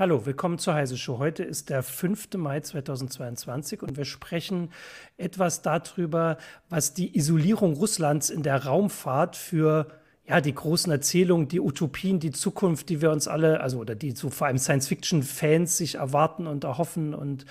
Hallo, 0.00 0.24
willkommen 0.24 0.58
zur 0.58 0.72
Heise 0.72 0.96
Show. 0.96 1.18
Heute 1.18 1.42
ist 1.42 1.68
der 1.68 1.82
5. 1.82 2.38
Mai 2.38 2.60
2022 2.60 3.82
und 3.82 3.98
wir 3.98 4.06
sprechen 4.06 4.70
etwas 5.18 5.60
darüber, 5.60 6.38
was 6.70 6.94
die 6.94 7.18
Isolierung 7.18 7.74
Russlands 7.74 8.30
in 8.30 8.42
der 8.42 8.64
Raumfahrt 8.64 9.36
für 9.36 9.88
ja, 10.26 10.40
die 10.40 10.54
großen 10.54 10.90
Erzählungen, 10.90 11.48
die 11.48 11.60
Utopien, 11.60 12.18
die 12.18 12.30
Zukunft, 12.30 12.88
die 12.88 13.02
wir 13.02 13.10
uns 13.10 13.28
alle, 13.28 13.60
also 13.60 13.78
oder 13.78 13.94
die 13.94 14.12
so 14.12 14.30
vor 14.30 14.46
allem 14.46 14.56
Science-Fiction-Fans 14.56 15.76
sich 15.76 15.96
erwarten 15.96 16.46
und 16.46 16.64
erhoffen 16.64 17.12
und 17.12 17.44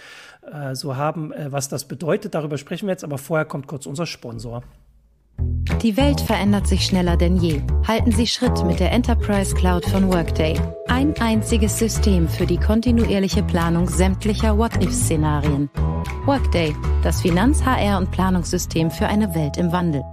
äh, 0.51 0.73
so 0.73 0.95
haben, 0.95 1.31
äh, 1.31 1.51
was 1.51 1.69
das 1.69 1.87
bedeutet. 1.87 2.33
Darüber 2.33 2.57
sprechen 2.57 2.87
wir 2.87 2.93
jetzt, 2.93 3.03
aber 3.03 3.19
vorher 3.19 3.45
kommt 3.45 3.67
kurz 3.67 3.85
unser 3.85 4.07
Sponsor. 4.07 4.63
Die 5.81 5.95
Welt 5.95 6.19
verändert 6.19 6.67
sich 6.67 6.85
schneller 6.85 7.15
denn 7.15 7.37
je. 7.37 7.61
Halten 7.87 8.11
Sie 8.11 8.27
Schritt 8.27 8.65
mit 8.65 8.79
der 8.79 8.91
Enterprise 8.91 9.55
Cloud 9.55 9.85
von 9.85 10.11
Workday. 10.11 10.59
Ein 10.87 11.13
einziges 11.21 11.79
System 11.79 12.27
für 12.27 12.45
die 12.45 12.57
kontinuierliche 12.57 13.43
Planung 13.43 13.87
sämtlicher 13.87 14.57
What-If-Szenarien. 14.57 15.69
Workday, 16.25 16.75
das 17.01 17.21
Finanz-, 17.21 17.63
HR- 17.63 17.97
und 17.97 18.11
Planungssystem 18.11 18.91
für 18.91 19.07
eine 19.07 19.33
Welt 19.35 19.57
im 19.57 19.71
Wandel. 19.71 20.03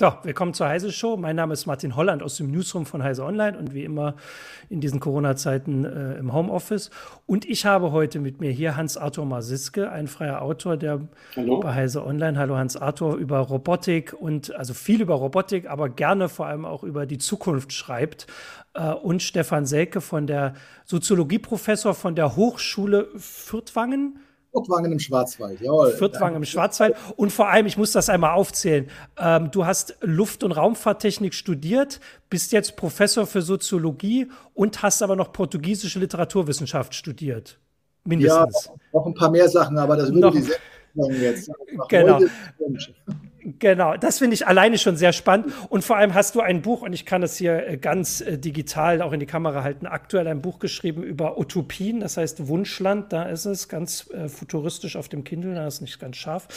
So, 0.00 0.12
willkommen 0.22 0.54
zur 0.54 0.68
Heise 0.68 0.92
Show. 0.92 1.16
Mein 1.16 1.34
Name 1.34 1.54
ist 1.54 1.66
Martin 1.66 1.96
Holland 1.96 2.22
aus 2.22 2.36
dem 2.36 2.52
Newsroom 2.52 2.86
von 2.86 3.02
Heise 3.02 3.24
Online 3.24 3.58
und 3.58 3.74
wie 3.74 3.82
immer 3.82 4.14
in 4.70 4.80
diesen 4.80 5.00
Corona-Zeiten 5.00 5.84
äh, 5.84 6.14
im 6.18 6.32
Homeoffice. 6.32 6.90
Und 7.26 7.44
ich 7.44 7.66
habe 7.66 7.90
heute 7.90 8.20
mit 8.20 8.40
mir 8.40 8.52
hier 8.52 8.76
Hans-Arthur 8.76 9.26
Marsiske, 9.26 9.90
ein 9.90 10.06
freier 10.06 10.40
Autor, 10.40 10.76
der 10.76 11.00
Hallo. 11.34 11.58
bei 11.58 11.74
Heise 11.74 12.06
Online, 12.06 12.38
hallo 12.38 12.56
Hans-Arthur, 12.56 13.16
über 13.16 13.40
Robotik 13.40 14.12
und 14.12 14.54
also 14.54 14.72
viel 14.72 15.02
über 15.02 15.16
Robotik, 15.16 15.68
aber 15.68 15.88
gerne 15.88 16.28
vor 16.28 16.46
allem 16.46 16.64
auch 16.64 16.84
über 16.84 17.04
die 17.04 17.18
Zukunft 17.18 17.72
schreibt. 17.72 18.28
Äh, 18.74 18.92
und 18.92 19.20
Stefan 19.20 19.66
Selke 19.66 20.00
von 20.00 20.28
der 20.28 20.54
Soziologieprofessor 20.84 21.94
von 21.94 22.14
der 22.14 22.36
Hochschule 22.36 23.08
Fürtwangen 23.16 24.20
Furtwangen 24.52 24.92
im 24.92 24.98
Schwarzwald, 24.98 25.60
jawohl. 25.60 25.92
Furtwangen 25.92 26.36
im 26.36 26.44
Schwarzwald. 26.44 26.96
Und 27.16 27.32
vor 27.32 27.48
allem, 27.48 27.66
ich 27.66 27.76
muss 27.76 27.92
das 27.92 28.08
einmal 28.08 28.32
aufzählen, 28.32 28.88
ähm, 29.18 29.50
du 29.50 29.66
hast 29.66 29.96
Luft- 30.00 30.42
und 30.42 30.52
Raumfahrttechnik 30.52 31.34
studiert, 31.34 32.00
bist 32.30 32.52
jetzt 32.52 32.76
Professor 32.76 33.26
für 33.26 33.42
Soziologie 33.42 34.28
und 34.54 34.82
hast 34.82 35.02
aber 35.02 35.16
noch 35.16 35.32
portugiesische 35.32 35.98
Literaturwissenschaft 35.98 36.94
studiert. 36.94 37.58
Mindestens. 38.04 38.66
Ja, 38.66 38.72
noch 38.92 39.06
ein 39.06 39.14
paar 39.14 39.30
mehr 39.30 39.48
Sachen, 39.48 39.78
aber 39.78 39.96
das 39.96 40.12
würde 40.12 40.20
noch, 40.20 40.32
die 40.32 41.14
jetzt. 41.14 41.50
Genau. 41.88 42.20
Genau, 43.40 43.96
das 43.96 44.18
finde 44.18 44.34
ich 44.34 44.46
alleine 44.46 44.78
schon 44.78 44.96
sehr 44.96 45.12
spannend. 45.12 45.52
Und 45.68 45.84
vor 45.84 45.96
allem 45.96 46.14
hast 46.14 46.34
du 46.34 46.40
ein 46.40 46.62
Buch, 46.62 46.82
und 46.82 46.92
ich 46.92 47.06
kann 47.06 47.22
es 47.22 47.36
hier 47.36 47.66
äh, 47.66 47.76
ganz 47.76 48.20
äh, 48.20 48.38
digital 48.38 49.00
auch 49.00 49.12
in 49.12 49.20
die 49.20 49.26
Kamera 49.26 49.62
halten, 49.62 49.86
aktuell 49.86 50.26
ein 50.26 50.42
Buch 50.42 50.58
geschrieben 50.58 51.02
über 51.02 51.38
Utopien, 51.38 52.00
das 52.00 52.16
heißt 52.16 52.48
Wunschland, 52.48 53.12
da 53.12 53.24
ist 53.24 53.44
es 53.44 53.68
ganz 53.68 54.10
äh, 54.10 54.28
futuristisch 54.28 54.96
auf 54.96 55.08
dem 55.08 55.24
Kindle, 55.24 55.54
da 55.54 55.66
ist 55.66 55.74
es 55.74 55.80
nicht 55.80 56.00
ganz 56.00 56.16
scharf. 56.16 56.48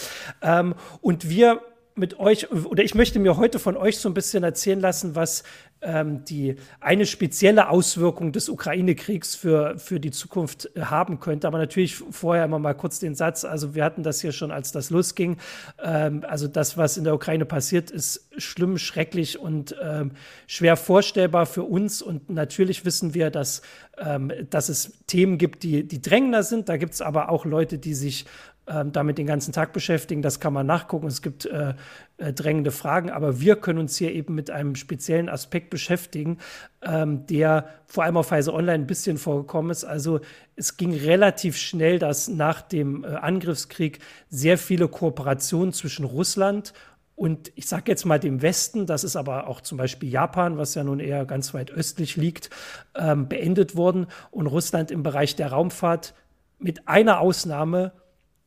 Ähm, 0.41 0.73
und 1.01 1.29
wir 1.29 1.61
mit 1.95 2.19
euch, 2.19 2.51
oder 2.51 2.83
ich 2.83 2.95
möchte 2.95 3.19
mir 3.19 3.37
heute 3.37 3.59
von 3.59 3.77
euch 3.77 3.99
so 3.99 4.09
ein 4.09 4.13
bisschen 4.13 4.43
erzählen 4.43 4.79
lassen, 4.79 5.15
was 5.15 5.43
ähm, 5.81 6.23
die 6.25 6.55
eine 6.79 7.05
spezielle 7.05 7.69
Auswirkung 7.69 8.31
des 8.31 8.49
Ukraine-Kriegs 8.49 9.35
für, 9.35 9.77
für 9.79 9.99
die 9.99 10.11
Zukunft 10.11 10.69
äh, 10.75 10.81
haben 10.81 11.19
könnte. 11.19 11.47
Aber 11.47 11.57
natürlich 11.57 11.95
vorher 11.95 12.45
immer 12.45 12.59
mal 12.59 12.73
kurz 12.73 12.99
den 12.99 13.15
Satz. 13.15 13.43
Also 13.45 13.73
wir 13.73 13.83
hatten 13.83 14.03
das 14.03 14.21
hier 14.21 14.31
schon, 14.31 14.51
als 14.51 14.71
das 14.71 14.89
losging. 14.89 15.37
Ähm, 15.83 16.23
also 16.27 16.47
das, 16.47 16.77
was 16.77 16.97
in 16.97 17.03
der 17.03 17.15
Ukraine 17.15 17.45
passiert, 17.45 17.89
ist 17.89 18.29
schlimm, 18.37 18.77
schrecklich 18.77 19.39
und 19.39 19.75
ähm, 19.81 20.11
schwer 20.47 20.77
vorstellbar 20.77 21.45
für 21.45 21.63
uns. 21.63 22.01
Und 22.01 22.29
natürlich 22.29 22.85
wissen 22.85 23.13
wir, 23.13 23.31
dass, 23.31 23.63
ähm, 23.97 24.31
dass 24.49 24.69
es 24.69 24.99
Themen 25.07 25.37
gibt, 25.37 25.63
die, 25.63 25.87
die 25.87 26.01
drängender 26.01 26.43
sind. 26.43 26.69
Da 26.69 26.77
gibt 26.77 26.93
es 26.93 27.01
aber 27.01 27.29
auch 27.29 27.45
Leute, 27.45 27.79
die 27.79 27.95
sich 27.95 28.25
damit 28.65 29.17
den 29.17 29.25
ganzen 29.25 29.51
Tag 29.53 29.73
beschäftigen. 29.73 30.21
Das 30.21 30.39
kann 30.39 30.53
man 30.53 30.65
nachgucken. 30.65 31.07
Es 31.07 31.21
gibt 31.21 31.45
äh, 31.45 31.73
äh, 32.17 32.33
drängende 32.33 32.71
Fragen, 32.71 33.09
aber 33.09 33.39
wir 33.39 33.55
können 33.55 33.79
uns 33.79 33.97
hier 33.97 34.13
eben 34.13 34.35
mit 34.35 34.51
einem 34.51 34.75
speziellen 34.75 35.29
Aspekt 35.29 35.69
beschäftigen, 35.69 36.37
ähm, 36.83 37.25
der 37.25 37.67
vor 37.87 38.03
allem 38.03 38.17
auf 38.17 38.31
Heise 38.31 38.53
Online 38.53 38.83
ein 38.83 38.87
bisschen 38.87 39.17
vorgekommen 39.17 39.71
ist. 39.71 39.83
Also 39.83 40.21
es 40.55 40.77
ging 40.77 40.93
relativ 40.93 41.57
schnell, 41.57 41.99
dass 41.99 42.27
nach 42.27 42.61
dem 42.61 43.03
äh, 43.03 43.07
Angriffskrieg 43.07 43.99
sehr 44.29 44.57
viele 44.57 44.87
Kooperationen 44.87 45.73
zwischen 45.73 46.05
Russland 46.05 46.73
und 47.21 47.51
ich 47.53 47.67
sage 47.67 47.83
jetzt 47.91 48.05
mal 48.05 48.19
dem 48.19 48.41
Westen, 48.41 48.87
das 48.87 49.03
ist 49.03 49.15
aber 49.15 49.45
auch 49.45 49.61
zum 49.61 49.77
Beispiel 49.77 50.09
Japan, 50.09 50.57
was 50.57 50.73
ja 50.73 50.83
nun 50.83 50.99
eher 50.99 51.25
ganz 51.25 51.53
weit 51.53 51.69
östlich 51.69 52.15
liegt, 52.15 52.49
ähm, 52.95 53.27
beendet 53.27 53.75
wurden 53.75 54.07
und 54.31 54.47
Russland 54.47 54.89
im 54.89 55.03
Bereich 55.03 55.35
der 55.35 55.51
Raumfahrt 55.51 56.15
mit 56.57 56.87
einer 56.87 57.19
Ausnahme 57.19 57.91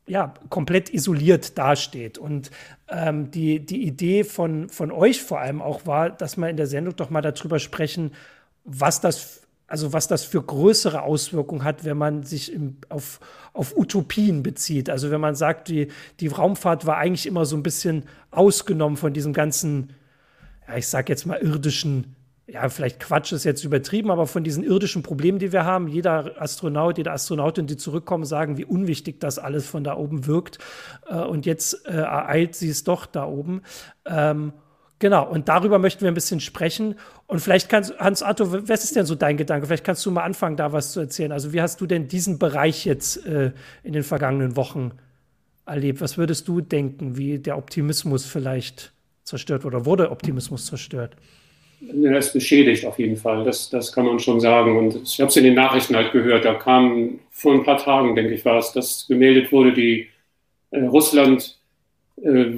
ja, 0.07 0.35
komplett 0.51 0.93
isoliert 0.93 1.57
dasteht. 1.57 2.19
Und 2.19 2.51
ähm, 2.89 3.31
die, 3.31 3.65
die 3.65 3.87
Idee 3.87 4.25
von, 4.25 4.69
von 4.69 4.91
euch 4.93 5.23
vor 5.23 5.41
allem 5.41 5.63
auch 5.63 5.87
war, 5.87 6.11
dass 6.11 6.37
wir 6.37 6.49
in 6.49 6.57
der 6.57 6.67
Sendung 6.67 6.97
doch 6.97 7.11
mal 7.11 7.23
darüber 7.23 7.59
sprechen, 7.59 8.13
was 8.65 9.01
das, 9.01 9.43
also 9.67 9.93
was 9.93 10.07
das 10.07 10.25
für 10.25 10.43
größere 10.43 11.03
Auswirkungen 11.03 11.65
hat, 11.65 11.85
wenn 11.85 11.97
man 11.97 12.23
sich 12.23 12.53
im, 12.53 12.77
auf, 12.91 13.21
auf 13.55 13.77
Utopien 13.77 14.43
bezieht. 14.43 14.91
Also 14.91 15.11
wenn 15.11 15.21
man 15.21 15.35
sagt, 15.35 15.69
die, 15.69 15.89
die 16.21 16.29
Raumfahrt 16.29 16.85
war 16.85 16.99
eigentlich 16.99 17.27
immer 17.27 17.47
so 17.47 17.57
ein 17.57 17.63
bisschen 17.63 18.05
ausgenommen 18.31 18.99
von 18.99 19.15
diesem 19.15 19.33
ganzen, 19.33 19.95
ja, 20.69 20.77
ich 20.77 20.89
sag 20.89 21.09
jetzt 21.09 21.27
mal 21.27 21.39
irdischen 21.39 22.15
ja, 22.47 22.69
vielleicht 22.69 23.01
Quatsch 23.01 23.33
ist 23.33 23.45
jetzt 23.45 23.65
übertrieben, 23.65 24.11
aber 24.11 24.27
von 24.27 24.45
diesen 24.45 24.65
irdischen 24.65 25.03
Problemen, 25.03 25.39
die 25.39 25.53
wir 25.53 25.65
haben, 25.65 25.89
jeder 25.89 26.41
Astronaut, 26.41 26.99
jede 26.99 27.11
Astronautin, 27.11 27.67
die 27.67 27.79
zurückkommen, 27.79 28.25
sagen, 28.25 28.59
wie 28.59 28.67
unwichtig 28.67 29.19
das 29.19 29.39
alles 29.39 29.67
von 29.67 29.83
da 29.83 29.97
oben 29.97 30.27
wirkt. 30.27 30.59
Äh, 31.09 31.17
und 31.17 31.47
jetzt 31.47 31.87
äh, 31.87 31.93
ereilt 31.93 32.55
sie 32.55 32.69
es 32.69 32.85
doch 32.85 33.07
da 33.07 33.25
oben. 33.25 33.63
Ähm, 34.05 34.53
genau, 34.99 35.27
und 35.27 35.49
darüber 35.49 35.79
möchten 35.79 36.03
wir 36.03 36.09
ein 36.09 36.15
bisschen 36.15 36.41
sprechen. 36.41 36.97
Und 37.27 37.41
vielleicht 37.41 37.71
kannst, 37.71 37.99
Hans 37.99 38.23
Arthur, 38.23 38.69
was 38.69 38.85
ist 38.85 38.95
denn 38.95 39.07
so 39.07 39.15
dein 39.15 39.39
Gedanke? 39.39 39.67
Vielleicht 39.67 39.85
kannst 39.85 40.05
du 40.05 40.11
mal 40.11 40.25
anfangen, 40.25 40.59
da 40.59 40.73
was 40.73 40.93
zu 40.93 41.01
erzählen. 41.01 41.33
Also, 41.33 41.55
wie 41.55 41.63
hast 41.63 41.81
du 41.81 41.87
denn 41.87 42.09
diesen 42.09 42.39
Bereich 42.39 42.85
jetzt 42.85 43.25
äh, 43.25 43.53
in 43.83 43.95
den 43.95 44.03
vergangenen 44.03 44.55
Wochen 44.55 44.93
erlebt? 45.65 46.03
Was 46.03 46.19
würdest 46.19 46.47
du 46.47 46.61
denken, 46.61 47.17
wie 47.17 47.39
der 47.39 47.57
Optimismus 47.57 48.27
vielleicht 48.27 48.93
zerstört 49.23 49.65
wurde? 49.65 49.87
Wurde 49.87 50.11
Optimismus 50.11 50.67
zerstört? 50.67 51.17
Er 52.05 52.19
ist 52.19 52.33
beschädigt 52.33 52.85
auf 52.87 52.99
jeden 52.99 53.17
Fall. 53.17 53.45
Das, 53.45 53.71
das 53.71 53.93
kann 53.93 54.07
man 54.07 54.19
schon 54.19 54.41
sagen. 54.41 54.77
Und 54.77 54.97
ich 55.05 55.21
habe 55.21 55.29
es 55.29 55.37
in 55.37 55.45
den 55.45 55.55
Nachrichten 55.55 55.97
halt 55.97 56.13
gehört. 56.13 56.45
Da 56.45 56.55
kam 56.55 57.21
vor 57.31 57.55
ein 57.55 57.65
paar 57.65 57.79
Tagen, 57.79 58.15
denke 58.15 58.35
ich, 58.35 58.45
war 58.45 58.59
es, 58.59 58.73
dass 58.73 59.07
gemeldet 59.07 59.53
wurde, 59.53 59.73
die 59.73 60.09
äh, 60.71 60.85
Russland 60.85 61.59
äh, 62.23 62.53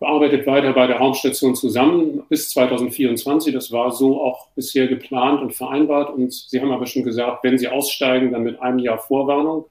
arbeitet 0.00 0.46
weiter 0.46 0.72
bei 0.72 0.86
der 0.86 0.96
Raumstation 0.96 1.54
zusammen 1.54 2.22
bis 2.28 2.48
2024. 2.50 3.52
Das 3.52 3.70
war 3.70 3.92
so 3.92 4.22
auch 4.22 4.48
bisher 4.54 4.86
geplant 4.86 5.42
und 5.42 5.54
vereinbart. 5.54 6.10
Und 6.14 6.32
Sie 6.32 6.60
haben 6.60 6.72
aber 6.72 6.86
schon 6.86 7.04
gesagt, 7.04 7.44
wenn 7.44 7.58
Sie 7.58 7.68
aussteigen, 7.68 8.32
dann 8.32 8.42
mit 8.42 8.60
einem 8.60 8.78
Jahr 8.78 8.98
Vorwarnung. 8.98 9.66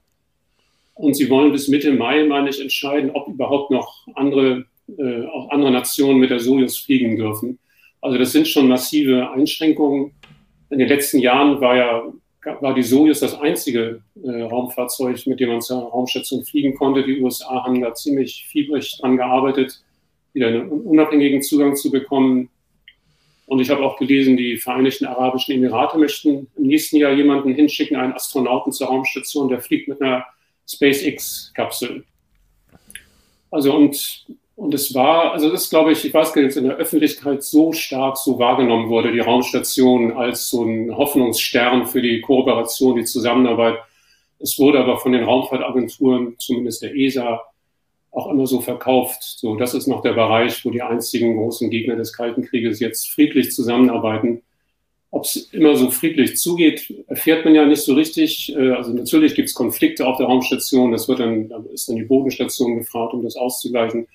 Und 0.94 1.14
Sie 1.14 1.30
wollen 1.30 1.52
bis 1.52 1.68
Mitte 1.68 1.92
Mai, 1.92 2.24
meine 2.24 2.50
ich, 2.50 2.60
entscheiden, 2.60 3.10
ob 3.10 3.28
überhaupt 3.28 3.70
noch 3.70 4.06
andere, 4.14 4.66
äh, 4.98 5.24
auch 5.26 5.50
andere 5.50 5.70
Nationen 5.70 6.20
mit 6.20 6.30
der 6.30 6.40
Sojus 6.40 6.78
fliegen 6.78 7.16
dürfen. 7.16 7.58
Also 8.00 8.18
das 8.18 8.32
sind 8.32 8.48
schon 8.48 8.68
massive 8.68 9.30
Einschränkungen. 9.30 10.12
In 10.70 10.78
den 10.78 10.88
letzten 10.88 11.18
Jahren 11.18 11.60
war 11.60 11.76
ja 11.76 12.12
war 12.60 12.74
die 12.74 12.82
Soyuz 12.82 13.20
das 13.20 13.38
einzige 13.38 14.02
äh, 14.22 14.42
Raumfahrzeug, 14.42 15.26
mit 15.26 15.40
dem 15.40 15.50
man 15.50 15.60
zur 15.60 15.82
Raumstation 15.82 16.44
fliegen 16.44 16.74
konnte. 16.74 17.04
Die 17.04 17.20
USA 17.20 17.64
haben 17.64 17.80
da 17.80 17.94
ziemlich 17.94 18.46
fiebrig 18.48 18.96
dran 18.98 19.16
gearbeitet, 19.16 19.82
wieder 20.32 20.48
einen 20.48 20.70
unabhängigen 20.70 21.42
Zugang 21.42 21.76
zu 21.76 21.90
bekommen. 21.90 22.48
Und 23.46 23.60
ich 23.60 23.68
habe 23.68 23.84
auch 23.84 23.98
gelesen, 23.98 24.36
die 24.36 24.56
Vereinigten 24.56 25.06
Arabischen 25.06 25.54
Emirate 25.54 25.98
möchten 25.98 26.46
im 26.56 26.62
nächsten 26.62 26.96
Jahr 26.96 27.12
jemanden 27.12 27.52
hinschicken, 27.52 27.96
einen 27.96 28.12
Astronauten 28.12 28.72
zur 28.72 28.86
Raumstation, 28.86 29.48
der 29.48 29.60
fliegt 29.60 29.88
mit 29.88 30.00
einer 30.00 30.24
SpaceX-Kapsel. 30.66 32.04
Also 33.50 33.74
und 33.74 34.24
und 34.60 34.74
es 34.74 34.94
war, 34.94 35.32
also 35.32 35.50
das 35.50 35.70
glaube 35.70 35.92
ich, 35.92 36.04
ich 36.04 36.12
weiß 36.12 36.34
gar 36.34 36.42
nicht, 36.42 36.54
in 36.54 36.64
der 36.64 36.76
Öffentlichkeit 36.76 37.42
so 37.42 37.72
stark 37.72 38.18
so 38.18 38.38
wahrgenommen 38.38 38.90
wurde, 38.90 39.10
die 39.10 39.20
Raumstation 39.20 40.12
als 40.12 40.50
so 40.50 40.62
ein 40.64 40.94
Hoffnungsstern 40.94 41.86
für 41.86 42.02
die 42.02 42.20
Kooperation, 42.20 42.96
die 42.96 43.04
Zusammenarbeit. 43.04 43.78
Es 44.38 44.58
wurde 44.58 44.80
aber 44.80 44.98
von 44.98 45.12
den 45.12 45.24
Raumfahrtagenturen, 45.24 46.34
zumindest 46.38 46.82
der 46.82 46.94
ESA, 46.94 47.40
auch 48.10 48.30
immer 48.30 48.46
so 48.46 48.60
verkauft. 48.60 49.22
So, 49.22 49.56
das 49.56 49.72
ist 49.72 49.86
noch 49.86 50.02
der 50.02 50.12
Bereich, 50.12 50.62
wo 50.62 50.70
die 50.70 50.82
einzigen 50.82 51.38
großen 51.38 51.70
Gegner 51.70 51.96
des 51.96 52.12
Kalten 52.12 52.42
Krieges 52.42 52.80
jetzt 52.80 53.08
friedlich 53.08 53.52
zusammenarbeiten. 53.52 54.42
Ob 55.10 55.24
es 55.24 55.36
immer 55.54 55.74
so 55.74 55.90
friedlich 55.90 56.36
zugeht, 56.36 56.92
erfährt 57.06 57.46
man 57.46 57.54
ja 57.54 57.64
nicht 57.64 57.82
so 57.82 57.94
richtig. 57.94 58.54
Äh, 58.54 58.72
also 58.72 58.92
natürlich 58.92 59.34
gibt 59.34 59.48
es 59.48 59.54
Konflikte 59.54 60.06
auf 60.06 60.18
der 60.18 60.26
Raumstation. 60.26 60.92
Das 60.92 61.08
wird 61.08 61.20
dann, 61.20 61.50
ist 61.72 61.88
dann 61.88 61.96
die 61.96 62.04
Bodenstation 62.04 62.76
gefragt, 62.76 63.14
um 63.14 63.22
das 63.22 63.36
auszugleichen. 63.36 64.06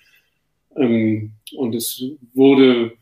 Ähm, 0.78 1.34
und 1.56 1.76
es 1.76 2.04
wurde, 2.34 2.94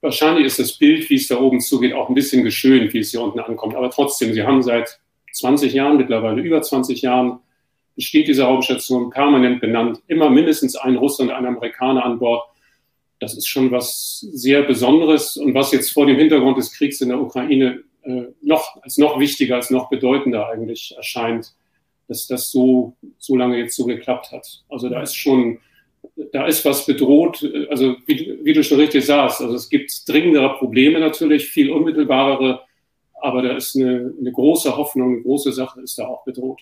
wahrscheinlich 0.00 0.46
ist 0.46 0.58
das 0.58 0.72
Bild, 0.72 1.08
wie 1.10 1.16
es 1.16 1.28
da 1.28 1.38
oben 1.40 1.60
zugeht, 1.60 1.92
auch 1.94 2.08
ein 2.08 2.14
bisschen 2.14 2.44
geschönt, 2.44 2.92
wie 2.92 2.98
es 2.98 3.10
hier 3.10 3.22
unten 3.22 3.40
ankommt. 3.40 3.74
Aber 3.74 3.90
trotzdem, 3.90 4.32
sie 4.32 4.42
haben 4.42 4.62
seit 4.62 5.00
20 5.32 5.72
Jahren 5.72 5.96
mittlerweile, 5.96 6.42
über 6.42 6.60
20 6.60 7.02
Jahren, 7.02 7.40
besteht 7.94 8.28
diese 8.28 8.44
Raumstation 8.44 9.10
permanent 9.10 9.60
benannt, 9.60 10.00
immer 10.06 10.30
mindestens 10.30 10.76
ein 10.76 10.96
Russe 10.96 11.22
und 11.22 11.30
ein 11.30 11.44
Amerikaner 11.44 12.04
an 12.04 12.18
Bord. 12.18 12.42
Das 13.18 13.36
ist 13.36 13.46
schon 13.46 13.70
was 13.70 14.20
sehr 14.32 14.62
Besonderes 14.62 15.36
und 15.36 15.54
was 15.54 15.72
jetzt 15.72 15.92
vor 15.92 16.06
dem 16.06 16.16
Hintergrund 16.16 16.56
des 16.56 16.72
Kriegs 16.72 17.00
in 17.02 17.10
der 17.10 17.20
Ukraine 17.20 17.82
äh, 18.02 18.28
noch 18.40 18.82
als 18.82 18.96
noch 18.96 19.18
wichtiger, 19.20 19.56
als 19.56 19.70
noch 19.70 19.90
bedeutender 19.90 20.48
eigentlich 20.48 20.94
erscheint, 20.96 21.52
dass 22.08 22.26
das 22.26 22.50
so, 22.50 22.96
so 23.18 23.36
lange 23.36 23.58
jetzt 23.58 23.76
so 23.76 23.84
geklappt 23.84 24.32
hat. 24.32 24.64
Also 24.70 24.88
da 24.88 25.02
ist 25.02 25.14
schon, 25.14 25.58
da 26.32 26.46
ist 26.46 26.64
was 26.64 26.86
bedroht, 26.86 27.42
also 27.70 27.96
wie, 28.06 28.38
wie 28.42 28.52
du 28.52 28.62
schon 28.62 28.78
richtig 28.78 29.04
sagst, 29.04 29.40
also 29.40 29.54
es 29.54 29.68
gibt 29.68 30.08
dringendere 30.08 30.56
Probleme 30.58 31.00
natürlich, 31.00 31.46
viel 31.46 31.70
unmittelbarere, 31.70 32.60
aber 33.20 33.42
da 33.42 33.56
ist 33.56 33.76
eine, 33.76 34.14
eine 34.18 34.32
große 34.32 34.76
Hoffnung, 34.76 35.14
eine 35.14 35.22
große 35.22 35.52
Sache 35.52 35.80
ist 35.80 35.98
da 35.98 36.06
auch 36.06 36.24
bedroht. 36.24 36.60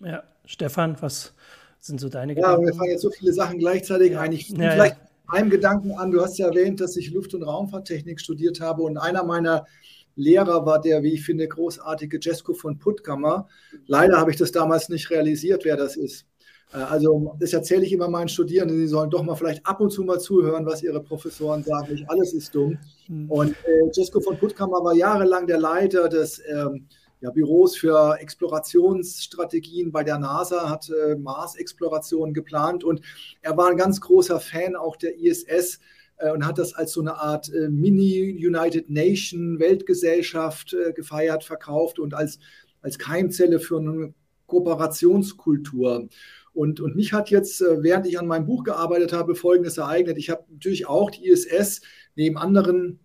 Ja, 0.00 0.22
Stefan, 0.44 0.96
was 1.00 1.34
sind 1.80 2.00
so 2.00 2.08
deine 2.08 2.34
Gedanken? 2.34 2.62
Ja, 2.62 2.66
wir 2.66 2.74
fangen 2.74 2.90
jetzt 2.90 3.02
so 3.02 3.10
viele 3.10 3.32
Sachen 3.32 3.58
gleichzeitig 3.58 4.16
ein. 4.16 4.32
Ich 4.32 4.48
ja, 4.50 4.70
vielleicht 4.70 4.96
ja. 4.96 5.34
einem 5.34 5.50
Gedanken 5.50 5.92
an. 5.92 6.10
Du 6.10 6.20
hast 6.20 6.38
ja 6.38 6.48
erwähnt, 6.48 6.80
dass 6.80 6.96
ich 6.96 7.10
Luft- 7.10 7.34
und 7.34 7.42
Raumfahrttechnik 7.42 8.20
studiert 8.20 8.60
habe 8.60 8.82
und 8.82 8.96
einer 8.96 9.24
meiner 9.24 9.66
Lehrer 10.14 10.66
war 10.66 10.80
der, 10.80 11.02
wie 11.02 11.12
ich 11.12 11.24
finde, 11.24 11.46
großartige 11.46 12.18
Jesko 12.20 12.52
von 12.52 12.78
Puttkammer. 12.78 13.48
Leider 13.86 14.18
habe 14.18 14.32
ich 14.32 14.36
das 14.36 14.50
damals 14.50 14.88
nicht 14.88 15.10
realisiert, 15.10 15.64
wer 15.64 15.76
das 15.76 15.96
ist. 15.96 16.26
Äh, 16.72 16.78
also 16.78 17.34
das 17.38 17.52
erzähle 17.52 17.84
ich 17.84 17.92
immer 17.92 18.08
meinen 18.08 18.28
Studierenden, 18.28 18.76
sie 18.78 18.86
sollen 18.86 19.10
doch 19.10 19.22
mal 19.22 19.34
vielleicht 19.34 19.66
ab 19.66 19.80
und 19.80 19.90
zu 19.90 20.04
mal 20.04 20.20
zuhören, 20.20 20.66
was 20.66 20.82
ihre 20.82 21.02
Professoren 21.02 21.62
sagen. 21.62 21.92
Nicht 21.92 22.08
alles 22.10 22.32
ist 22.32 22.54
dumm. 22.54 22.78
Mhm. 23.08 23.30
Und 23.30 23.50
äh, 23.50 23.90
Jesko 23.92 24.20
von 24.20 24.38
Puttkammer 24.38 24.82
war 24.84 24.94
jahrelang 24.94 25.46
der 25.46 25.58
Leiter 25.58 26.08
des 26.08 26.40
ähm, 26.48 26.86
ja, 27.20 27.30
Büros 27.30 27.76
für 27.76 28.16
Explorationsstrategien 28.20 29.90
bei 29.90 30.04
der 30.04 30.18
NASA, 30.18 30.70
hat 30.70 30.88
äh, 30.90 31.16
Mars-Explorationen 31.16 32.32
geplant 32.32 32.84
und 32.84 33.00
er 33.42 33.56
war 33.56 33.68
ein 33.68 33.76
ganz 33.76 34.00
großer 34.00 34.38
Fan 34.38 34.76
auch 34.76 34.96
der 34.96 35.18
ISS 35.18 35.80
äh, 36.18 36.30
und 36.30 36.46
hat 36.46 36.58
das 36.58 36.74
als 36.74 36.92
so 36.92 37.00
eine 37.00 37.16
Art 37.16 37.52
äh, 37.52 37.68
Mini-United 37.68 38.88
Nation 38.88 39.58
Weltgesellschaft 39.58 40.74
äh, 40.74 40.92
gefeiert, 40.92 41.42
verkauft 41.42 41.98
und 41.98 42.14
als, 42.14 42.38
als 42.82 42.98
Keimzelle 42.98 43.58
für 43.58 43.78
eine 43.78 44.14
Kooperationskultur. 44.46 46.08
Und, 46.58 46.80
und 46.80 46.96
mich 46.96 47.12
hat 47.12 47.30
jetzt, 47.30 47.60
äh, 47.60 47.84
während 47.84 48.04
ich 48.08 48.18
an 48.18 48.26
meinem 48.26 48.44
Buch 48.44 48.64
gearbeitet 48.64 49.12
habe, 49.12 49.36
Folgendes 49.36 49.78
ereignet. 49.78 50.18
Ich 50.18 50.28
habe 50.28 50.42
natürlich 50.50 50.88
auch 50.88 51.08
die 51.08 51.28
ISS 51.28 51.82
neben 52.16 52.36
anderen 52.36 52.98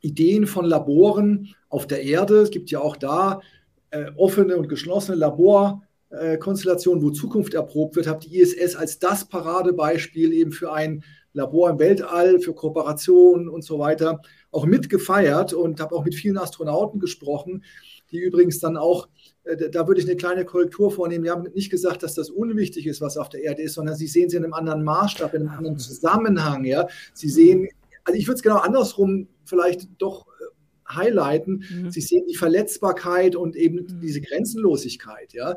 Ideen 0.00 0.48
von 0.48 0.64
Laboren 0.64 1.54
auf 1.68 1.86
der 1.86 2.02
Erde. 2.02 2.40
Es 2.40 2.50
gibt 2.50 2.68
ja 2.72 2.80
auch 2.80 2.96
da 2.96 3.42
äh, 3.90 4.10
offene 4.16 4.56
und 4.56 4.68
geschlossene 4.68 5.16
Laborkonstellationen, 5.18 7.00
äh, 7.00 7.06
wo 7.06 7.10
Zukunft 7.10 7.54
erprobt 7.54 7.94
wird. 7.94 8.08
Habe 8.08 8.26
die 8.26 8.40
ISS 8.40 8.74
als 8.74 8.98
das 8.98 9.24
Paradebeispiel 9.28 10.32
eben 10.32 10.50
für 10.50 10.72
ein 10.72 11.04
Labor 11.32 11.70
im 11.70 11.78
Weltall, 11.78 12.40
für 12.40 12.54
Kooperationen 12.54 13.48
und 13.48 13.62
so 13.62 13.78
weiter 13.78 14.20
auch 14.50 14.66
mitgefeiert 14.66 15.52
und 15.52 15.78
habe 15.80 15.94
auch 15.94 16.04
mit 16.04 16.16
vielen 16.16 16.38
Astronauten 16.38 16.98
gesprochen, 16.98 17.62
die 18.10 18.18
übrigens 18.18 18.58
dann 18.58 18.76
auch, 18.76 19.08
da 19.44 19.88
würde 19.88 20.00
ich 20.00 20.06
eine 20.06 20.16
kleine 20.16 20.44
Korrektur 20.44 20.90
vornehmen, 20.90 21.24
die 21.24 21.30
haben 21.30 21.46
nicht 21.54 21.70
gesagt, 21.70 22.02
dass 22.02 22.14
das 22.14 22.30
unwichtig 22.30 22.86
ist, 22.86 23.00
was 23.00 23.16
auf 23.16 23.28
der 23.30 23.42
Erde 23.42 23.62
ist, 23.62 23.74
sondern 23.74 23.96
sie 23.96 24.06
sehen 24.06 24.28
sie 24.28 24.36
in 24.36 24.44
einem 24.44 24.52
anderen 24.52 24.84
Maßstab, 24.84 25.34
in 25.34 25.42
einem 25.42 25.56
anderen 25.56 25.78
Zusammenhang. 25.78 26.64
Ja? 26.64 26.88
Sie 27.14 27.28
sehen, 27.28 27.68
also 28.04 28.18
ich 28.18 28.26
würde 28.26 28.36
es 28.36 28.42
genau 28.42 28.58
andersrum 28.58 29.28
vielleicht 29.44 29.88
doch 29.98 30.26
äh, 30.26 30.94
highlighten. 30.94 31.64
Mhm. 31.70 31.90
Sie 31.90 32.02
sehen 32.02 32.26
die 32.28 32.36
Verletzbarkeit 32.36 33.34
und 33.34 33.56
eben 33.56 33.76
mhm. 33.76 34.00
diese 34.02 34.20
Grenzenlosigkeit. 34.20 35.32
Ja? 35.32 35.56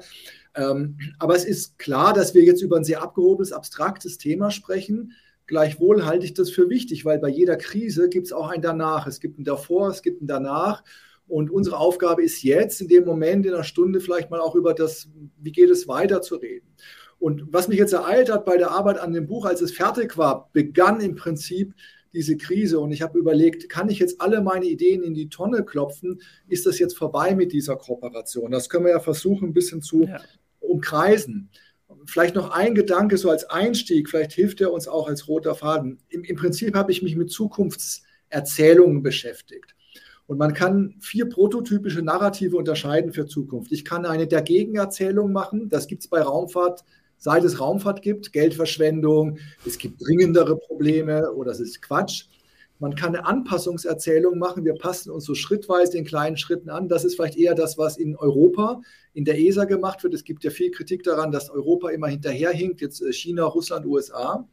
Ähm, 0.55 0.97
aber 1.19 1.35
es 1.35 1.43
ist 1.43 1.77
klar, 1.77 2.13
dass 2.13 2.33
wir 2.33 2.43
jetzt 2.43 2.61
über 2.61 2.77
ein 2.77 2.85
sehr 2.85 3.01
abgehobenes, 3.01 3.51
abstraktes 3.51 4.17
Thema 4.17 4.49
sprechen. 4.49 5.11
Gleichwohl 5.45 6.05
halte 6.05 6.25
ich 6.25 6.33
das 6.33 6.49
für 6.49 6.69
wichtig, 6.69 7.03
weil 7.03 7.19
bei 7.19 7.27
jeder 7.27 7.57
Krise 7.57 8.07
gibt 8.07 8.27
es 8.27 8.33
auch 8.33 8.47
ein 8.47 8.61
Danach. 8.61 9.07
Es 9.07 9.19
gibt 9.19 9.39
ein 9.39 9.43
Davor, 9.43 9.89
es 9.89 10.01
gibt 10.01 10.21
ein 10.21 10.27
Danach. 10.27 10.83
Und 11.33 11.49
unsere 11.49 11.79
Aufgabe 11.79 12.21
ist 12.21 12.43
jetzt, 12.43 12.79
in 12.79 12.87
dem 12.87 13.05
Moment, 13.05 13.47
in 13.47 13.55
einer 13.55 13.63
Stunde 13.63 13.99
vielleicht 14.01 14.29
mal 14.29 14.39
auch 14.39 14.53
über 14.53 14.75
das, 14.75 15.09
wie 15.41 15.51
geht 15.51 15.71
es 15.71 15.87
weiter 15.87 16.21
zu 16.21 16.35
reden. 16.35 16.67
Und 17.17 17.51
was 17.51 17.67
mich 17.67 17.79
jetzt 17.79 17.93
ereilt 17.93 18.31
hat 18.31 18.45
bei 18.45 18.55
der 18.55 18.69
Arbeit 18.69 18.99
an 18.99 19.13
dem 19.13 19.25
Buch, 19.25 19.45
als 19.45 19.59
es 19.59 19.71
fertig 19.71 20.15
war, 20.15 20.51
begann 20.53 21.01
im 21.01 21.15
Prinzip 21.15 21.73
diese 22.13 22.37
Krise. 22.37 22.79
Und 22.79 22.91
ich 22.91 23.01
habe 23.01 23.17
überlegt, 23.17 23.67
kann 23.67 23.89
ich 23.89 23.97
jetzt 23.97 24.21
alle 24.21 24.43
meine 24.43 24.65
Ideen 24.65 25.01
in 25.01 25.15
die 25.15 25.27
Tonne 25.27 25.65
klopfen? 25.65 26.21
Ist 26.47 26.67
das 26.67 26.77
jetzt 26.77 26.95
vorbei 26.95 27.33
mit 27.33 27.51
dieser 27.51 27.77
Kooperation? 27.77 28.51
Das 28.51 28.69
können 28.69 28.85
wir 28.85 28.91
ja 28.91 28.99
versuchen, 28.99 29.47
ein 29.47 29.53
bisschen 29.53 29.81
zu 29.81 30.03
ja. 30.03 30.21
umkreisen. 30.59 31.49
Vielleicht 32.05 32.35
noch 32.35 32.51
ein 32.51 32.75
Gedanke 32.75 33.17
so 33.17 33.31
als 33.31 33.45
Einstieg, 33.45 34.07
vielleicht 34.07 34.33
hilft 34.33 34.61
er 34.61 34.71
uns 34.71 34.87
auch 34.87 35.07
als 35.07 35.27
roter 35.27 35.55
Faden. 35.55 35.97
Im, 36.09 36.23
im 36.25 36.35
Prinzip 36.35 36.75
habe 36.75 36.91
ich 36.91 37.01
mich 37.01 37.15
mit 37.15 37.31
Zukunftserzählungen 37.31 39.01
beschäftigt. 39.01 39.73
Und 40.33 40.39
man 40.39 40.55
kann 40.55 40.95
vier 40.99 41.29
prototypische 41.29 42.01
Narrative 42.01 42.57
unterscheiden 42.57 43.13
für 43.13 43.27
Zukunft. 43.27 43.71
Ich 43.71 43.85
kann 43.85 44.03
eine 44.03 44.25
der 44.25 44.41
Gegenerzählung 44.41 45.31
machen. 45.31 45.69
Das 45.69 45.85
gibt 45.85 46.01
es 46.01 46.07
bei 46.07 46.23
Raumfahrt, 46.23 46.83
seit 47.19 47.43
es 47.43 47.59
Raumfahrt 47.59 48.01
gibt. 48.01 48.33
Geldverschwendung, 48.33 49.37
es 49.63 49.77
gibt 49.77 50.03
dringendere 50.03 50.57
Probleme 50.57 51.31
oder 51.33 51.51
es 51.51 51.59
ist 51.59 51.83
Quatsch. 51.83 52.25
Man 52.79 52.95
kann 52.95 53.15
eine 53.15 53.27
Anpassungserzählung 53.27 54.39
machen. 54.39 54.65
Wir 54.65 54.73
passen 54.73 55.11
uns 55.11 55.25
so 55.25 55.35
schrittweise 55.35 55.99
in 55.99 56.03
kleinen 56.03 56.37
Schritten 56.37 56.71
an. 56.71 56.89
Das 56.89 57.03
ist 57.03 57.13
vielleicht 57.13 57.37
eher 57.37 57.53
das, 57.53 57.77
was 57.77 57.97
in 57.97 58.15
Europa, 58.15 58.81
in 59.13 59.25
der 59.25 59.37
ESA 59.39 59.65
gemacht 59.65 60.03
wird. 60.03 60.15
Es 60.15 60.23
gibt 60.23 60.43
ja 60.43 60.49
viel 60.49 60.71
Kritik 60.71 61.03
daran, 61.03 61.31
dass 61.31 61.51
Europa 61.51 61.91
immer 61.91 62.07
hinterherhinkt, 62.07 62.81
jetzt 62.81 63.03
äh, 63.03 63.13
China, 63.13 63.43
Russland, 63.43 63.85
USA. 63.85 64.49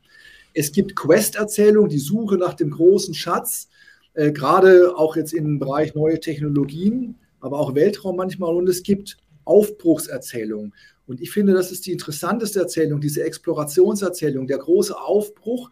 Es 0.53 0.73
gibt 0.73 0.95
Quest-Erzählung, 0.95 1.89
die 1.89 2.01
Suche 2.01 2.37
nach 2.37 2.53
dem 2.53 2.71
großen 2.71 3.15
Schatz, 3.15 3.71
äh, 4.15 4.33
gerade 4.33 4.97
auch 4.97 5.17
jetzt 5.17 5.33
im 5.33 5.59
Bereich 5.59 5.95
neue 5.95 6.21
Technologien, 6.21 7.17
aber 7.41 7.59
auch 7.59 7.75
Weltraum 7.75 8.17
manchmal. 8.17 8.55
Und 8.55 8.69
es 8.69 8.83
gibt 8.83 9.17
Aufbruchserzählungen. 9.45 10.75
Und 11.07 11.21
ich 11.21 11.31
finde, 11.31 11.55
das 11.55 11.73
ist 11.73 11.87
die 11.87 11.93
interessanteste 11.93 12.61
Erzählung, 12.61 13.01
diese 13.01 13.25
Explorationserzählung, 13.25 14.47
der 14.47 14.59
große 14.59 14.97
Aufbruch 14.97 15.71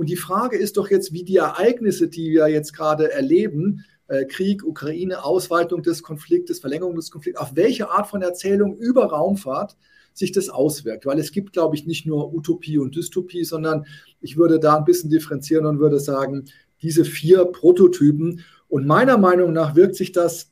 und 0.00 0.08
die 0.08 0.16
Frage 0.16 0.56
ist 0.56 0.78
doch 0.78 0.90
jetzt, 0.90 1.12
wie 1.12 1.24
die 1.24 1.36
Ereignisse, 1.36 2.08
die 2.08 2.32
wir 2.32 2.48
jetzt 2.48 2.72
gerade 2.72 3.12
erleben, 3.12 3.84
äh, 4.08 4.24
Krieg, 4.24 4.64
Ukraine, 4.64 5.22
Ausweitung 5.24 5.82
des 5.82 6.02
Konfliktes, 6.02 6.58
Verlängerung 6.58 6.96
des 6.96 7.10
Konflikts, 7.10 7.38
auf 7.38 7.54
welche 7.54 7.90
Art 7.90 8.06
von 8.06 8.22
Erzählung 8.22 8.78
über 8.78 9.04
Raumfahrt 9.04 9.76
sich 10.14 10.32
das 10.32 10.48
auswirkt. 10.48 11.04
Weil 11.04 11.18
es 11.18 11.32
gibt, 11.32 11.52
glaube 11.52 11.76
ich, 11.76 11.84
nicht 11.84 12.06
nur 12.06 12.32
Utopie 12.32 12.78
und 12.78 12.96
Dystopie, 12.96 13.44
sondern 13.44 13.84
ich 14.22 14.38
würde 14.38 14.58
da 14.58 14.78
ein 14.78 14.86
bisschen 14.86 15.10
differenzieren 15.10 15.66
und 15.66 15.80
würde 15.80 16.00
sagen, 16.00 16.46
diese 16.82 17.04
vier 17.04 17.44
Prototypen. 17.46 18.44
Und 18.68 18.86
meiner 18.86 19.18
Meinung 19.18 19.52
nach 19.52 19.74
wirkt 19.74 19.96
sich 19.96 20.12
das 20.12 20.50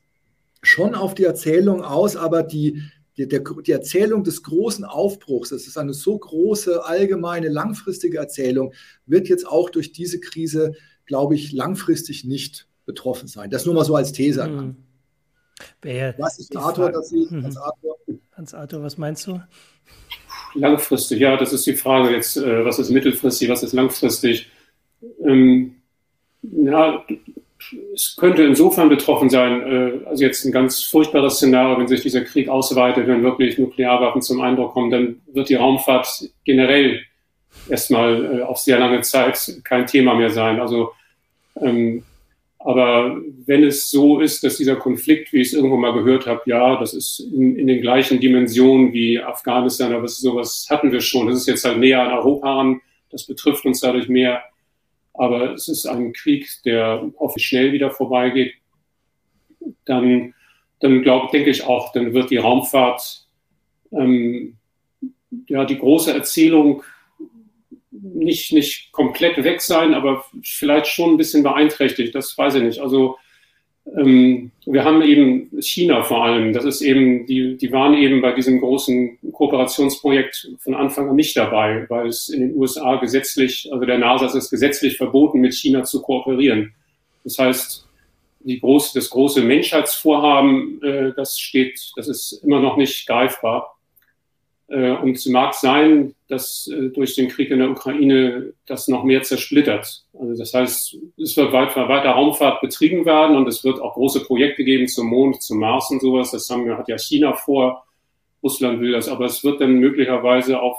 schon 0.62 0.94
auf 0.94 1.14
die 1.14 1.25
Erzählung 1.25 1.82
aus, 1.82 2.16
aber 2.16 2.42
die, 2.42 2.82
die, 3.16 3.28
der, 3.28 3.40
die 3.40 3.73
Erzählung 3.73 4.25
des 4.25 4.42
großen 4.42 4.85
Aufbruchs, 4.85 5.50
das 5.50 5.66
ist 5.66 5.78
eine 5.78 5.92
so 5.92 6.18
große, 6.18 6.85
allgemeine, 6.85 7.49
langfristige 7.49 8.18
Erzählung, 8.18 8.73
wird 9.06 9.28
jetzt 9.28 9.47
auch 9.47 9.70
durch 9.70 9.92
diese 9.92 10.20
Krise, 10.20 10.75
glaube 11.06 11.35
ich, 11.35 11.52
langfristig 11.52 12.25
nicht 12.25 12.68
betroffen 12.87 13.28
sein. 13.28 13.50
Das 13.50 13.66
nur 13.66 13.75
mal 13.75 13.85
so 13.85 13.94
als 13.94 14.12
These. 14.12 14.44
Hm. 14.44 14.76
was 16.18 16.38
ist 16.38 16.56
Arthur, 16.56 16.90
das 16.90 17.11
Sie, 17.11 17.28
hm. 17.28 17.44
Hans 17.44 17.56
Arthur? 17.56 17.97
Hans 18.32 18.54
Arthur, 18.54 18.82
was 18.82 18.99
meinst 18.99 19.26
du? 19.26 19.40
Langfristig, 20.54 21.20
ja, 21.20 21.37
das 21.37 21.52
ist 21.52 21.66
die 21.66 21.75
Frage 21.75 22.14
jetzt, 22.14 22.37
äh, 22.37 22.64
was 22.64 22.78
ist 22.78 22.90
mittelfristig, 22.90 23.49
was 23.49 23.62
ist 23.62 23.75
langfristig? 23.75 24.50
Ähm, 25.25 25.77
ja, 26.42 27.04
es 27.95 28.16
könnte 28.16 28.45
insofern 28.45 28.88
betroffen 28.88 29.30
sein, 29.30 29.62
äh, 29.62 30.07
also 30.07 30.25
jetzt 30.25 30.45
ein 30.45 30.52
ganz 30.52 30.83
furchtbares 30.85 31.37
Szenario, 31.37 31.78
wenn 31.78 31.88
sich 31.88 32.02
dieser 32.02 32.23
Krieg 32.23 32.49
ausweitet, 32.49 33.07
wenn 33.07 33.23
wirklich 33.23 33.59
Nuklearwaffen 33.59 34.23
zum 34.23 34.40
Eindruck 34.40 34.73
kommen, 34.73 34.90
dann 34.90 35.21
wird 35.33 35.49
die 35.49 35.57
Raumfahrt 35.57 36.30
generell 36.45 37.02
erstmal 37.68 38.38
äh, 38.38 38.42
auf 38.42 38.59
sehr 38.59 38.78
lange 38.78 39.00
Zeit 39.02 39.61
kein 39.64 39.87
Thema 39.87 40.14
mehr 40.14 40.30
sein. 40.30 40.61
Also, 40.61 40.92
ähm, 41.61 42.04
aber 42.61 43.16
wenn 43.47 43.64
es 43.64 43.90
so 43.90 44.21
ist, 44.21 44.42
dass 44.42 44.57
dieser 44.57 44.76
Konflikt, 44.76 45.33
wie 45.33 45.40
ich 45.40 45.49
es 45.49 45.54
irgendwo 45.54 45.76
mal 45.76 45.92
gehört 45.92 46.26
habe, 46.26 46.42
ja, 46.47 46.78
das 46.78 46.92
ist 46.95 47.21
in, 47.21 47.57
in 47.57 47.66
den 47.66 47.80
gleichen 47.80 48.21
Dimensionen 48.21 48.92
wie 48.92 49.21
Afghanistan, 49.21 49.92
aber 49.92 50.09
sowas 50.09 50.66
hatten 50.68 50.90
wir 50.90 51.00
schon. 51.00 51.28
Das 51.28 51.37
ist 51.37 51.47
jetzt 51.47 51.64
halt 51.64 51.78
näher 51.78 52.02
an 52.02 52.12
Europa 52.12 52.61
an. 52.61 52.80
Das 53.11 53.25
betrifft 53.25 53.64
uns 53.64 53.80
dadurch 53.80 54.09
mehr 54.09 54.42
aber 55.18 55.52
es 55.52 55.68
ist 55.68 55.87
ein 55.87 56.12
Krieg, 56.12 56.48
der 56.64 57.10
hoffentlich 57.18 57.46
schnell 57.46 57.72
wieder 57.72 57.90
vorbeigeht, 57.90 58.54
dann, 59.84 60.34
dann 60.80 61.02
glaube, 61.02 61.28
denke 61.32 61.50
ich 61.50 61.64
auch, 61.64 61.92
dann 61.92 62.14
wird 62.14 62.30
die 62.30 62.37
Raumfahrt 62.37 63.26
ähm, 63.92 64.56
ja 65.48 65.64
die 65.64 65.78
große 65.78 66.12
Erzählung 66.12 66.82
nicht, 67.90 68.52
nicht 68.52 68.92
komplett 68.92 69.42
weg 69.42 69.60
sein, 69.60 69.92
aber 69.94 70.25
vielleicht 70.42 70.87
schon 70.87 71.12
ein 71.12 71.16
bisschen 71.16 71.42
beeinträchtigt, 71.42 72.14
das 72.14 72.37
weiß 72.37 72.56
ich 72.56 72.62
nicht. 72.62 72.80
Also 72.80 73.16
ähm, 73.97 74.50
wir 74.66 74.85
haben 74.85 75.02
eben 75.02 75.50
China 75.61 76.02
vor 76.02 76.25
allem. 76.25 76.52
Das 76.52 76.64
ist 76.64 76.83
eben, 76.83 77.26
die, 77.26 77.57
die 77.57 77.73
waren 77.73 77.95
eben 77.95 78.21
bei 78.21 78.33
diesem 78.33 78.61
großen 78.61 79.18
Kooperationsprojekt 79.33 80.50
von 80.59 80.75
Anfang 80.75 81.09
an 81.09 81.16
nicht 81.16 81.37
dabei, 81.37 81.87
weil 81.88 82.09
es 82.09 82.28
in 82.28 82.40
den 82.40 82.57
USA 82.57 82.97
gesetzlich, 82.97 83.68
also 83.73 83.85
der 83.85 83.99
NASA 83.99 84.26
ist 84.26 84.35
es 84.35 84.50
gesetzlich 84.50 84.97
verboten, 84.97 85.40
mit 85.40 85.54
China 85.54 85.85
zu 85.85 86.02
kooperieren. 86.02 86.75
Das 87.25 87.38
heißt, 87.38 87.87
die 88.40 88.61
große, 88.61 88.99
das 88.99 89.11
große 89.11 89.42
Menschheitsvorhaben, 89.42 90.83
äh, 90.83 91.12
das 91.16 91.38
steht, 91.38 91.92
das 91.97 92.09
ist 92.09 92.40
immer 92.45 92.61
noch 92.61 92.76
nicht 92.76 93.07
greifbar. 93.07 93.77
Äh, 94.68 94.90
und 94.90 95.16
es 95.16 95.26
mag 95.26 95.54
sein, 95.54 96.14
dass 96.28 96.68
äh, 96.72 96.90
durch 96.90 97.14
den 97.14 97.28
Krieg 97.28 97.50
in 97.50 97.58
der 97.58 97.70
Ukraine 97.70 98.52
das 98.66 98.87
noch 98.87 99.02
mehr 99.02 99.22
zersplittert. 99.22 100.04
Also 100.12 100.37
das 100.37 100.52
heißt, 100.52 100.96
es 101.16 101.37
wird 101.37 101.52
weiter, 101.52 101.88
weiter 101.88 102.10
Raumfahrt 102.10 102.60
betrieben 102.60 103.06
werden 103.06 103.37
und 103.37 103.48
es 103.48 103.64
wird 103.64 103.80
auch 103.80 103.94
große 103.94 104.25
Projekte 104.25 104.64
geben 104.64 104.87
zum 104.87 105.06
Mond, 105.06 105.42
zum 105.42 105.58
Mars 105.58 105.90
und 105.90 106.00
sowas. 106.00 106.32
Das 106.32 106.48
haben 106.50 106.66
wir, 106.66 106.76
hat 106.76 106.88
ja 106.88 106.98
China 106.98 107.32
vor. 107.32 107.87
Russland 108.42 108.80
will 108.80 108.92
das, 108.92 109.08
aber 109.08 109.25
es 109.25 109.42
wird 109.42 109.60
dann 109.60 109.75
möglicherweise 109.75 110.60
auf, 110.60 110.76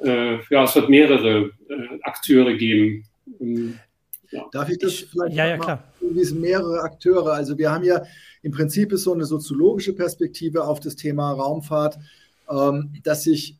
äh, 0.00 0.38
ja, 0.50 0.64
es 0.64 0.74
wird 0.74 0.88
mehrere 0.88 1.52
äh, 1.68 1.98
Akteure 2.02 2.52
geben. 2.54 3.04
Ähm, 3.40 3.78
ja. 4.32 4.44
Darf 4.50 4.68
ich 4.68 4.78
das 4.78 4.94
vielleicht? 4.94 5.36
Ja, 5.36 5.46
ja, 5.46 5.56
klar. 5.56 5.84
Diese 6.00 6.34
mehrere 6.34 6.80
Akteure. 6.80 7.32
Also 7.32 7.56
wir 7.56 7.70
haben 7.70 7.84
ja 7.84 8.02
im 8.42 8.50
Prinzip 8.50 8.92
ist 8.92 9.04
so 9.04 9.12
eine 9.12 9.24
soziologische 9.24 9.92
Perspektive 9.92 10.64
auf 10.64 10.80
das 10.80 10.96
Thema 10.96 11.32
Raumfahrt 11.32 11.98
dass 13.02 13.22
sich 13.22 13.58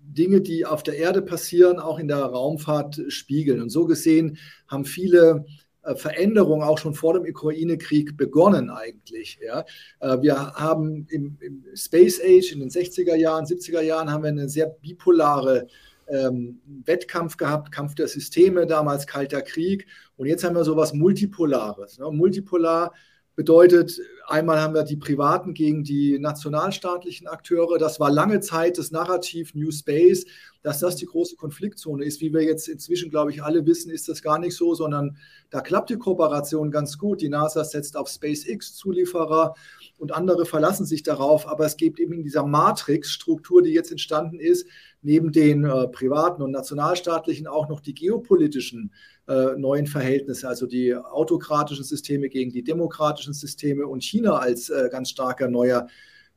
Dinge, 0.00 0.40
die 0.40 0.64
auf 0.64 0.82
der 0.82 0.96
Erde 0.96 1.22
passieren, 1.22 1.78
auch 1.78 1.98
in 1.98 2.08
der 2.08 2.18
Raumfahrt 2.18 3.00
spiegeln. 3.08 3.60
Und 3.60 3.70
so 3.70 3.86
gesehen 3.86 4.38
haben 4.66 4.84
viele 4.84 5.44
äh, 5.82 5.94
Veränderungen 5.94 6.62
auch 6.62 6.78
schon 6.78 6.94
vor 6.94 7.14
dem 7.14 7.22
Ukraine-Krieg 7.22 8.16
begonnen 8.16 8.70
eigentlich. 8.70 9.38
Ja. 9.44 9.64
Äh, 10.00 10.22
wir 10.22 10.52
haben 10.54 11.06
im, 11.10 11.36
im, 11.40 11.64
Space 11.74 12.20
Age 12.20 12.52
in 12.52 12.60
den 12.60 12.70
60er 12.70 13.14
Jahren, 13.14 13.44
70er 13.44 13.80
Jahren 13.80 14.10
haben 14.10 14.22
wir 14.22 14.30
eine 14.30 14.48
sehr 14.48 14.66
bipolare 14.66 15.66
ähm, 16.08 16.60
Wettkampf 16.84 17.36
gehabt, 17.36 17.70
Kampf 17.70 17.94
der 17.94 18.08
Systeme, 18.08 18.66
damals 18.66 19.06
Kalter 19.06 19.42
Krieg. 19.42 19.86
Und 20.16 20.26
jetzt 20.26 20.42
haben 20.42 20.56
wir 20.56 20.64
so 20.64 20.72
etwas 20.72 20.94
Multipolares. 20.94 21.98
Ne. 21.98 22.10
Multipolar 22.10 22.92
Bedeutet, 23.38 24.00
einmal 24.26 24.60
haben 24.60 24.74
wir 24.74 24.82
die 24.82 24.96
privaten 24.96 25.54
gegen 25.54 25.84
die 25.84 26.18
nationalstaatlichen 26.18 27.28
Akteure. 27.28 27.78
Das 27.78 28.00
war 28.00 28.10
lange 28.10 28.40
Zeit 28.40 28.78
das 28.78 28.90
Narrativ 28.90 29.54
New 29.54 29.70
Space, 29.70 30.26
dass 30.62 30.80
das 30.80 30.96
die 30.96 31.06
große 31.06 31.36
Konfliktzone 31.36 32.04
ist. 32.04 32.20
Wie 32.20 32.34
wir 32.34 32.42
jetzt 32.42 32.66
inzwischen, 32.66 33.10
glaube 33.10 33.30
ich, 33.30 33.44
alle 33.44 33.64
wissen, 33.64 33.92
ist 33.92 34.08
das 34.08 34.22
gar 34.22 34.40
nicht 34.40 34.56
so, 34.56 34.74
sondern 34.74 35.18
da 35.50 35.60
klappt 35.60 35.90
die 35.90 35.98
Kooperation 35.98 36.72
ganz 36.72 36.98
gut. 36.98 37.20
Die 37.20 37.28
NASA 37.28 37.62
setzt 37.62 37.96
auf 37.96 38.08
SpaceX-Zulieferer 38.08 39.54
und 39.98 40.10
andere 40.10 40.44
verlassen 40.44 40.84
sich 40.84 41.04
darauf. 41.04 41.46
Aber 41.46 41.64
es 41.64 41.76
gibt 41.76 42.00
eben 42.00 42.14
in 42.14 42.24
dieser 42.24 42.44
Matrix-Struktur, 42.44 43.62
die 43.62 43.70
jetzt 43.70 43.92
entstanden 43.92 44.40
ist, 44.40 44.66
neben 45.02 45.32
den 45.32 45.64
äh, 45.64 45.88
privaten 45.88 46.42
und 46.42 46.50
nationalstaatlichen 46.50 47.46
auch 47.46 47.68
noch 47.68 47.80
die 47.80 47.94
geopolitischen 47.94 48.92
äh, 49.28 49.56
neuen 49.56 49.86
Verhältnisse, 49.86 50.48
also 50.48 50.66
die 50.66 50.94
autokratischen 50.94 51.84
Systeme 51.84 52.28
gegen 52.28 52.50
die 52.50 52.64
demokratischen 52.64 53.32
Systeme 53.32 53.86
und 53.86 54.02
China 54.02 54.38
als 54.38 54.70
äh, 54.70 54.88
ganz 54.90 55.10
starker 55.10 55.48
neuer 55.48 55.86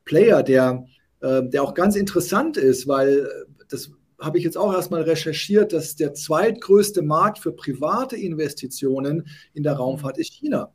Player, 0.04 0.42
der, 0.42 0.84
äh, 1.20 1.42
der 1.44 1.62
auch 1.62 1.74
ganz 1.74 1.96
interessant 1.96 2.56
ist, 2.56 2.86
weil 2.86 3.20
äh, 3.20 3.64
das 3.68 3.90
habe 4.20 4.38
ich 4.38 4.44
jetzt 4.44 4.56
auch 4.56 4.72
erstmal 4.72 5.02
recherchiert, 5.02 5.72
dass 5.72 5.96
der 5.96 6.14
zweitgrößte 6.14 7.02
Markt 7.02 7.40
für 7.40 7.52
private 7.52 8.16
Investitionen 8.16 9.26
in 9.52 9.64
der 9.64 9.74
Raumfahrt 9.74 10.18
ist 10.18 10.32
China. 10.34 10.72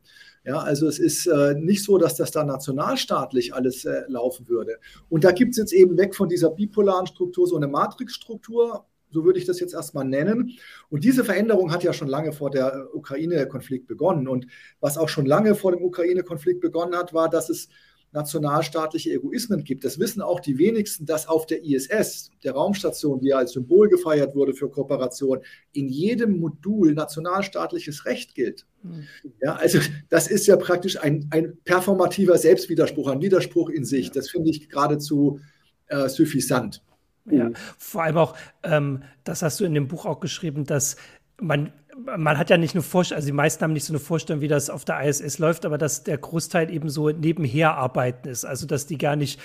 Ja, 0.48 0.60
also 0.60 0.88
es 0.88 0.98
ist 0.98 1.28
äh, 1.28 1.56
nicht 1.56 1.84
so, 1.84 1.98
dass 1.98 2.16
das 2.16 2.32
da 2.32 2.42
nationalstaatlich 2.46 3.54
alles 3.54 3.84
äh, 3.84 4.04
laufen 4.08 4.48
würde. 4.48 4.80
Und 5.10 5.26
da 5.26 5.32
gibt 5.32 5.52
es 5.52 5.58
jetzt 5.58 5.74
eben 5.74 5.98
weg 5.98 6.16
von 6.16 6.30
dieser 6.30 6.52
bipolaren 6.52 7.06
Struktur 7.06 7.48
so 7.48 7.58
eine 7.58 7.68
Matrixstruktur, 7.68 8.86
so 9.12 9.26
würde 9.26 9.40
ich 9.40 9.46
das 9.46 9.60
jetzt 9.60 9.74
erstmal 9.74 10.06
nennen. 10.06 10.58
Und 10.90 11.04
diese 11.04 11.26
Veränderung 11.26 11.74
hat 11.74 11.84
ja 11.84 11.92
schon 11.92 12.08
lange 12.08 12.32
vor 12.32 12.50
der 12.50 12.74
äh, 12.74 12.96
Ukraine-Konflikt 12.96 13.88
begonnen. 13.88 14.30
Und 14.30 14.48
was 14.80 14.98
auch 14.98 15.10
schon 15.10 15.26
lange 15.26 15.54
vor 15.54 15.74
dem 15.74 15.84
Ukraine-Konflikt 15.84 16.62
begonnen 16.62 16.96
hat, 16.96 17.14
war, 17.14 17.30
dass 17.30 17.50
es 17.50 17.68
nationalstaatliche 18.12 19.12
Egoismen 19.12 19.64
gibt. 19.64 19.84
Das 19.84 20.00
wissen 20.00 20.22
auch 20.22 20.40
die 20.40 20.58
wenigsten, 20.58 21.06
dass 21.06 21.28
auf 21.28 21.46
der 21.46 21.64
ISS, 21.64 22.32
der 22.44 22.54
Raumstation, 22.54 23.20
die 23.20 23.28
ja 23.28 23.38
als 23.38 23.52
Symbol 23.52 23.90
gefeiert 23.90 24.36
wurde 24.36 24.54
für 24.54 24.70
Kooperation, 24.70 25.40
in 25.74 25.90
jedem 25.90 26.40
Modul 26.40 26.94
nationalstaatliches 26.94 28.06
Recht 28.06 28.34
gilt. 28.34 28.66
Mhm. 28.84 29.08
Ja, 29.42 29.56
also 29.56 29.80
das 30.10 30.28
ist 30.28 30.48
ja 30.48 30.56
praktisch 30.56 31.00
ein, 31.00 31.28
ein 31.32 31.58
performativer 31.64 32.38
Selbstwiderspruch, 32.38 33.10
ein 33.10 33.22
Widerspruch 33.22 33.70
in 33.70 33.86
sich. 33.86 34.12
Das 34.12 34.30
finde 34.30 34.50
ich 34.50 34.70
geradezu 34.70 35.40
äh, 35.88 36.10
suffisant. 36.10 36.84
Ja, 37.30 37.52
vor 37.78 38.04
allem 38.04 38.18
auch, 38.18 38.38
ähm, 38.64 39.04
das 39.26 39.42
hast 39.42 39.60
du 39.60 39.66
in 39.66 39.74
dem 39.74 39.88
Buch 39.90 40.06
auch 40.06 40.22
geschrieben, 40.22 40.66
dass 40.66 40.96
man, 41.42 41.74
man 42.06 42.38
hat 42.38 42.50
ja 42.50 42.58
nicht 42.58 42.76
eine 42.76 42.84
Vorstellung, 42.84 43.18
also 43.18 43.28
die 43.28 43.34
meisten 43.34 43.64
haben 43.64 43.74
nicht 43.74 43.86
so 43.86 43.94
eine 43.94 44.00
Vorstellung, 44.00 44.42
wie 44.42 44.48
das 44.48 44.70
auf 44.70 44.86
der 44.86 45.02
ISS 45.04 45.40
läuft, 45.40 45.66
aber 45.66 45.78
dass 45.78 46.04
der 46.04 46.18
Großteil 46.18 46.72
eben 46.72 46.90
so 46.90 47.10
nebenher 47.10 47.76
arbeiten 47.76 48.28
ist. 48.28 48.46
Also, 48.46 48.68
dass 48.68 48.86
die 48.86 48.98
gar 48.98 49.16
nicht, 49.16 49.40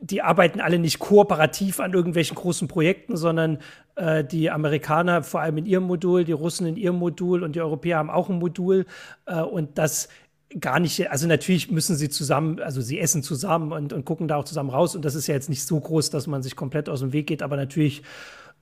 die 0.00 0.22
arbeiten 0.22 0.60
alle 0.60 0.78
nicht 0.78 0.98
kooperativ 0.98 1.80
an 1.80 1.92
irgendwelchen 1.92 2.36
großen 2.36 2.68
Projekten, 2.68 3.16
sondern 3.16 3.58
äh, 3.96 4.22
die 4.22 4.50
Amerikaner 4.50 5.22
vor 5.22 5.40
allem 5.40 5.58
in 5.58 5.66
ihrem 5.66 5.84
Modul, 5.84 6.24
die 6.24 6.32
Russen 6.32 6.66
in 6.66 6.76
ihrem 6.76 6.96
Modul 6.96 7.42
und 7.42 7.56
die 7.56 7.60
Europäer 7.60 7.98
haben 7.98 8.10
auch 8.10 8.28
ein 8.28 8.38
Modul. 8.38 8.84
Äh, 9.26 9.40
und 9.40 9.78
das 9.78 10.08
gar 10.60 10.80
nicht, 10.80 11.10
also 11.10 11.26
natürlich 11.26 11.70
müssen 11.70 11.96
sie 11.96 12.08
zusammen, 12.08 12.60
also 12.60 12.80
sie 12.80 12.98
essen 12.98 13.22
zusammen 13.22 13.72
und, 13.72 13.92
und 13.92 14.04
gucken 14.04 14.28
da 14.28 14.36
auch 14.36 14.44
zusammen 14.44 14.70
raus. 14.70 14.94
Und 14.94 15.04
das 15.04 15.14
ist 15.14 15.26
ja 15.26 15.34
jetzt 15.34 15.50
nicht 15.50 15.64
so 15.64 15.78
groß, 15.78 16.10
dass 16.10 16.26
man 16.26 16.42
sich 16.42 16.56
komplett 16.56 16.88
aus 16.88 17.00
dem 17.00 17.12
Weg 17.12 17.26
geht, 17.26 17.42
aber 17.42 17.56
natürlich 17.56 18.02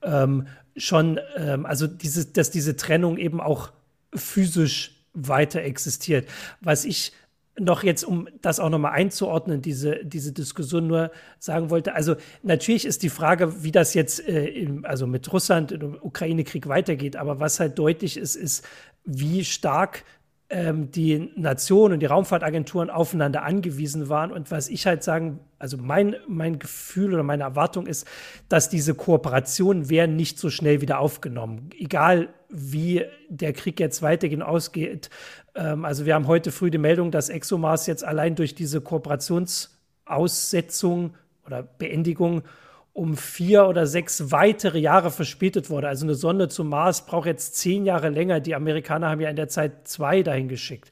ähm, 0.01 0.47
schon, 0.75 1.19
ähm, 1.35 1.65
also 1.65 1.87
diese, 1.87 2.25
dass 2.25 2.51
diese 2.51 2.75
Trennung 2.75 3.17
eben 3.17 3.41
auch 3.41 3.71
physisch 4.13 4.95
weiter 5.13 5.61
existiert. 5.61 6.27
Was 6.61 6.85
ich 6.85 7.11
noch 7.59 7.83
jetzt, 7.83 8.03
um 8.03 8.27
das 8.41 8.59
auch 8.59 8.69
nochmal 8.69 8.91
einzuordnen, 8.91 9.61
diese, 9.61 10.05
diese 10.05 10.31
Diskussion 10.31 10.87
nur 10.87 11.11
sagen 11.39 11.69
wollte, 11.69 11.95
also 11.95 12.15
natürlich 12.43 12.85
ist 12.85 13.01
die 13.01 13.09
Frage, 13.09 13.63
wie 13.63 13.71
das 13.71 13.93
jetzt 13.93 14.27
äh, 14.27 14.45
im, 14.45 14.85
also 14.85 15.07
mit 15.07 15.31
Russland 15.33 15.71
im 15.71 15.97
Ukraine-Krieg 15.99 16.67
weitergeht, 16.67 17.15
aber 17.15 17.39
was 17.39 17.59
halt 17.59 17.79
deutlich 17.79 18.17
ist, 18.17 18.35
ist, 18.35 18.63
wie 19.05 19.43
stark 19.43 20.03
ähm, 20.49 20.91
die 20.91 21.33
Nationen 21.35 21.95
und 21.95 21.99
die 21.99 22.05
Raumfahrtagenturen 22.05 22.89
aufeinander 22.89 23.43
angewiesen 23.43 24.07
waren. 24.07 24.31
Und 24.31 24.49
was 24.49 24.69
ich 24.69 24.87
halt 24.87 25.03
sagen, 25.03 25.41
also 25.59 25.75
mein, 25.77 26.15
mein 26.27 26.57
Gefühl 26.59 27.13
oder 27.13 27.23
meine 27.23 27.43
Erwartung 27.43 27.85
ist, 27.85 28.07
dass 28.47 28.69
diese 28.69 28.95
Kooperationen 28.95 29.89
werden 29.89 30.15
nicht 30.15 30.39
so 30.39 30.49
schnell 30.49 30.79
wieder 30.81 30.99
aufgenommen. 30.99 31.71
Egal 31.77 32.29
wie 32.49 33.03
der 33.27 33.51
Krieg 33.51 33.77
jetzt 33.79 34.01
weitergehen 34.01 34.41
ausgeht. 34.41 35.09
Ähm, 35.53 35.83
also 35.83 36.05
wir 36.05 36.15
haben 36.15 36.27
heute 36.27 36.49
früh 36.51 36.71
die 36.71 36.77
Meldung, 36.77 37.11
dass 37.11 37.27
ExoMars 37.29 37.85
jetzt 37.87 38.05
allein 38.05 38.35
durch 38.35 38.55
diese 38.55 38.79
Kooperationsaussetzung 38.79 41.15
oder 41.45 41.61
Beendigung 41.63 42.43
um 42.97 43.15
vier 43.15 43.67
oder 43.67 43.85
sechs 43.85 44.31
weitere 44.31 44.79
Jahre 44.79 45.11
verspätet 45.11 45.69
wurde. 45.69 45.87
Also 45.87 46.03
eine 46.03 46.15
Sonde 46.15 46.49
zum 46.49 46.69
Mars 46.69 47.05
braucht 47.05 47.27
jetzt 47.27 47.55
zehn 47.55 47.85
Jahre 47.85 48.09
länger. 48.09 48.39
Die 48.39 48.55
Amerikaner 48.55 49.09
haben 49.11 49.21
ja 49.21 49.29
in 49.29 49.35
der 49.35 49.49
Zeit 49.49 49.87
zwei 49.87 50.23
dahin 50.23 50.47
geschickt. 50.47 50.89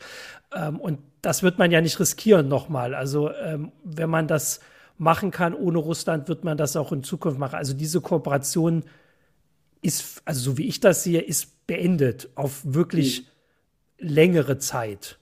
Ähm, 0.56 0.80
und 0.80 1.00
das 1.24 1.42
wird 1.42 1.58
man 1.58 1.72
ja 1.72 1.82
nicht 1.82 2.00
riskieren 2.00 2.48
nochmal. 2.48 2.94
Also 2.94 3.32
ähm, 3.34 3.72
wenn 3.84 4.12
man 4.12 4.28
das 4.28 4.60
machen 5.00 5.32
kann 5.32 5.56
ohne 5.56 5.80
Russland, 5.80 6.28
wird 6.30 6.44
man 6.44 6.58
das 6.58 6.76
auch 6.76 6.92
in 6.92 7.02
Zukunft 7.02 7.40
machen. 7.40 7.56
Also 7.56 7.74
diese 7.74 8.02
Kooperation 8.02 8.84
ist, 9.82 10.22
also 10.26 10.52
so 10.52 10.58
wie 10.60 10.68
ich 10.68 10.80
das 10.80 11.04
sehe, 11.04 11.22
ist 11.22 11.66
beendet 11.66 12.30
auf 12.36 12.62
wirklich 12.64 13.26
mhm. 14.00 14.10
längere 14.10 14.60
Zeit. 14.60 15.18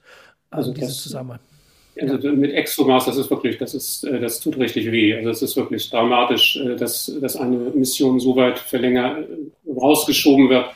Also, 0.50 0.68
also 0.70 0.74
diese 0.74 0.92
Zusammenarbeit. 0.92 1.53
Also 2.00 2.32
mit 2.32 2.52
ExoMars, 2.52 3.06
das 3.06 3.16
ist 3.16 3.30
wirklich, 3.30 3.58
das 3.58 3.74
ist, 3.74 4.04
äh, 4.04 4.18
das 4.18 4.40
tut 4.40 4.58
richtig 4.58 4.90
weh. 4.90 5.14
Also 5.14 5.30
es 5.30 5.42
ist 5.42 5.56
wirklich 5.56 5.88
dramatisch, 5.90 6.56
äh, 6.56 6.76
dass, 6.76 7.12
dass 7.20 7.36
eine 7.36 7.56
Mission 7.56 8.18
so 8.18 8.34
weit 8.36 8.58
verlängert, 8.58 9.28
äh, 9.28 9.70
rausgeschoben 9.70 10.48
wird. 10.48 10.66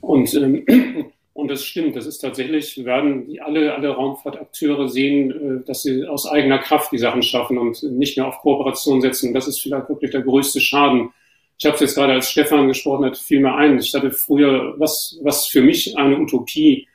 Und, 0.00 0.32
ähm, 0.34 0.64
und 1.32 1.50
das 1.50 1.64
stimmt, 1.64 1.96
das 1.96 2.06
ist 2.06 2.18
tatsächlich, 2.18 2.84
werden 2.84 3.26
die 3.26 3.40
alle, 3.40 3.74
alle 3.74 3.88
Raumfahrtakteure 3.88 4.88
sehen, 4.88 5.64
dass 5.66 5.82
sie 5.82 6.06
aus 6.06 6.26
eigener 6.26 6.58
Kraft 6.58 6.92
die 6.92 6.98
Sachen 6.98 7.22
schaffen 7.22 7.58
und 7.58 7.82
nicht 7.82 8.16
mehr 8.16 8.26
auf 8.26 8.38
Kooperation 8.38 9.00
setzen. 9.00 9.34
Das 9.34 9.48
ist 9.48 9.60
vielleicht 9.60 9.88
wirklich 9.88 10.12
der 10.12 10.22
größte 10.22 10.60
Schaden. 10.60 11.10
Ich 11.58 11.66
habe 11.66 11.74
es 11.74 11.80
jetzt 11.80 11.94
gerade 11.94 12.14
als 12.14 12.30
Stefan 12.30 12.68
gesprochen 12.68 13.04
hat, 13.04 13.18
fiel 13.18 13.40
mir 13.40 13.54
ein. 13.54 13.78
Ich 13.78 13.92
hatte 13.94 14.12
früher, 14.12 14.74
was, 14.78 15.18
was 15.22 15.46
für 15.46 15.60
mich 15.60 15.98
eine 15.98 16.18
Utopie 16.18 16.88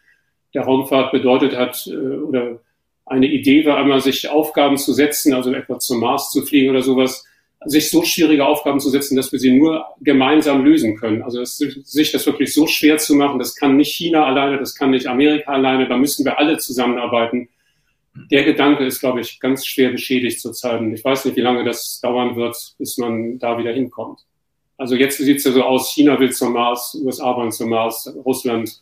der 0.55 0.63
Raumfahrt 0.63 1.11
bedeutet 1.11 1.55
hat, 1.55 1.87
oder 1.87 2.59
eine 3.11 3.27
Idee 3.27 3.65
war 3.65 3.77
einmal, 3.77 4.01
sich 4.01 4.29
Aufgaben 4.29 4.77
zu 4.77 4.93
setzen, 4.93 5.33
also 5.33 5.53
etwa 5.53 5.77
zum 5.79 5.99
Mars 5.99 6.31
zu 6.31 6.41
fliegen 6.43 6.69
oder 6.71 6.81
sowas, 6.81 7.25
sich 7.65 7.91
so 7.91 8.03
schwierige 8.03 8.45
Aufgaben 8.45 8.79
zu 8.79 8.89
setzen, 8.89 9.15
dass 9.15 9.31
wir 9.31 9.39
sie 9.39 9.51
nur 9.51 9.85
gemeinsam 9.99 10.65
lösen 10.65 10.97
können. 10.97 11.21
Also 11.21 11.39
das, 11.39 11.57
sich 11.57 12.11
das 12.11 12.25
wirklich 12.25 12.53
so 12.53 12.65
schwer 12.65 12.97
zu 12.97 13.13
machen, 13.15 13.37
das 13.37 13.55
kann 13.55 13.77
nicht 13.77 13.93
China 13.95 14.25
alleine, 14.25 14.57
das 14.57 14.73
kann 14.73 14.89
nicht 14.89 15.05
Amerika 15.05 15.51
alleine, 15.51 15.87
da 15.87 15.97
müssen 15.97 16.25
wir 16.25 16.39
alle 16.39 16.57
zusammenarbeiten. 16.57 17.49
Der 18.31 18.43
Gedanke 18.43 18.85
ist, 18.85 18.99
glaube 18.99 19.21
ich, 19.21 19.39
ganz 19.39 19.65
schwer 19.65 19.91
beschädigt 19.91 20.41
zurzeit. 20.41 20.79
Und 20.79 20.93
ich 20.93 21.03
weiß 21.03 21.25
nicht, 21.25 21.37
wie 21.37 21.41
lange 21.41 21.63
das 21.63 21.99
dauern 22.01 22.35
wird, 22.35 22.57
bis 22.79 22.97
man 22.97 23.37
da 23.37 23.57
wieder 23.57 23.71
hinkommt. 23.71 24.21
Also 24.77 24.95
jetzt 24.95 25.19
sieht 25.19 25.37
es 25.37 25.43
ja 25.43 25.51
so 25.51 25.63
aus, 25.63 25.93
China 25.93 26.19
will 26.19 26.31
zum 26.31 26.53
Mars, 26.53 26.97
USA 27.03 27.35
wollen 27.37 27.51
zum 27.51 27.69
Mars, 27.69 28.11
Russland 28.25 28.80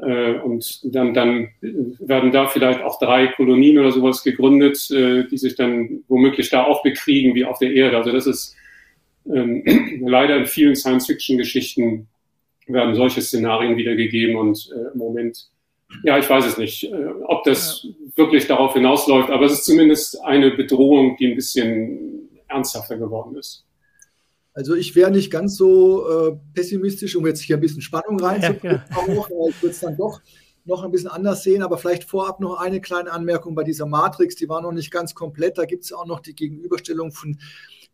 und 0.00 0.94
dann, 0.94 1.12
dann 1.12 1.48
werden 1.60 2.30
da 2.30 2.46
vielleicht 2.46 2.82
auch 2.82 3.00
drei 3.00 3.26
Kolonien 3.28 3.78
oder 3.78 3.90
sowas 3.90 4.22
gegründet, 4.22 4.90
äh, 4.92 5.26
die 5.26 5.38
sich 5.38 5.56
dann 5.56 6.04
womöglich 6.06 6.50
da 6.50 6.64
auch 6.64 6.82
bekriegen 6.82 7.34
wie 7.34 7.44
auf 7.44 7.58
der 7.58 7.72
Erde. 7.72 7.96
Also 7.96 8.12
das 8.12 8.26
ist 8.26 8.56
ähm, 9.26 9.64
leider 10.06 10.36
in 10.36 10.46
vielen 10.46 10.76
Science-Fiction-Geschichten 10.76 12.06
werden 12.68 12.94
solche 12.94 13.22
Szenarien 13.22 13.76
wiedergegeben 13.76 14.36
und 14.36 14.70
äh, 14.72 14.92
im 14.92 14.98
Moment, 14.98 15.48
ja, 16.04 16.18
ich 16.18 16.28
weiß 16.28 16.46
es 16.46 16.58
nicht, 16.58 16.84
äh, 16.84 17.06
ob 17.24 17.44
das 17.44 17.82
ja. 17.82 17.90
wirklich 18.16 18.46
darauf 18.46 18.74
hinausläuft, 18.74 19.30
aber 19.30 19.46
es 19.46 19.52
ist 19.52 19.64
zumindest 19.64 20.22
eine 20.22 20.52
Bedrohung, 20.52 21.16
die 21.16 21.28
ein 21.28 21.34
bisschen 21.34 22.28
ernsthafter 22.46 22.98
geworden 22.98 23.36
ist. 23.36 23.64
Also 24.58 24.74
ich 24.74 24.96
wäre 24.96 25.12
nicht 25.12 25.30
ganz 25.30 25.54
so 25.54 26.30
äh, 26.30 26.36
pessimistisch, 26.52 27.14
um 27.14 27.24
jetzt 27.28 27.42
hier 27.42 27.56
ein 27.56 27.60
bisschen 27.60 27.80
Spannung 27.80 28.18
reinzubringen. 28.18 28.82
Ja, 28.90 29.06
ja. 29.06 29.24
Ich 29.50 29.62
würde 29.62 29.72
es 29.72 29.78
dann 29.78 29.96
doch 29.96 30.20
noch 30.64 30.82
ein 30.82 30.90
bisschen 30.90 31.10
anders 31.10 31.44
sehen, 31.44 31.62
aber 31.62 31.78
vielleicht 31.78 32.02
vorab 32.02 32.40
noch 32.40 32.58
eine 32.58 32.80
kleine 32.80 33.12
Anmerkung 33.12 33.54
bei 33.54 33.62
dieser 33.62 33.86
Matrix, 33.86 34.34
die 34.34 34.48
war 34.48 34.60
noch 34.60 34.72
nicht 34.72 34.90
ganz 34.90 35.14
komplett. 35.14 35.58
Da 35.58 35.64
gibt 35.64 35.84
es 35.84 35.92
auch 35.92 36.06
noch 36.06 36.18
die 36.18 36.34
Gegenüberstellung 36.34 37.12
von 37.12 37.38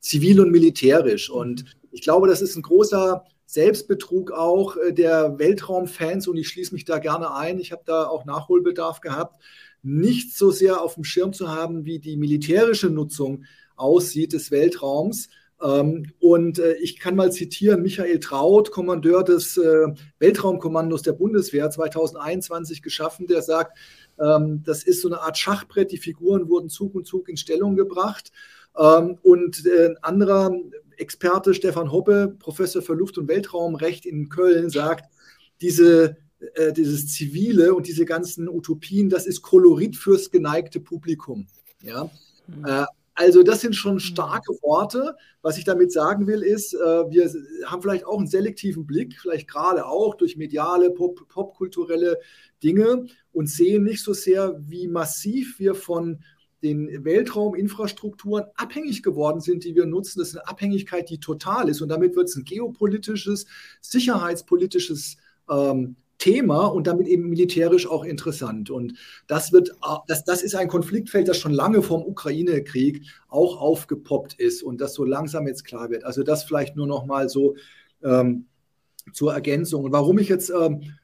zivil 0.00 0.40
und 0.40 0.52
militärisch. 0.52 1.28
Und 1.28 1.66
ich 1.90 2.00
glaube, 2.00 2.28
das 2.28 2.40
ist 2.40 2.56
ein 2.56 2.62
großer 2.62 3.24
Selbstbetrug 3.44 4.32
auch 4.32 4.78
äh, 4.78 4.94
der 4.94 5.38
Weltraumfans 5.38 6.28
und 6.28 6.38
ich 6.38 6.48
schließe 6.48 6.72
mich 6.72 6.86
da 6.86 6.98
gerne 6.98 7.34
ein. 7.34 7.58
Ich 7.58 7.72
habe 7.72 7.82
da 7.84 8.06
auch 8.06 8.24
Nachholbedarf 8.24 9.02
gehabt, 9.02 9.38
nicht 9.82 10.34
so 10.34 10.50
sehr 10.50 10.80
auf 10.80 10.94
dem 10.94 11.04
Schirm 11.04 11.34
zu 11.34 11.54
haben, 11.54 11.84
wie 11.84 11.98
die 11.98 12.16
militärische 12.16 12.88
Nutzung 12.88 13.44
aussieht 13.76 14.32
des 14.32 14.50
Weltraums 14.50 15.28
und 15.64 16.58
äh, 16.58 16.74
ich 16.74 16.98
kann 16.98 17.16
mal 17.16 17.32
zitieren, 17.32 17.80
Michael 17.80 18.20
Traut, 18.20 18.70
Kommandeur 18.70 19.24
des 19.24 19.56
äh, 19.56 19.86
Weltraumkommandos 20.18 21.00
der 21.00 21.14
Bundeswehr 21.14 21.70
2021 21.70 22.82
geschaffen, 22.82 23.26
der 23.26 23.40
sagt, 23.40 23.78
ähm, 24.20 24.62
das 24.66 24.82
ist 24.82 25.00
so 25.00 25.08
eine 25.08 25.22
Art 25.22 25.38
Schachbrett, 25.38 25.90
die 25.90 25.96
Figuren 25.96 26.50
wurden 26.50 26.68
Zug 26.68 26.94
um 26.94 27.06
Zug 27.06 27.30
in 27.30 27.38
Stellung 27.38 27.76
gebracht. 27.76 28.30
Ähm, 28.78 29.18
und 29.22 29.64
äh, 29.64 29.86
ein 29.86 29.96
anderer 30.02 30.54
Experte, 30.98 31.54
Stefan 31.54 31.90
Hoppe, 31.90 32.36
Professor 32.38 32.82
für 32.82 32.92
Luft- 32.92 33.16
und 33.16 33.28
Weltraumrecht 33.28 34.04
in 34.04 34.28
Köln, 34.28 34.68
sagt, 34.68 35.10
diese, 35.62 36.18
dieses 36.76 37.08
Zivile 37.08 37.74
und 37.74 37.88
diese 37.88 38.04
ganzen 38.04 38.48
Utopien, 38.50 39.08
das 39.08 39.26
ist 39.26 39.40
Kolorit 39.40 39.96
fürs 39.96 40.30
geneigte 40.30 40.78
Publikum. 40.78 41.46
Ja? 41.82 42.10
Mhm. 42.46 42.66
Also 43.14 43.44
das 43.44 43.60
sind 43.60 43.76
schon 43.76 43.94
mhm. 43.94 44.00
starke 44.00 44.52
Worte. 44.62 45.16
Was 45.40 45.56
ich 45.56 45.64
damit 45.64 45.92
sagen 45.92 46.26
will, 46.26 46.42
ist, 46.42 46.74
äh, 46.74 46.78
wir 46.78 47.30
haben 47.66 47.82
vielleicht 47.82 48.06
auch 48.06 48.18
einen 48.18 48.26
selektiven 48.26 48.86
Blick, 48.86 49.18
vielleicht 49.20 49.48
gerade 49.48 49.86
auch 49.86 50.16
durch 50.16 50.36
mediale, 50.36 50.90
pop, 50.90 51.28
popkulturelle 51.28 52.18
Dinge 52.62 53.06
und 53.32 53.48
sehen 53.48 53.84
nicht 53.84 54.02
so 54.02 54.12
sehr, 54.12 54.56
wie 54.58 54.88
massiv 54.88 55.58
wir 55.58 55.74
von 55.74 56.24
den 56.62 57.04
Weltrauminfrastrukturen 57.04 58.44
abhängig 58.54 59.02
geworden 59.02 59.40
sind, 59.40 59.64
die 59.64 59.76
wir 59.76 59.84
nutzen. 59.84 60.18
Das 60.18 60.28
ist 60.28 60.36
eine 60.36 60.48
Abhängigkeit, 60.48 61.10
die 61.10 61.20
total 61.20 61.68
ist. 61.68 61.82
Und 61.82 61.90
damit 61.90 62.16
wird 62.16 62.28
es 62.28 62.36
ein 62.36 62.44
geopolitisches, 62.44 63.46
sicherheitspolitisches 63.82 65.18
ähm, 65.50 65.96
Thema 66.24 66.66
und 66.68 66.86
damit 66.86 67.06
eben 67.06 67.28
militärisch 67.28 67.86
auch 67.86 68.02
interessant. 68.02 68.70
Und 68.70 68.94
das 69.26 69.52
wird, 69.52 69.72
das, 70.06 70.24
das 70.24 70.42
ist 70.42 70.54
ein 70.54 70.68
Konfliktfeld, 70.68 71.28
das 71.28 71.36
schon 71.38 71.52
lange 71.52 71.82
vom 71.82 72.02
Ukraine-Krieg 72.02 73.02
auch 73.28 73.60
aufgepoppt 73.60 74.32
ist 74.32 74.62
und 74.62 74.80
das 74.80 74.94
so 74.94 75.04
langsam 75.04 75.46
jetzt 75.46 75.64
klar 75.64 75.90
wird. 75.90 76.04
Also 76.04 76.22
das 76.22 76.44
vielleicht 76.44 76.76
nur 76.76 76.86
noch 76.86 77.04
mal 77.04 77.28
so 77.28 77.56
ähm, 78.02 78.46
zur 79.12 79.34
Ergänzung. 79.34 79.84
Und 79.84 79.92
warum 79.92 80.18
ich 80.18 80.30
jetzt 80.30 80.48
ähm, 80.50 80.94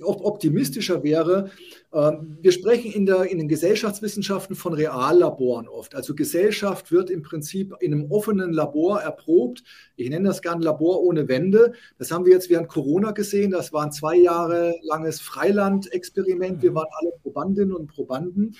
optimistischer 0.00 1.02
wäre. 1.02 1.50
Ähm, 1.92 2.36
wir 2.40 2.52
sprechen 2.52 2.92
in, 2.92 3.06
der, 3.06 3.24
in 3.24 3.38
den 3.38 3.48
Gesellschaftswissenschaften 3.48 4.54
von 4.54 4.74
Reallaboren 4.74 5.68
oft. 5.68 5.94
Also 5.94 6.14
Gesellschaft 6.14 6.92
wird 6.92 7.08
im 7.08 7.22
Prinzip 7.22 7.74
in 7.80 7.94
einem 7.94 8.10
offenen 8.10 8.52
Labor 8.52 9.00
erprobt. 9.00 9.62
Ich 9.96 10.10
nenne 10.10 10.28
das 10.28 10.42
gerne 10.42 10.64
Labor 10.64 11.02
ohne 11.02 11.28
Wände. 11.28 11.72
Das 11.98 12.10
haben 12.10 12.26
wir 12.26 12.32
jetzt 12.32 12.50
während 12.50 12.68
Corona 12.68 13.12
gesehen. 13.12 13.50
Das 13.50 13.72
war 13.72 13.84
ein 13.84 13.92
zwei 13.92 14.16
Jahre 14.16 14.74
langes 14.82 15.20
Freiland-Experiment. 15.20 16.62
Wir 16.62 16.74
waren 16.74 16.88
alle 17.00 17.12
Probandinnen 17.22 17.74
und 17.74 17.86
Probanden. 17.86 18.56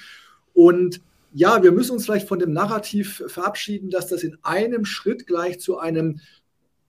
Und 0.55 1.03
ja, 1.35 1.63
wir 1.63 1.73
müssen 1.73 1.93
uns 1.93 2.07
vielleicht 2.07 2.29
von 2.29 2.39
dem 2.39 2.53
Narrativ 2.53 3.23
verabschieden, 3.27 3.91
dass 3.91 4.07
das 4.07 4.23
in 4.23 4.39
einem 4.43 4.87
Schritt 4.87 5.27
gleich 5.27 5.61
zu 5.61 5.79
einem 5.79 6.21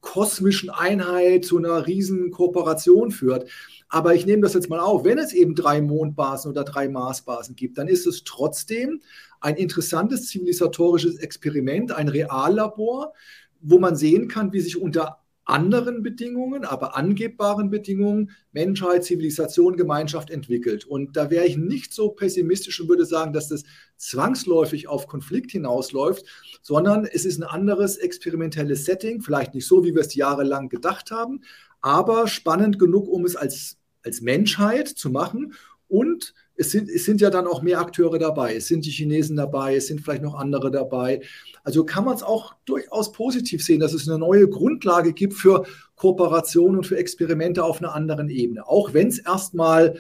kosmischen 0.01 0.69
Einheit, 0.69 1.45
zu 1.45 1.57
einer 1.57 1.85
riesen 1.85 2.31
Kooperation 2.31 3.11
führt. 3.11 3.49
Aber 3.89 4.13
ich 4.13 4.25
nehme 4.25 4.43
das 4.43 4.53
jetzt 4.53 4.69
mal 4.69 4.79
auf, 4.79 5.03
wenn 5.03 5.17
es 5.17 5.33
eben 5.33 5.55
drei 5.55 5.81
Mondbasen 5.81 6.51
oder 6.51 6.63
drei 6.63 6.87
Marsbasen 6.87 7.55
gibt, 7.55 7.77
dann 7.77 7.87
ist 7.87 8.05
es 8.05 8.23
trotzdem 8.23 9.01
ein 9.41 9.55
interessantes 9.55 10.27
zivilisatorisches 10.27 11.17
Experiment, 11.17 11.91
ein 11.91 12.07
Reallabor, 12.07 13.13
wo 13.61 13.79
man 13.79 13.95
sehen 13.95 14.27
kann, 14.27 14.53
wie 14.53 14.61
sich 14.61 14.79
unter 14.79 15.18
anderen 15.49 16.03
Bedingungen, 16.03 16.63
aber 16.63 16.95
angebbaren 16.95 17.69
Bedingungen 17.69 18.31
Menschheit, 18.51 19.03
Zivilisation, 19.03 19.77
Gemeinschaft 19.77 20.29
entwickelt. 20.29 20.85
Und 20.85 21.17
da 21.17 21.29
wäre 21.29 21.45
ich 21.45 21.57
nicht 21.57 21.93
so 21.93 22.09
pessimistisch 22.09 22.79
und 22.79 22.89
würde 22.89 23.05
sagen, 23.05 23.33
dass 23.33 23.49
das 23.49 23.63
zwangsläufig 23.97 24.87
auf 24.87 25.07
Konflikt 25.07 25.51
hinausläuft, 25.51 26.25
sondern 26.61 27.05
es 27.05 27.25
ist 27.25 27.39
ein 27.39 27.43
anderes 27.43 27.97
experimentelles 27.97 28.85
Setting, 28.85 29.21
vielleicht 29.21 29.53
nicht 29.53 29.67
so, 29.67 29.83
wie 29.83 29.93
wir 29.93 30.01
es 30.01 30.15
jahrelang 30.15 30.69
gedacht 30.69 31.11
haben, 31.11 31.41
aber 31.81 32.27
spannend 32.27 32.79
genug, 32.79 33.07
um 33.07 33.25
es 33.25 33.35
als 33.35 33.79
als 34.03 34.21
Menschheit 34.21 34.87
zu 34.87 35.09
machen. 35.09 35.53
Und 35.89 36.33
es 36.55 36.71
sind, 36.71 36.89
es 36.89 37.05
sind 37.05 37.19
ja 37.19 37.29
dann 37.29 37.47
auch 37.47 37.61
mehr 37.61 37.79
Akteure 37.79 38.19
dabei. 38.19 38.55
Es 38.55 38.67
sind 38.67 38.85
die 38.85 38.91
Chinesen 38.91 39.35
dabei, 39.35 39.75
es 39.75 39.87
sind 39.87 40.01
vielleicht 40.01 40.21
noch 40.21 40.35
andere 40.35 40.71
dabei. 40.71 41.21
Also 41.63 41.83
kann 41.83 42.05
man 42.05 42.15
es 42.15 42.23
auch 42.23 42.53
durchaus 42.65 43.11
positiv 43.11 43.63
sehen, 43.63 43.79
dass 43.79 43.93
es 43.93 44.07
eine 44.07 44.19
neue 44.19 44.47
Grundlage 44.47 45.13
gibt 45.13 45.33
für 45.33 45.65
Kooperation 45.95 46.77
und 46.77 46.85
für 46.85 46.97
Experimente 46.97 47.63
auf 47.63 47.79
einer 47.79 47.93
anderen 47.93 48.29
Ebene, 48.29 48.67
auch 48.67 48.93
wenn 48.93 49.07
es 49.07 49.19
erstmal 49.19 49.97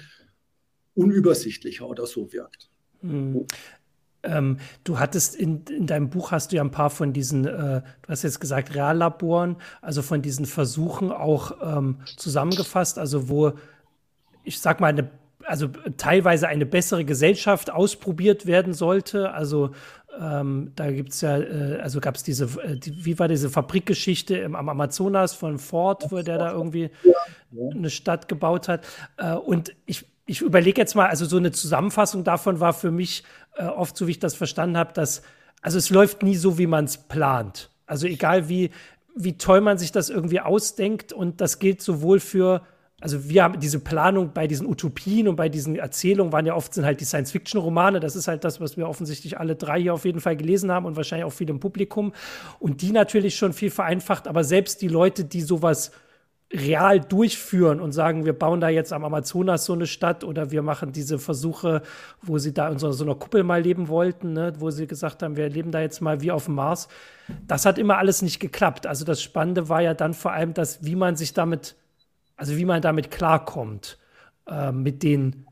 unübersichtlicher 0.95 1.87
oder 1.87 2.05
so 2.05 2.31
wirkt. 2.31 2.69
Mhm. 3.01 3.45
Ähm, 4.21 4.57
du 4.83 4.99
hattest 4.99 5.35
in, 5.35 5.63
in 5.69 5.87
deinem 5.87 6.09
Buch 6.09 6.31
hast 6.31 6.51
du 6.51 6.57
ja 6.57 6.61
ein 6.61 6.71
paar 6.71 6.89
von 6.89 7.13
diesen, 7.13 7.45
äh, 7.45 7.81
du 8.01 8.09
hast 8.09 8.23
jetzt 8.23 8.41
gesagt, 8.41 8.75
Reallaboren, 8.75 9.55
also 9.81 10.01
von 10.01 10.21
diesen 10.21 10.45
Versuchen 10.45 11.11
auch 11.11 11.53
ähm, 11.63 11.99
zusammengefasst, 12.17 12.99
also 12.99 13.29
wo 13.29 13.53
ich 14.43 14.59
sag 14.59 14.79
mal, 14.79 14.87
eine, 14.87 15.09
also 15.45 15.67
teilweise 15.97 16.47
eine 16.47 16.65
bessere 16.65 17.05
Gesellschaft 17.05 17.71
ausprobiert 17.71 18.45
werden 18.45 18.73
sollte. 18.73 19.31
Also 19.31 19.71
ähm, 20.19 20.71
da 20.75 20.91
gibt 20.91 21.11
es 21.11 21.21
ja, 21.21 21.37
äh, 21.37 21.79
also 21.81 21.99
gab 21.99 22.15
es 22.15 22.23
diese, 22.23 22.45
äh, 22.61 22.77
die, 22.77 23.05
wie 23.05 23.17
war 23.19 23.27
diese 23.27 23.49
Fabrikgeschichte 23.49 24.37
im, 24.37 24.55
am 24.55 24.69
Amazonas 24.69 25.33
von 25.33 25.59
Ford, 25.59 26.11
wo 26.11 26.21
der 26.21 26.37
da 26.37 26.51
irgendwie 26.51 26.89
eine 27.51 27.89
Stadt 27.89 28.27
gebaut 28.27 28.67
hat. 28.67 28.85
Äh, 29.17 29.33
und 29.33 29.73
ich, 29.85 30.05
ich 30.25 30.41
überlege 30.41 30.81
jetzt 30.81 30.95
mal, 30.95 31.07
also 31.07 31.25
so 31.25 31.37
eine 31.37 31.51
Zusammenfassung 31.51 32.23
davon 32.23 32.59
war 32.59 32.73
für 32.73 32.91
mich 32.91 33.23
äh, 33.55 33.65
oft, 33.65 33.95
so 33.95 34.07
wie 34.07 34.11
ich 34.11 34.19
das 34.19 34.35
verstanden 34.35 34.77
habe, 34.77 34.93
dass, 34.93 35.21
also 35.61 35.77
es 35.77 35.89
läuft 35.89 36.23
nie 36.23 36.35
so, 36.35 36.57
wie 36.57 36.67
man 36.67 36.85
es 36.85 36.97
plant. 36.97 37.69
Also 37.85 38.05
egal 38.07 38.49
wie, 38.49 38.71
wie 39.15 39.37
toll 39.37 39.61
man 39.61 39.77
sich 39.77 39.91
das 39.91 40.09
irgendwie 40.09 40.39
ausdenkt 40.39 41.13
und 41.13 41.41
das 41.41 41.59
gilt 41.59 41.81
sowohl 41.81 42.19
für 42.19 42.61
also 43.01 43.29
wir 43.29 43.43
haben 43.43 43.59
diese 43.59 43.79
Planung 43.79 44.31
bei 44.33 44.47
diesen 44.47 44.67
Utopien 44.67 45.27
und 45.27 45.35
bei 45.35 45.47
diesen 45.47 45.77
Erzählungen 45.77 46.33
waren 46.33 46.45
ja 46.45 46.55
oft 46.55 46.73
sind 46.73 46.85
halt 46.85 46.99
die 46.99 47.05
Science-Fiction-Romane. 47.05 47.99
Das 47.99 48.15
ist 48.15 48.27
halt 48.27 48.43
das, 48.43 48.59
was 48.59 48.75
wir 48.75 48.89
offensichtlich 48.89 49.39
alle 49.39 49.55
drei 49.55 49.81
hier 49.81 49.93
auf 49.93 50.05
jeden 50.05 50.19
Fall 50.19 50.35
gelesen 50.35 50.71
haben 50.71 50.85
und 50.85 50.97
wahrscheinlich 50.97 51.25
auch 51.25 51.33
viel 51.33 51.49
im 51.49 51.59
Publikum. 51.59 52.13
Und 52.59 52.81
die 52.81 52.91
natürlich 52.91 53.35
schon 53.35 53.53
viel 53.53 53.71
vereinfacht, 53.71 54.27
aber 54.27 54.43
selbst 54.43 54.81
die 54.81 54.89
Leute, 54.89 55.23
die 55.23 55.41
sowas 55.41 55.91
real 56.51 56.99
durchführen 56.99 57.79
und 57.79 57.91
sagen, 57.91 58.25
wir 58.25 58.33
bauen 58.33 58.59
da 58.59 58.69
jetzt 58.69 58.91
am 58.91 59.05
Amazonas 59.05 59.65
so 59.65 59.73
eine 59.73 59.85
Stadt 59.85 60.23
oder 60.23 60.49
wir 60.49 60.63
machen 60.63 60.91
diese 60.91 61.19
Versuche, 61.19 61.83
wo 62.23 62.39
sie 62.39 62.53
da 62.53 62.69
in 62.69 62.79
so, 62.79 62.91
so 62.91 63.03
einer 63.03 63.13
Kuppel 63.13 63.43
mal 63.43 63.61
leben 63.61 63.87
wollten, 63.87 64.33
ne, 64.33 64.53
wo 64.57 64.71
sie 64.71 64.87
gesagt 64.87 65.21
haben, 65.21 65.37
wir 65.37 65.47
leben 65.47 65.71
da 65.71 65.79
jetzt 65.79 66.01
mal 66.01 66.21
wie 66.21 66.31
auf 66.31 66.45
dem 66.45 66.55
Mars. 66.55 66.87
Das 67.47 67.65
hat 67.65 67.77
immer 67.77 67.99
alles 67.99 68.23
nicht 68.23 68.39
geklappt. 68.39 68.87
Also 68.87 69.05
das 69.05 69.21
Spannende 69.21 69.69
war 69.69 69.81
ja 69.81 69.93
dann 69.93 70.15
vor 70.15 70.31
allem, 70.31 70.55
dass 70.55 70.83
wie 70.83 70.95
man 70.95 71.15
sich 71.15 71.33
damit 71.33 71.75
also 72.39 72.55
wie 72.55 72.65
man 72.65 72.81
damit 72.81 73.11
klarkommt, 73.11 73.97
äh, 74.47 74.71
mit 74.71 75.03
den 75.03 75.45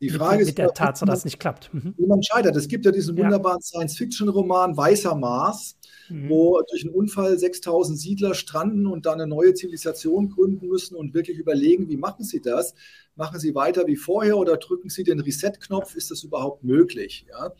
Die 0.00 0.10
Frage 0.10 0.38
mit, 0.38 0.40
ist, 0.42 0.48
mit 0.48 0.58
der 0.58 0.74
Tatsache, 0.74 1.06
dass 1.08 1.20
es 1.20 1.24
nicht 1.24 1.38
klappt. 1.38 1.72
Mhm. 1.72 1.94
Wie 1.96 2.06
man 2.06 2.20
scheitert. 2.20 2.56
Es 2.56 2.66
gibt 2.66 2.84
ja 2.84 2.90
diesen 2.90 3.16
wunderbaren 3.16 3.60
ja. 3.60 3.62
Science-Fiction-Roman 3.62 4.76
Weißer 4.76 5.14
Mars, 5.14 5.76
mhm. 6.08 6.28
wo 6.28 6.60
durch 6.68 6.84
einen 6.84 6.92
Unfall 6.92 7.38
6000 7.38 7.96
Siedler 7.96 8.34
stranden 8.34 8.88
und 8.88 9.06
dann 9.06 9.20
eine 9.20 9.28
neue 9.28 9.54
Zivilisation 9.54 10.30
gründen 10.30 10.66
müssen 10.66 10.96
und 10.96 11.14
wirklich 11.14 11.38
überlegen, 11.38 11.88
wie 11.88 11.96
machen 11.96 12.24
sie 12.24 12.40
das? 12.40 12.74
Machen 13.14 13.38
sie 13.38 13.54
weiter 13.54 13.86
wie 13.86 13.96
vorher 13.96 14.36
oder 14.36 14.56
drücken 14.56 14.88
sie 14.88 15.04
den 15.04 15.20
Reset-Knopf? 15.20 15.94
Ist 15.94 16.10
das 16.10 16.24
überhaupt 16.24 16.64
möglich? 16.64 17.24
Ja? 17.30 17.52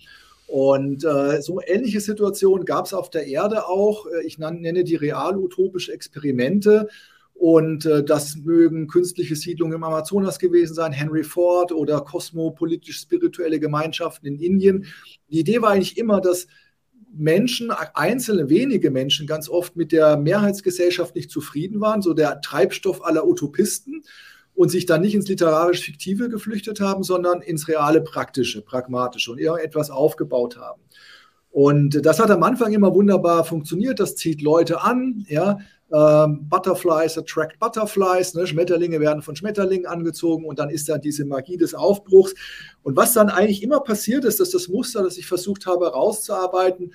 Und 0.48 1.04
äh, 1.04 1.40
so 1.40 1.60
ähnliche 1.64 2.00
Situationen 2.00 2.64
gab 2.64 2.86
es 2.86 2.94
auf 2.94 3.10
der 3.10 3.28
Erde 3.28 3.68
auch. 3.68 4.06
Äh, 4.06 4.26
ich 4.26 4.38
nenne 4.38 4.82
die 4.82 4.96
real-utopische 4.96 5.92
Experimente. 5.92 6.88
Und 7.42 7.86
äh, 7.86 8.04
das 8.04 8.36
mögen 8.36 8.86
künstliche 8.86 9.34
Siedlungen 9.34 9.74
im 9.74 9.82
Amazonas 9.82 10.38
gewesen 10.38 10.74
sein, 10.74 10.92
Henry 10.92 11.24
Ford 11.24 11.72
oder 11.72 12.00
kosmopolitisch-spirituelle 12.02 13.58
Gemeinschaften 13.58 14.26
in 14.26 14.38
Indien. 14.38 14.86
Die 15.28 15.40
Idee 15.40 15.60
war 15.60 15.70
eigentlich 15.70 15.98
immer, 15.98 16.20
dass 16.20 16.46
Menschen, 17.12 17.72
einzelne 17.72 18.48
wenige 18.48 18.92
Menschen, 18.92 19.26
ganz 19.26 19.48
oft 19.48 19.74
mit 19.74 19.90
der 19.90 20.16
Mehrheitsgesellschaft 20.18 21.16
nicht 21.16 21.32
zufrieden 21.32 21.80
waren, 21.80 22.00
so 22.00 22.14
der 22.14 22.40
Treibstoff 22.42 23.04
aller 23.04 23.26
Utopisten 23.26 24.04
und 24.54 24.68
sich 24.68 24.86
dann 24.86 25.00
nicht 25.00 25.16
ins 25.16 25.26
literarisch-fiktive 25.26 26.28
geflüchtet 26.28 26.80
haben, 26.80 27.02
sondern 27.02 27.42
ins 27.42 27.66
reale, 27.66 28.02
praktische, 28.02 28.62
pragmatische 28.62 29.32
und 29.32 29.40
irgendetwas 29.40 29.90
aufgebaut 29.90 30.58
haben. 30.58 30.80
Und 31.50 32.06
das 32.06 32.18
hat 32.18 32.30
am 32.30 32.44
Anfang 32.44 32.72
immer 32.72 32.94
wunderbar 32.94 33.44
funktioniert. 33.44 34.00
Das 34.00 34.14
zieht 34.14 34.40
Leute 34.40 34.80
an. 34.82 35.26
Ja, 35.28 35.58
ähm, 35.92 36.48
Butterflies 36.48 37.18
attract 37.18 37.58
Butterflies. 37.58 38.34
Ne? 38.34 38.46
Schmetterlinge 38.46 39.00
werden 39.00 39.22
von 39.22 39.36
Schmetterlingen 39.36 39.86
angezogen 39.86 40.46
und 40.46 40.58
dann 40.58 40.70
ist 40.70 40.88
da 40.88 40.98
diese 40.98 41.24
Magie 41.24 41.56
des 41.56 41.74
Aufbruchs. 41.74 42.34
Und 42.82 42.96
was 42.96 43.12
dann 43.12 43.28
eigentlich 43.28 43.62
immer 43.62 43.80
passiert 43.80 44.24
ist, 44.24 44.40
dass 44.40 44.50
das 44.50 44.68
Muster, 44.68 45.02
das 45.02 45.18
ich 45.18 45.26
versucht 45.26 45.66
habe 45.66 45.86
herauszuarbeiten, 45.86 46.94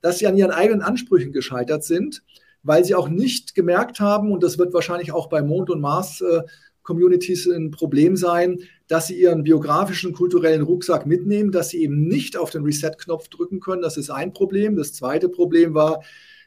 dass 0.00 0.18
sie 0.18 0.26
an 0.26 0.36
ihren 0.36 0.50
eigenen 0.50 0.82
Ansprüchen 0.82 1.32
gescheitert 1.32 1.84
sind, 1.84 2.22
weil 2.62 2.84
sie 2.84 2.94
auch 2.94 3.08
nicht 3.08 3.54
gemerkt 3.54 4.00
haben, 4.00 4.32
und 4.32 4.42
das 4.42 4.58
wird 4.58 4.72
wahrscheinlich 4.72 5.12
auch 5.12 5.28
bei 5.28 5.42
Mond 5.42 5.70
und 5.70 5.80
Mars 5.80 6.20
äh, 6.20 6.42
Communities 6.82 7.46
ein 7.46 7.70
Problem 7.70 8.16
sein, 8.16 8.60
dass 8.86 9.08
sie 9.08 9.20
ihren 9.20 9.42
biografischen, 9.42 10.14
kulturellen 10.14 10.62
Rucksack 10.62 11.04
mitnehmen, 11.04 11.52
dass 11.52 11.68
sie 11.68 11.82
eben 11.82 12.08
nicht 12.08 12.36
auf 12.38 12.48
den 12.48 12.64
Reset-Knopf 12.64 13.28
drücken 13.28 13.60
können. 13.60 13.82
Das 13.82 13.98
ist 13.98 14.08
ein 14.08 14.32
Problem. 14.32 14.74
Das 14.74 14.94
zweite 14.94 15.28
Problem 15.28 15.74
war, 15.74 16.02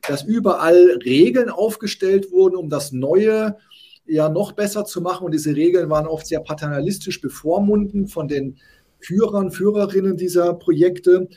dass 0.07 0.23
überall 0.23 0.99
Regeln 1.03 1.49
aufgestellt 1.49 2.31
wurden, 2.31 2.55
um 2.55 2.69
das 2.69 2.91
Neue 2.91 3.57
ja 4.05 4.29
noch 4.29 4.51
besser 4.53 4.85
zu 4.85 5.01
machen. 5.01 5.25
Und 5.25 5.33
diese 5.33 5.55
Regeln 5.55 5.89
waren 5.89 6.07
oft 6.07 6.27
sehr 6.27 6.41
paternalistisch 6.41 7.21
bevormunden 7.21 8.07
von 8.07 8.27
den 8.27 8.57
Führern, 8.99 9.51
Führerinnen 9.51 10.17
dieser 10.17 10.53
Projekte. 10.53 11.27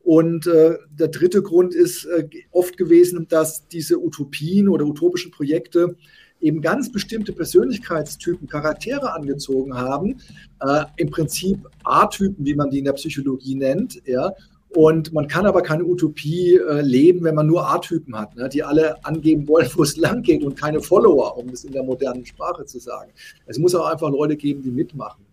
Und 0.00 0.46
äh, 0.46 0.78
der 0.90 1.08
dritte 1.08 1.42
Grund 1.42 1.74
ist 1.74 2.04
äh, 2.06 2.28
oft 2.50 2.76
gewesen, 2.76 3.28
dass 3.28 3.68
diese 3.68 4.00
Utopien 4.00 4.68
oder 4.68 4.84
utopischen 4.84 5.30
Projekte 5.30 5.96
eben 6.40 6.60
ganz 6.60 6.90
bestimmte 6.90 7.32
Persönlichkeitstypen, 7.32 8.48
Charaktere 8.48 9.14
angezogen 9.14 9.74
haben, 9.74 10.20
äh, 10.60 10.84
im 10.96 11.10
Prinzip 11.10 11.58
A-Typen, 11.84 12.44
wie 12.44 12.54
man 12.54 12.70
die 12.70 12.80
in 12.80 12.84
der 12.84 12.94
Psychologie 12.94 13.54
nennt, 13.54 14.02
ja. 14.04 14.32
Und 14.74 15.12
man 15.12 15.28
kann 15.28 15.44
aber 15.44 15.62
keine 15.62 15.84
Utopie 15.84 16.56
äh, 16.56 16.80
leben, 16.80 17.24
wenn 17.24 17.34
man 17.34 17.46
nur 17.46 17.68
A-Typen 17.68 18.18
hat, 18.18 18.34
ne, 18.36 18.48
die 18.48 18.62
alle 18.62 19.04
angeben 19.04 19.46
wollen, 19.46 19.68
wo 19.74 19.82
es 19.82 19.96
lang 19.98 20.22
geht 20.22 20.42
und 20.42 20.58
keine 20.58 20.80
Follower, 20.80 21.36
um 21.36 21.50
es 21.50 21.64
in 21.64 21.72
der 21.72 21.82
modernen 21.82 22.24
Sprache 22.24 22.64
zu 22.64 22.78
sagen. 22.78 23.10
Es 23.46 23.58
muss 23.58 23.74
auch 23.74 23.86
einfach 23.86 24.10
Leute 24.10 24.36
geben, 24.36 24.62
die 24.62 24.70
mitmachen. 24.70 25.24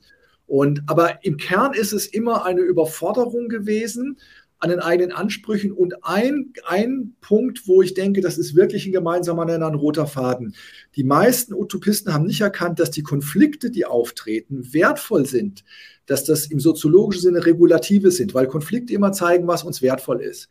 Und, 0.50 0.82
aber 0.88 1.24
im 1.24 1.38
Kern 1.38 1.74
ist 1.74 1.94
es 1.94 2.08
immer 2.08 2.44
eine 2.44 2.62
Überforderung 2.62 3.50
gewesen, 3.50 4.18
an 4.60 4.70
den 4.70 4.80
eigenen 4.80 5.12
Ansprüchen. 5.12 5.72
Und 5.72 6.04
ein, 6.04 6.54
ein 6.66 7.16
Punkt, 7.22 7.68
wo 7.68 7.82
ich 7.82 7.94
denke, 7.94 8.22
das 8.22 8.38
ist 8.38 8.56
wirklich 8.56 8.86
ein 8.86 8.92
gemeinsamer 8.92 9.46
Nenner, 9.46 9.68
ein 9.68 9.76
roter 9.76 10.06
Faden. 10.06 10.56
Die 10.96 11.04
meisten 11.04 11.54
Utopisten 11.54 12.14
haben 12.14 12.26
nicht 12.26 12.42
erkannt, 12.42 12.80
dass 12.80 12.92
die 12.92 13.04
Konflikte, 13.04 13.72
die 13.72 13.86
auftreten, 13.86 14.74
wertvoll 14.74 15.26
sind, 15.26 15.64
dass 16.06 16.26
das 16.26 16.48
im 16.48 16.60
soziologischen 16.60 17.22
Sinne 17.22 17.46
Regulative 17.46 18.12
sind, 18.12 18.34
weil 18.34 18.48
Konflikte 18.48 18.94
immer 18.94 19.14
zeigen, 19.14 19.48
was 19.48 19.64
uns 19.64 19.82
wertvoll 19.82 20.22
ist. 20.22 20.50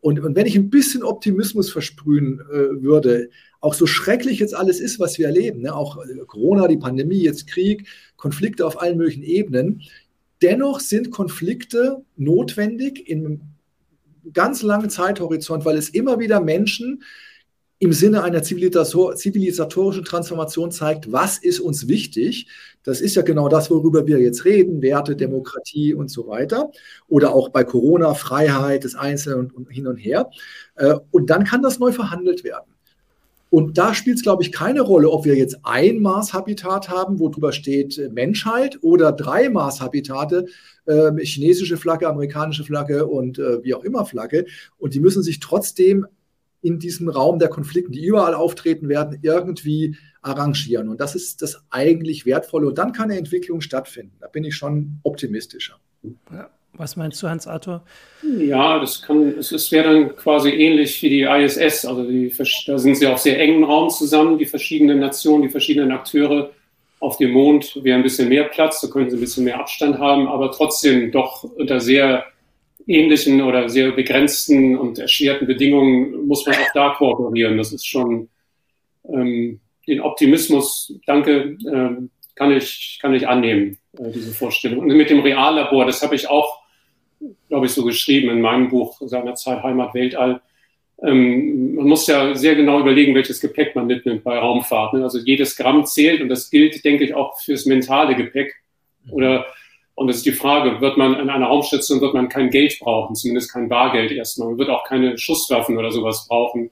Und, 0.00 0.20
und 0.20 0.34
wenn 0.34 0.46
ich 0.46 0.56
ein 0.56 0.70
bisschen 0.70 1.02
Optimismus 1.02 1.70
versprühen 1.70 2.40
äh, 2.50 2.82
würde, 2.82 3.28
auch 3.60 3.74
so 3.74 3.84
schrecklich 3.84 4.38
jetzt 4.38 4.54
alles 4.54 4.80
ist, 4.80 4.98
was 4.98 5.18
wir 5.18 5.26
erleben, 5.26 5.60
ne? 5.60 5.74
auch 5.74 5.98
äh, 5.98 6.24
Corona, 6.26 6.66
die 6.66 6.78
Pandemie, 6.78 7.22
jetzt 7.22 7.46
Krieg, 7.46 7.86
Konflikte 8.16 8.66
auf 8.66 8.80
allen 8.80 8.96
möglichen 8.96 9.22
Ebenen, 9.22 9.82
Dennoch 10.42 10.80
sind 10.80 11.10
Konflikte 11.10 12.04
notwendig 12.16 13.08
in 13.08 13.40
ganz 14.32 14.62
langen 14.62 14.90
Zeithorizont, 14.90 15.64
weil 15.64 15.76
es 15.76 15.88
immer 15.88 16.18
wieder 16.18 16.40
Menschen 16.40 17.02
im 17.82 17.94
Sinne 17.94 18.22
einer 18.22 18.42
zivilisatorischen 18.42 20.04
Transformation 20.04 20.70
zeigt, 20.70 21.10
was 21.12 21.38
ist 21.38 21.60
uns 21.60 21.88
wichtig. 21.88 22.46
Das 22.82 23.00
ist 23.00 23.16
ja 23.16 23.22
genau 23.22 23.48
das, 23.48 23.70
worüber 23.70 24.06
wir 24.06 24.18
jetzt 24.18 24.44
reden, 24.44 24.82
Werte, 24.82 25.16
Demokratie 25.16 25.94
und 25.94 26.10
so 26.10 26.26
weiter. 26.28 26.70
Oder 27.08 27.34
auch 27.34 27.48
bei 27.48 27.64
Corona, 27.64 28.12
Freiheit 28.12 28.84
des 28.84 28.94
Einzelnen 28.94 29.50
und 29.50 29.70
hin 29.70 29.86
und 29.86 29.96
her. 29.96 30.30
Äh, 30.74 30.96
und 31.10 31.30
dann 31.30 31.44
kann 31.44 31.62
das 31.62 31.78
neu 31.78 31.90
verhandelt 31.90 32.44
werden. 32.44 32.70
Und 33.50 33.78
da 33.78 33.94
spielt 33.94 34.16
es, 34.16 34.22
glaube 34.22 34.44
ich, 34.44 34.52
keine 34.52 34.80
Rolle, 34.80 35.10
ob 35.10 35.24
wir 35.24 35.34
jetzt 35.34 35.58
ein 35.64 35.98
Mars-Habitat 36.00 36.88
haben, 36.88 37.18
wo 37.18 37.28
drüber 37.28 37.52
steht 37.52 37.98
äh, 37.98 38.08
Menschheit, 38.08 38.78
oder 38.80 39.12
drei 39.12 39.48
Mars-Habitate, 39.48 40.46
äh, 40.86 41.12
chinesische 41.18 41.76
Flagge, 41.76 42.08
amerikanische 42.08 42.64
Flagge 42.64 43.06
und 43.06 43.38
äh, 43.38 43.62
wie 43.64 43.74
auch 43.74 43.84
immer 43.84 44.06
Flagge. 44.06 44.46
Und 44.78 44.94
die 44.94 45.00
müssen 45.00 45.22
sich 45.22 45.40
trotzdem 45.40 46.06
in 46.62 46.78
diesem 46.78 47.08
Raum 47.08 47.38
der 47.38 47.48
Konflikte, 47.48 47.90
die 47.90 48.04
überall 48.04 48.34
auftreten 48.34 48.88
werden, 48.88 49.18
irgendwie 49.22 49.96
arrangieren. 50.22 50.88
Und 50.88 51.00
das 51.00 51.14
ist 51.14 51.42
das 51.42 51.62
eigentlich 51.70 52.26
Wertvolle. 52.26 52.68
Und 52.68 52.78
dann 52.78 52.92
kann 52.92 53.10
eine 53.10 53.18
Entwicklung 53.18 53.60
stattfinden. 53.60 54.16
Da 54.20 54.28
bin 54.28 54.44
ich 54.44 54.54
schon 54.54 55.00
optimistischer. 55.02 55.80
Ja. 56.30 56.50
Was 56.74 56.96
meinst 56.96 57.22
du, 57.22 57.28
Hans-Arthur? 57.28 57.82
Ja, 58.38 58.78
das 58.78 59.02
kann, 59.02 59.38
es 59.38 59.72
wäre 59.72 59.92
dann 59.92 60.16
quasi 60.16 60.50
ähnlich 60.50 61.02
wie 61.02 61.08
die 61.08 61.22
ISS. 61.22 61.84
Also 61.84 62.04
die, 62.04 62.32
da 62.66 62.78
sind 62.78 62.94
sie 62.96 63.06
auf 63.06 63.18
sehr 63.18 63.38
engem 63.38 63.64
Raum 63.64 63.90
zusammen, 63.90 64.38
die 64.38 64.46
verschiedenen 64.46 65.00
Nationen, 65.00 65.42
die 65.42 65.48
verschiedenen 65.48 65.90
Akteure. 65.90 66.50
Auf 67.00 67.16
dem 67.16 67.32
Mond 67.32 67.78
wäre 67.82 67.96
ein 67.96 68.02
bisschen 68.02 68.28
mehr 68.28 68.44
Platz, 68.44 68.80
da 68.80 68.88
können 68.88 69.10
sie 69.10 69.16
ein 69.16 69.20
bisschen 69.20 69.44
mehr 69.44 69.58
Abstand 69.58 69.98
haben, 69.98 70.28
aber 70.28 70.52
trotzdem 70.52 71.10
doch 71.10 71.44
unter 71.44 71.80
sehr 71.80 72.24
ähnlichen 72.86 73.42
oder 73.42 73.68
sehr 73.68 73.92
begrenzten 73.92 74.76
und 74.76 74.98
erschwerten 74.98 75.46
Bedingungen 75.46 76.26
muss 76.26 76.46
man 76.46 76.56
auch 76.56 76.72
da 76.74 76.90
kooperieren. 76.90 77.56
Das 77.56 77.72
ist 77.72 77.86
schon 77.86 78.28
ähm, 79.08 79.60
den 79.86 80.00
Optimismus, 80.00 80.94
danke, 81.06 81.56
ähm, 81.72 82.10
kann, 82.34 82.52
ich, 82.52 82.98
kann 83.00 83.14
ich 83.14 83.28
annehmen, 83.28 83.78
äh, 83.98 84.10
diese 84.12 84.32
Vorstellung. 84.32 84.80
Und 84.80 84.88
mit 84.88 85.10
dem 85.10 85.20
Reallabor, 85.20 85.86
das 85.86 86.02
habe 86.02 86.14
ich 86.14 86.28
auch 86.28 86.59
glaube 87.50 87.66
ich, 87.66 87.72
so 87.72 87.84
geschrieben 87.84 88.30
in 88.30 88.40
meinem 88.40 88.68
Buch 88.68 88.96
seinerzeit 89.00 89.62
Heimat 89.62 89.92
Weltall. 89.92 90.40
Ähm, 91.02 91.74
man 91.74 91.86
muss 91.86 92.06
ja 92.06 92.34
sehr 92.34 92.54
genau 92.54 92.80
überlegen, 92.80 93.14
welches 93.14 93.40
Gepäck 93.40 93.76
man 93.76 93.86
mitnimmt 93.86 94.24
bei 94.24 94.38
Raumfahrt. 94.38 94.94
Ne? 94.94 95.02
Also 95.02 95.18
jedes 95.18 95.56
Gramm 95.56 95.84
zählt 95.84 96.22
und 96.22 96.28
das 96.28 96.50
gilt, 96.50 96.82
denke 96.84 97.04
ich, 97.04 97.14
auch 97.14 97.38
fürs 97.40 97.66
mentale 97.66 98.14
Gepäck. 98.14 98.54
Oder 99.10 99.46
und 100.00 100.06
das 100.06 100.16
ist 100.16 100.26
die 100.26 100.32
Frage, 100.32 100.80
wird 100.80 100.96
man 100.96 101.20
in 101.20 101.28
einer 101.28 101.46
Raumstation 101.46 102.00
wird 102.00 102.14
man 102.14 102.30
kein 102.30 102.48
Geld 102.48 102.78
brauchen, 102.80 103.14
zumindest 103.14 103.52
kein 103.52 103.68
Bargeld 103.68 104.10
erstmal. 104.12 104.48
Man 104.48 104.58
wird 104.58 104.70
auch 104.70 104.84
keine 104.84 105.18
Schusswaffen 105.18 105.76
oder 105.76 105.92
sowas 105.92 106.26
brauchen. 106.26 106.70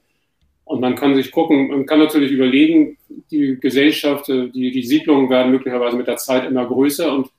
Und 0.63 0.81
man 0.81 0.95
kann 0.95 1.13
sich 1.13 1.31
gucken, 1.31 1.67
man 1.67 1.85
kann 1.85 1.99
natürlich 1.99 2.31
überlegen, 2.31 2.97
die 3.29 3.59
Gesellschaft, 3.59 4.29
äh, 4.29 4.49
die, 4.49 4.71
die 4.71 4.83
Siedlungen 4.83 5.29
werden 5.29 5.51
möglicherweise 5.51 5.97
mit 5.97 6.07
der 6.07 6.17
Zeit 6.17 6.45
immer 6.45 6.65
größer 6.65 7.13
und 7.13 7.29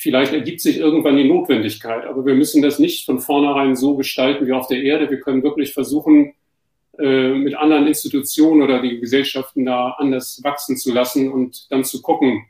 Vielleicht 0.00 0.32
ergibt 0.32 0.60
sich 0.60 0.76
irgendwann 0.76 1.16
die 1.16 1.28
Notwendigkeit, 1.28 2.06
aber 2.06 2.24
wir 2.24 2.36
müssen 2.36 2.62
das 2.62 2.78
nicht 2.78 3.04
von 3.04 3.18
vornherein 3.18 3.74
so 3.74 3.96
gestalten 3.96 4.46
wie 4.46 4.52
auf 4.52 4.68
der 4.68 4.80
Erde. 4.80 5.10
Wir 5.10 5.18
können 5.18 5.42
wirklich 5.42 5.72
versuchen, 5.72 6.34
äh, 7.00 7.30
mit 7.30 7.56
anderen 7.56 7.88
Institutionen 7.88 8.62
oder 8.62 8.80
die 8.80 9.00
Gesellschaften 9.00 9.64
da 9.64 9.96
anders 9.98 10.40
wachsen 10.44 10.76
zu 10.76 10.92
lassen 10.92 11.32
und 11.32 11.66
dann 11.72 11.82
zu 11.82 12.00
gucken, 12.00 12.44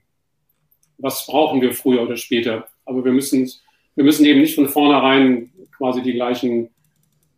was 0.99 1.25
brauchen 1.25 1.63
wir 1.63 1.73
früher 1.73 2.03
oder 2.03 2.19
später. 2.19 2.69
Aber 2.85 3.03
wir 3.03 3.13
müssen, 3.13 3.51
wir 3.95 4.05
müssen 4.05 4.27
eben 4.27 4.43
nicht 4.43 4.55
von 4.55 4.69
vornherein 4.69 5.51
quasi 5.75 6.03
die 6.03 6.13
gleichen 6.13 6.69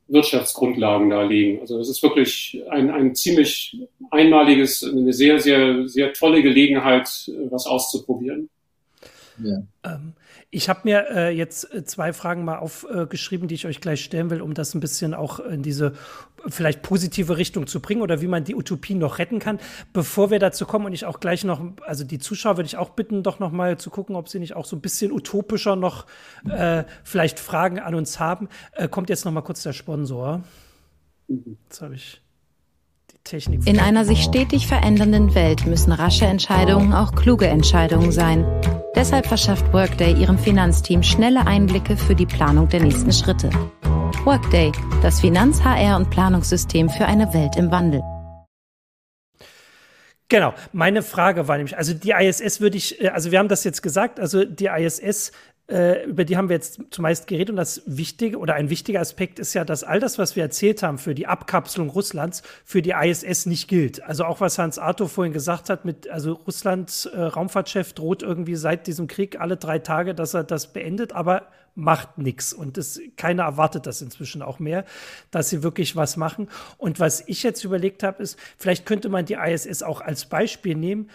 Wirtschaftsgrundlagen 0.08 1.08
da 1.08 1.22
legen. 1.22 1.60
Also 1.60 1.78
das 1.78 1.88
ist 1.88 2.02
wirklich 2.02 2.60
ein, 2.68 2.90
ein 2.90 3.14
ziemlich 3.14 3.78
einmaliges, 4.10 4.82
eine 4.82 5.12
sehr, 5.12 5.38
sehr, 5.38 5.86
sehr 5.86 6.12
tolle 6.14 6.42
Gelegenheit, 6.42 7.30
was 7.48 7.68
auszuprobieren. 7.68 8.48
Ja. 9.42 9.62
Ähm, 9.84 10.14
ich 10.50 10.68
habe 10.68 10.80
mir 10.84 11.06
äh, 11.10 11.30
jetzt 11.30 11.72
äh, 11.72 11.84
zwei 11.84 12.12
Fragen 12.12 12.44
mal 12.44 12.58
aufgeschrieben, 12.58 13.46
äh, 13.46 13.48
die 13.48 13.54
ich 13.54 13.66
euch 13.66 13.80
gleich 13.80 14.04
stellen 14.04 14.30
will, 14.30 14.40
um 14.40 14.54
das 14.54 14.74
ein 14.74 14.80
bisschen 14.80 15.14
auch 15.14 15.40
in 15.40 15.62
diese 15.62 15.94
vielleicht 16.46 16.82
positive 16.82 17.36
Richtung 17.36 17.66
zu 17.66 17.80
bringen 17.80 18.02
oder 18.02 18.20
wie 18.20 18.26
man 18.26 18.44
die 18.44 18.54
Utopie 18.54 18.94
noch 18.94 19.18
retten 19.18 19.38
kann. 19.38 19.58
Bevor 19.92 20.30
wir 20.30 20.38
dazu 20.38 20.66
kommen 20.66 20.86
und 20.86 20.92
ich 20.92 21.04
auch 21.04 21.20
gleich 21.20 21.44
noch, 21.44 21.62
also 21.86 22.04
die 22.04 22.18
Zuschauer 22.18 22.56
würde 22.56 22.66
ich 22.66 22.76
auch 22.76 22.90
bitten, 22.90 23.22
doch 23.22 23.38
noch 23.38 23.52
mal 23.52 23.78
zu 23.78 23.90
gucken, 23.90 24.16
ob 24.16 24.28
sie 24.28 24.38
nicht 24.38 24.56
auch 24.56 24.64
so 24.64 24.76
ein 24.76 24.80
bisschen 24.80 25.12
utopischer 25.12 25.76
noch 25.76 26.06
äh, 26.48 26.84
vielleicht 27.04 27.40
Fragen 27.40 27.78
an 27.78 27.94
uns 27.94 28.18
haben. 28.18 28.48
Äh, 28.72 28.88
kommt 28.88 29.10
jetzt 29.10 29.24
noch 29.24 29.32
mal 29.32 29.42
kurz 29.42 29.62
der 29.62 29.72
Sponsor. 29.72 30.42
Jetzt 31.28 31.80
habe 31.82 31.94
ich. 31.94 32.22
In 33.64 33.78
einer 33.78 34.04
sich 34.04 34.22
stetig 34.22 34.66
verändernden 34.66 35.34
Welt 35.34 35.66
müssen 35.66 35.92
rasche 35.92 36.24
Entscheidungen 36.24 36.92
auch 36.92 37.14
kluge 37.14 37.46
Entscheidungen 37.46 38.10
sein. 38.10 38.44
Deshalb 38.96 39.26
verschafft 39.26 39.72
Workday 39.72 40.14
ihrem 40.14 40.38
Finanzteam 40.38 41.02
schnelle 41.02 41.46
Einblicke 41.46 41.96
für 41.96 42.14
die 42.14 42.26
Planung 42.26 42.68
der 42.68 42.82
nächsten 42.82 43.12
Schritte. 43.12 43.50
Workday, 44.24 44.72
das 45.02 45.20
Finanz-, 45.20 45.62
HR- 45.62 45.96
und 45.96 46.10
Planungssystem 46.10 46.88
für 46.88 47.06
eine 47.06 47.32
Welt 47.32 47.56
im 47.56 47.70
Wandel. 47.70 48.02
Genau, 50.28 50.54
meine 50.72 51.02
Frage 51.02 51.48
war 51.48 51.56
nämlich, 51.56 51.76
also 51.76 51.92
die 51.92 52.12
ISS 52.12 52.60
würde 52.60 52.76
ich, 52.76 53.00
äh, 53.00 53.08
also 53.08 53.32
wir 53.32 53.38
haben 53.38 53.48
das 53.48 53.64
jetzt 53.64 53.82
gesagt, 53.82 54.20
also 54.20 54.44
die 54.44 54.66
ISS 54.66 55.32
äh, 55.70 56.04
über 56.04 56.24
die 56.24 56.36
haben 56.36 56.48
wir 56.48 56.56
jetzt 56.56 56.80
zumeist 56.90 57.26
geredet. 57.26 57.50
Und 57.50 57.56
das 57.56 57.82
Wichtige 57.86 58.38
oder 58.38 58.54
ein 58.54 58.70
wichtiger 58.70 59.00
Aspekt 59.00 59.38
ist 59.38 59.54
ja, 59.54 59.64
dass 59.64 59.84
all 59.84 60.00
das, 60.00 60.18
was 60.18 60.36
wir 60.36 60.42
erzählt 60.42 60.82
haben 60.82 60.98
für 60.98 61.14
die 61.14 61.26
Abkapselung 61.26 61.90
Russlands, 61.90 62.42
für 62.64 62.82
die 62.82 62.90
ISS 62.90 63.46
nicht 63.46 63.68
gilt. 63.68 64.02
Also 64.02 64.24
auch 64.24 64.40
was 64.40 64.58
Hans 64.58 64.78
Arthur 64.78 65.08
vorhin 65.08 65.32
gesagt 65.32 65.70
hat, 65.70 65.84
mit, 65.84 66.08
also 66.08 66.32
Russlands 66.32 67.06
äh, 67.06 67.20
Raumfahrtchef 67.20 67.92
droht 67.92 68.22
irgendwie 68.22 68.56
seit 68.56 68.86
diesem 68.86 69.06
Krieg 69.06 69.40
alle 69.40 69.56
drei 69.56 69.78
Tage, 69.78 70.14
dass 70.14 70.34
er 70.34 70.44
das 70.44 70.72
beendet, 70.72 71.12
aber 71.12 71.46
macht 71.74 72.18
nichts. 72.18 72.52
Und 72.52 72.76
das, 72.76 73.00
keiner 73.16 73.44
erwartet 73.44 73.86
das 73.86 74.02
inzwischen 74.02 74.42
auch 74.42 74.58
mehr, 74.58 74.84
dass 75.30 75.50
sie 75.50 75.62
wirklich 75.62 75.94
was 75.94 76.16
machen. 76.16 76.48
Und 76.78 76.98
was 76.98 77.22
ich 77.26 77.42
jetzt 77.42 77.64
überlegt 77.64 78.02
habe, 78.02 78.22
ist, 78.22 78.38
vielleicht 78.58 78.86
könnte 78.86 79.08
man 79.08 79.24
die 79.24 79.34
ISS 79.34 79.82
auch 79.82 80.00
als 80.00 80.26
Beispiel 80.26 80.74
nehmen, 80.74 81.10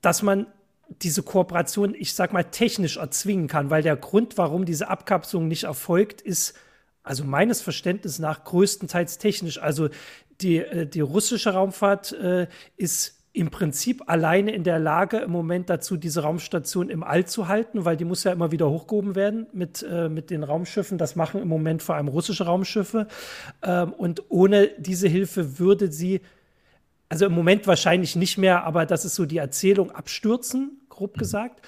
dass 0.00 0.22
man 0.22 0.46
diese 0.90 1.22
Kooperation, 1.22 1.94
ich 1.94 2.14
sag 2.14 2.32
mal, 2.32 2.44
technisch 2.44 2.96
erzwingen 2.96 3.46
kann, 3.46 3.70
weil 3.70 3.82
der 3.82 3.96
Grund, 3.96 4.36
warum 4.36 4.64
diese 4.64 4.88
Abkapselung 4.88 5.48
nicht 5.48 5.64
erfolgt, 5.64 6.20
ist, 6.20 6.54
also 7.02 7.24
meines 7.24 7.62
Verständnisses 7.62 8.18
nach, 8.18 8.44
größtenteils 8.44 9.18
technisch. 9.18 9.58
Also 9.58 9.88
die, 10.40 10.58
äh, 10.58 10.86
die 10.86 11.00
russische 11.00 11.54
Raumfahrt 11.54 12.12
äh, 12.12 12.48
ist 12.76 13.16
im 13.32 13.50
Prinzip 13.50 14.02
alleine 14.08 14.52
in 14.52 14.64
der 14.64 14.80
Lage, 14.80 15.18
im 15.18 15.30
Moment 15.30 15.70
dazu, 15.70 15.96
diese 15.96 16.22
Raumstation 16.22 16.90
im 16.90 17.04
All 17.04 17.26
zu 17.26 17.46
halten, 17.46 17.84
weil 17.84 17.96
die 17.96 18.04
muss 18.04 18.24
ja 18.24 18.32
immer 18.32 18.50
wieder 18.50 18.68
hochgehoben 18.68 19.14
werden 19.14 19.46
mit, 19.52 19.86
äh, 19.88 20.08
mit 20.08 20.30
den 20.30 20.42
Raumschiffen. 20.42 20.98
Das 20.98 21.14
machen 21.14 21.40
im 21.40 21.48
Moment 21.48 21.82
vor 21.82 21.94
allem 21.94 22.08
russische 22.08 22.44
Raumschiffe. 22.44 23.06
Ähm, 23.62 23.92
und 23.92 24.24
ohne 24.30 24.68
diese 24.78 25.06
Hilfe 25.06 25.60
würde 25.60 25.92
sie, 25.92 26.22
also 27.08 27.26
im 27.26 27.32
Moment 27.32 27.68
wahrscheinlich 27.68 28.16
nicht 28.16 28.36
mehr, 28.36 28.64
aber 28.64 28.84
das 28.84 29.04
ist 29.04 29.14
so 29.14 29.26
die 29.26 29.38
Erzählung, 29.38 29.92
abstürzen 29.92 30.79
grob 31.00 31.16
gesagt, 31.16 31.62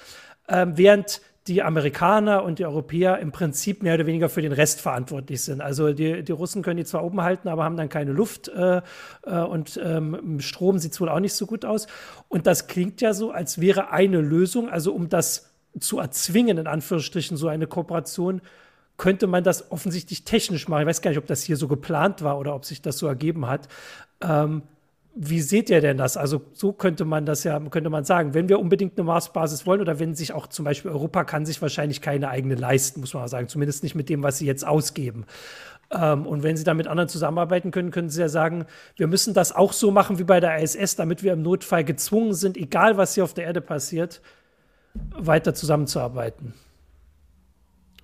ähm, 0.47 0.77
während 0.77 1.21
die 1.47 1.61
Amerikaner 1.61 2.43
und 2.43 2.59
die 2.59 2.65
Europäer 2.65 3.17
im 3.19 3.31
Prinzip 3.31 3.83
mehr 3.83 3.95
oder 3.95 4.05
weniger 4.05 4.29
für 4.29 4.41
den 4.41 4.53
Rest 4.53 4.79
verantwortlich 4.79 5.41
sind. 5.41 5.59
Also 5.59 5.91
die, 5.91 6.23
die 6.23 6.31
Russen 6.31 6.61
können 6.61 6.77
die 6.77 6.85
zwar 6.85 7.03
oben 7.03 7.21
halten, 7.21 7.49
aber 7.49 7.63
haben 7.63 7.75
dann 7.75 7.89
keine 7.89 8.13
Luft 8.13 8.47
äh, 8.47 8.81
äh, 9.25 9.39
und 9.41 9.79
ähm, 9.83 10.39
Strom 10.39 10.77
sieht 10.77 10.99
wohl 11.01 11.09
auch 11.09 11.19
nicht 11.19 11.33
so 11.33 11.45
gut 11.45 11.65
aus. 11.65 11.87
Und 12.29 12.47
das 12.47 12.67
klingt 12.67 13.01
ja 13.01 13.13
so, 13.13 13.31
als 13.31 13.59
wäre 13.59 13.91
eine 13.91 14.21
Lösung, 14.21 14.69
also 14.69 14.93
um 14.93 15.09
das 15.09 15.49
zu 15.79 15.99
erzwingen, 15.99 16.59
in 16.59 16.67
Anführungsstrichen, 16.67 17.35
so 17.35 17.47
eine 17.47 17.67
Kooperation, 17.67 18.41
könnte 18.95 19.25
man 19.25 19.43
das 19.43 19.71
offensichtlich 19.71 20.23
technisch 20.23 20.67
machen. 20.67 20.81
Ich 20.83 20.87
weiß 20.87 21.01
gar 21.01 21.09
nicht, 21.09 21.17
ob 21.17 21.25
das 21.25 21.43
hier 21.43 21.57
so 21.57 21.67
geplant 21.67 22.23
war 22.23 22.37
oder 22.37 22.55
ob 22.55 22.63
sich 22.63 22.81
das 22.81 22.99
so 22.99 23.07
ergeben 23.07 23.47
hat. 23.47 23.67
Ähm, 24.21 24.61
wie 25.15 25.41
seht 25.41 25.69
ihr 25.69 25.79
denn 25.79 25.97
das? 25.97 26.17
Also 26.17 26.41
so 26.53 26.73
könnte 26.73 27.05
man 27.05 27.25
das 27.25 27.43
ja, 27.43 27.59
könnte 27.59 27.89
man 27.89 28.03
sagen, 28.03 28.33
wenn 28.33 28.49
wir 28.49 28.59
unbedingt 28.59 28.97
eine 28.97 29.05
Marsbasis 29.05 29.65
wollen 29.65 29.81
oder 29.81 29.99
wenn 29.99 30.15
sich 30.15 30.33
auch 30.33 30.47
zum 30.47 30.65
Beispiel 30.65 30.89
Europa 30.91 31.23
kann 31.23 31.45
sich 31.45 31.61
wahrscheinlich 31.61 32.01
keine 32.01 32.29
eigene 32.29 32.55
leisten, 32.55 32.99
muss 32.99 33.13
man 33.13 33.27
sagen, 33.27 33.47
zumindest 33.47 33.83
nicht 33.83 33.93
mit 33.93 34.09
dem, 34.09 34.23
was 34.23 34.39
sie 34.39 34.47
jetzt 34.47 34.65
ausgeben. 34.65 35.25
Ähm, 35.91 36.25
und 36.25 36.41
wenn 36.41 36.57
sie 36.57 36.63
da 36.63 36.73
mit 36.73 36.87
anderen 36.87 37.09
zusammenarbeiten 37.09 37.69
können, 37.69 37.91
können 37.91 38.09
sie 38.09 38.21
ja 38.21 38.29
sagen, 38.29 38.65
wir 38.95 39.07
müssen 39.07 39.35
das 39.35 39.51
auch 39.55 39.73
so 39.73 39.91
machen 39.91 40.17
wie 40.17 40.23
bei 40.23 40.39
der 40.39 40.61
ISS, 40.61 40.95
damit 40.95 41.21
wir 41.21 41.33
im 41.33 41.43
Notfall 41.43 41.83
gezwungen 41.83 42.33
sind, 42.33 42.57
egal 42.57 42.97
was 42.97 43.13
hier 43.13 43.23
auf 43.23 43.35
der 43.35 43.45
Erde 43.45 43.61
passiert, 43.61 44.21
weiter 45.15 45.53
zusammenzuarbeiten. 45.53 46.53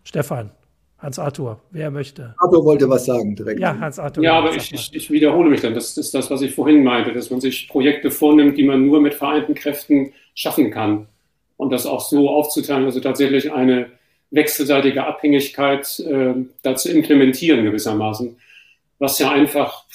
Stefan. 0.03 0.51
Hans 0.99 1.17
Arthur, 1.17 1.61
wer 1.71 1.91
möchte? 1.91 2.35
Arthur 2.39 2.65
wollte 2.65 2.89
was 2.89 3.05
sagen 3.05 3.33
direkt. 3.33 3.59
Ja, 3.59 3.77
Hans 3.79 3.99
Arthur. 3.99 4.23
Ja, 4.23 4.37
aber 4.37 4.53
ich, 4.53 4.73
ich, 4.73 4.93
ich, 4.93 5.09
wiederhole 5.09 5.49
mich 5.49 5.61
dann. 5.61 5.73
Das 5.73 5.97
ist 5.97 6.13
das, 6.13 6.29
was 6.29 6.41
ich 6.41 6.53
vorhin 6.53 6.83
meinte, 6.83 7.13
dass 7.13 7.31
man 7.31 7.39
sich 7.39 7.69
Projekte 7.69 8.11
vornimmt, 8.11 8.57
die 8.57 8.63
man 8.63 8.85
nur 8.85 8.99
mit 8.99 9.13
vereinten 9.13 9.55
Kräften 9.55 10.11
schaffen 10.35 10.71
kann. 10.71 11.07
Und 11.55 11.71
das 11.71 11.85
auch 11.85 12.01
so 12.01 12.29
aufzuteilen, 12.29 12.85
also 12.85 12.99
tatsächlich 12.99 13.51
eine 13.51 13.87
wechselseitige 14.31 15.05
Abhängigkeit 15.05 15.99
äh, 15.99 16.33
dazu 16.61 16.89
implementieren 16.89 17.63
gewissermaßen, 17.63 18.37
was 18.99 19.19
ja 19.19 19.31
einfach 19.31 19.85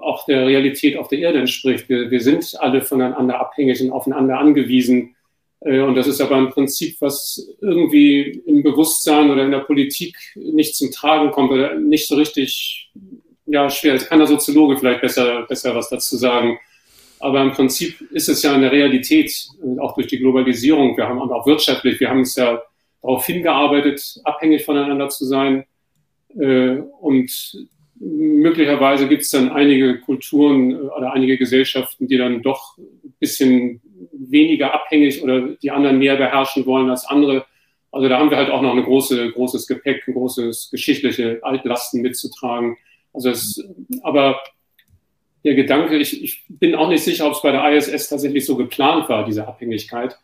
auch 0.00 0.26
der 0.26 0.46
Realität 0.46 0.96
auf 0.96 1.08
der 1.08 1.20
Erde 1.20 1.38
entspricht. 1.38 1.88
Wir, 1.88 2.10
wir 2.10 2.20
sind 2.20 2.54
alle 2.58 2.82
voneinander 2.82 3.40
abhängig 3.40 3.80
und 3.80 3.92
aufeinander 3.92 4.38
angewiesen 4.38 5.10
äh, 5.10 5.17
und 5.60 5.96
das 5.96 6.06
ist 6.06 6.20
aber 6.20 6.36
ein 6.36 6.50
Prinzip, 6.50 6.96
was 7.00 7.48
irgendwie 7.60 8.42
im 8.46 8.62
Bewusstsein 8.62 9.30
oder 9.30 9.44
in 9.44 9.50
der 9.50 9.60
Politik 9.60 10.16
nicht 10.36 10.76
zum 10.76 10.90
Tragen 10.92 11.32
kommt 11.32 11.50
oder 11.50 11.74
nicht 11.74 12.06
so 12.06 12.14
richtig, 12.14 12.92
ja, 13.46 13.68
schwer. 13.68 13.94
Jetzt 13.94 14.08
kann 14.08 14.20
der 14.20 14.28
Soziologe 14.28 14.76
vielleicht 14.76 15.00
besser, 15.00 15.46
besser 15.48 15.74
was 15.74 15.88
dazu 15.88 16.16
sagen. 16.16 16.58
Aber 17.20 17.42
im 17.42 17.52
Prinzip 17.52 18.00
ist 18.12 18.28
es 18.28 18.42
ja 18.42 18.54
in 18.54 18.62
der 18.62 18.72
Realität, 18.72 19.32
äh, 19.62 19.80
auch 19.80 19.94
durch 19.94 20.06
die 20.06 20.18
Globalisierung, 20.18 20.96
wir 20.96 21.08
haben 21.08 21.18
auch 21.18 21.46
wirtschaftlich, 21.46 21.98
wir 21.98 22.10
haben 22.10 22.20
es 22.20 22.36
ja 22.36 22.62
darauf 23.02 23.26
hingearbeitet, 23.26 24.20
abhängig 24.24 24.64
voneinander 24.64 25.08
zu 25.08 25.24
sein. 25.24 25.64
Äh, 26.38 26.76
und 27.00 27.66
möglicherweise 27.96 29.08
gibt 29.08 29.22
es 29.22 29.30
dann 29.30 29.50
einige 29.50 29.98
Kulturen 30.00 30.76
oder 30.90 31.12
einige 31.12 31.36
Gesellschaften, 31.36 32.06
die 32.06 32.16
dann 32.16 32.42
doch 32.42 32.78
ein 32.78 33.14
bisschen 33.18 33.80
weniger 34.12 34.74
abhängig 34.74 35.22
oder 35.22 35.40
die 35.62 35.70
anderen 35.70 35.98
mehr 35.98 36.16
beherrschen 36.16 36.66
wollen 36.66 36.90
als 36.90 37.06
andere. 37.06 37.46
Also 37.90 38.08
da 38.08 38.18
haben 38.18 38.30
wir 38.30 38.36
halt 38.36 38.50
auch 38.50 38.62
noch 38.62 38.74
ein 38.74 38.82
große, 38.82 39.32
großes 39.32 39.66
Gepäck, 39.66 40.06
ein 40.06 40.14
großes 40.14 40.70
geschichtliche 40.70 41.40
Altlasten 41.42 42.02
mitzutragen. 42.02 42.76
Also 43.12 43.30
es, 43.30 43.64
aber 44.02 44.40
der 45.44 45.54
Gedanke, 45.54 45.96
ich, 45.96 46.22
ich 46.22 46.44
bin 46.48 46.74
auch 46.74 46.88
nicht 46.88 47.02
sicher, 47.02 47.26
ob 47.26 47.32
es 47.32 47.42
bei 47.42 47.52
der 47.52 47.68
ISS 47.72 48.08
tatsächlich 48.08 48.44
so 48.44 48.56
geplant 48.56 49.08
war, 49.08 49.24
diese 49.24 49.46
Abhängigkeit. 49.46 50.18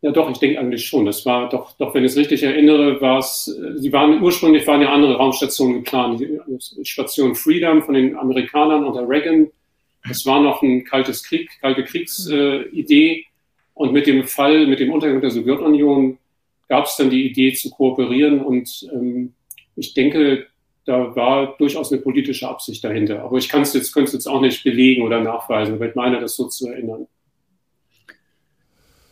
Ja, 0.00 0.10
doch, 0.10 0.28
ich 0.30 0.38
denke 0.38 0.58
eigentlich 0.58 0.84
schon. 0.84 1.04
Das 1.06 1.24
war 1.26 1.48
doch, 1.48 1.76
doch, 1.76 1.94
wenn 1.94 2.04
ich 2.04 2.12
es 2.12 2.16
richtig 2.16 2.42
erinnere, 2.42 3.00
war 3.00 3.18
es, 3.18 3.44
sie 3.76 3.92
waren 3.92 4.20
ursprünglich 4.20 4.66
waren 4.66 4.82
ja 4.82 4.92
andere 4.92 5.16
Raumstationen 5.16 5.84
geplant. 5.84 6.20
Die 6.20 6.84
Station 6.84 7.36
Freedom 7.36 7.82
von 7.82 7.94
den 7.94 8.16
Amerikanern 8.16 8.84
unter 8.84 9.08
Reagan 9.08 9.50
es 10.10 10.26
war 10.26 10.40
noch 10.40 10.62
ein 10.62 10.84
kaltes 10.84 11.22
Krieg, 11.22 11.50
kalte 11.60 11.84
Kriegsidee. 11.84 13.12
Äh, 13.12 13.24
und 13.74 13.92
mit 13.92 14.06
dem 14.06 14.24
Fall, 14.24 14.66
mit 14.66 14.80
dem 14.80 14.92
Untergang 14.92 15.20
der 15.20 15.30
Sowjetunion 15.30 16.18
gab 16.68 16.86
es 16.86 16.96
dann 16.96 17.10
die 17.10 17.26
Idee 17.26 17.52
zu 17.52 17.70
kooperieren. 17.70 18.40
Und 18.40 18.88
ähm, 18.92 19.32
ich 19.76 19.94
denke, 19.94 20.46
da 20.84 21.14
war 21.14 21.56
durchaus 21.56 21.92
eine 21.92 22.02
politische 22.02 22.48
Absicht 22.48 22.82
dahinter. 22.84 23.22
Aber 23.22 23.38
ich 23.38 23.48
kann 23.48 23.62
es 23.62 23.72
jetzt, 23.72 23.92
könnte 23.92 24.08
es 24.08 24.14
jetzt 24.14 24.26
auch 24.26 24.40
nicht 24.40 24.64
belegen 24.64 25.02
oder 25.02 25.20
nachweisen, 25.20 25.74
aber 25.74 25.88
ich 25.88 25.94
meine, 25.94 26.20
das 26.20 26.36
so 26.36 26.48
zu 26.48 26.68
erinnern. 26.68 27.06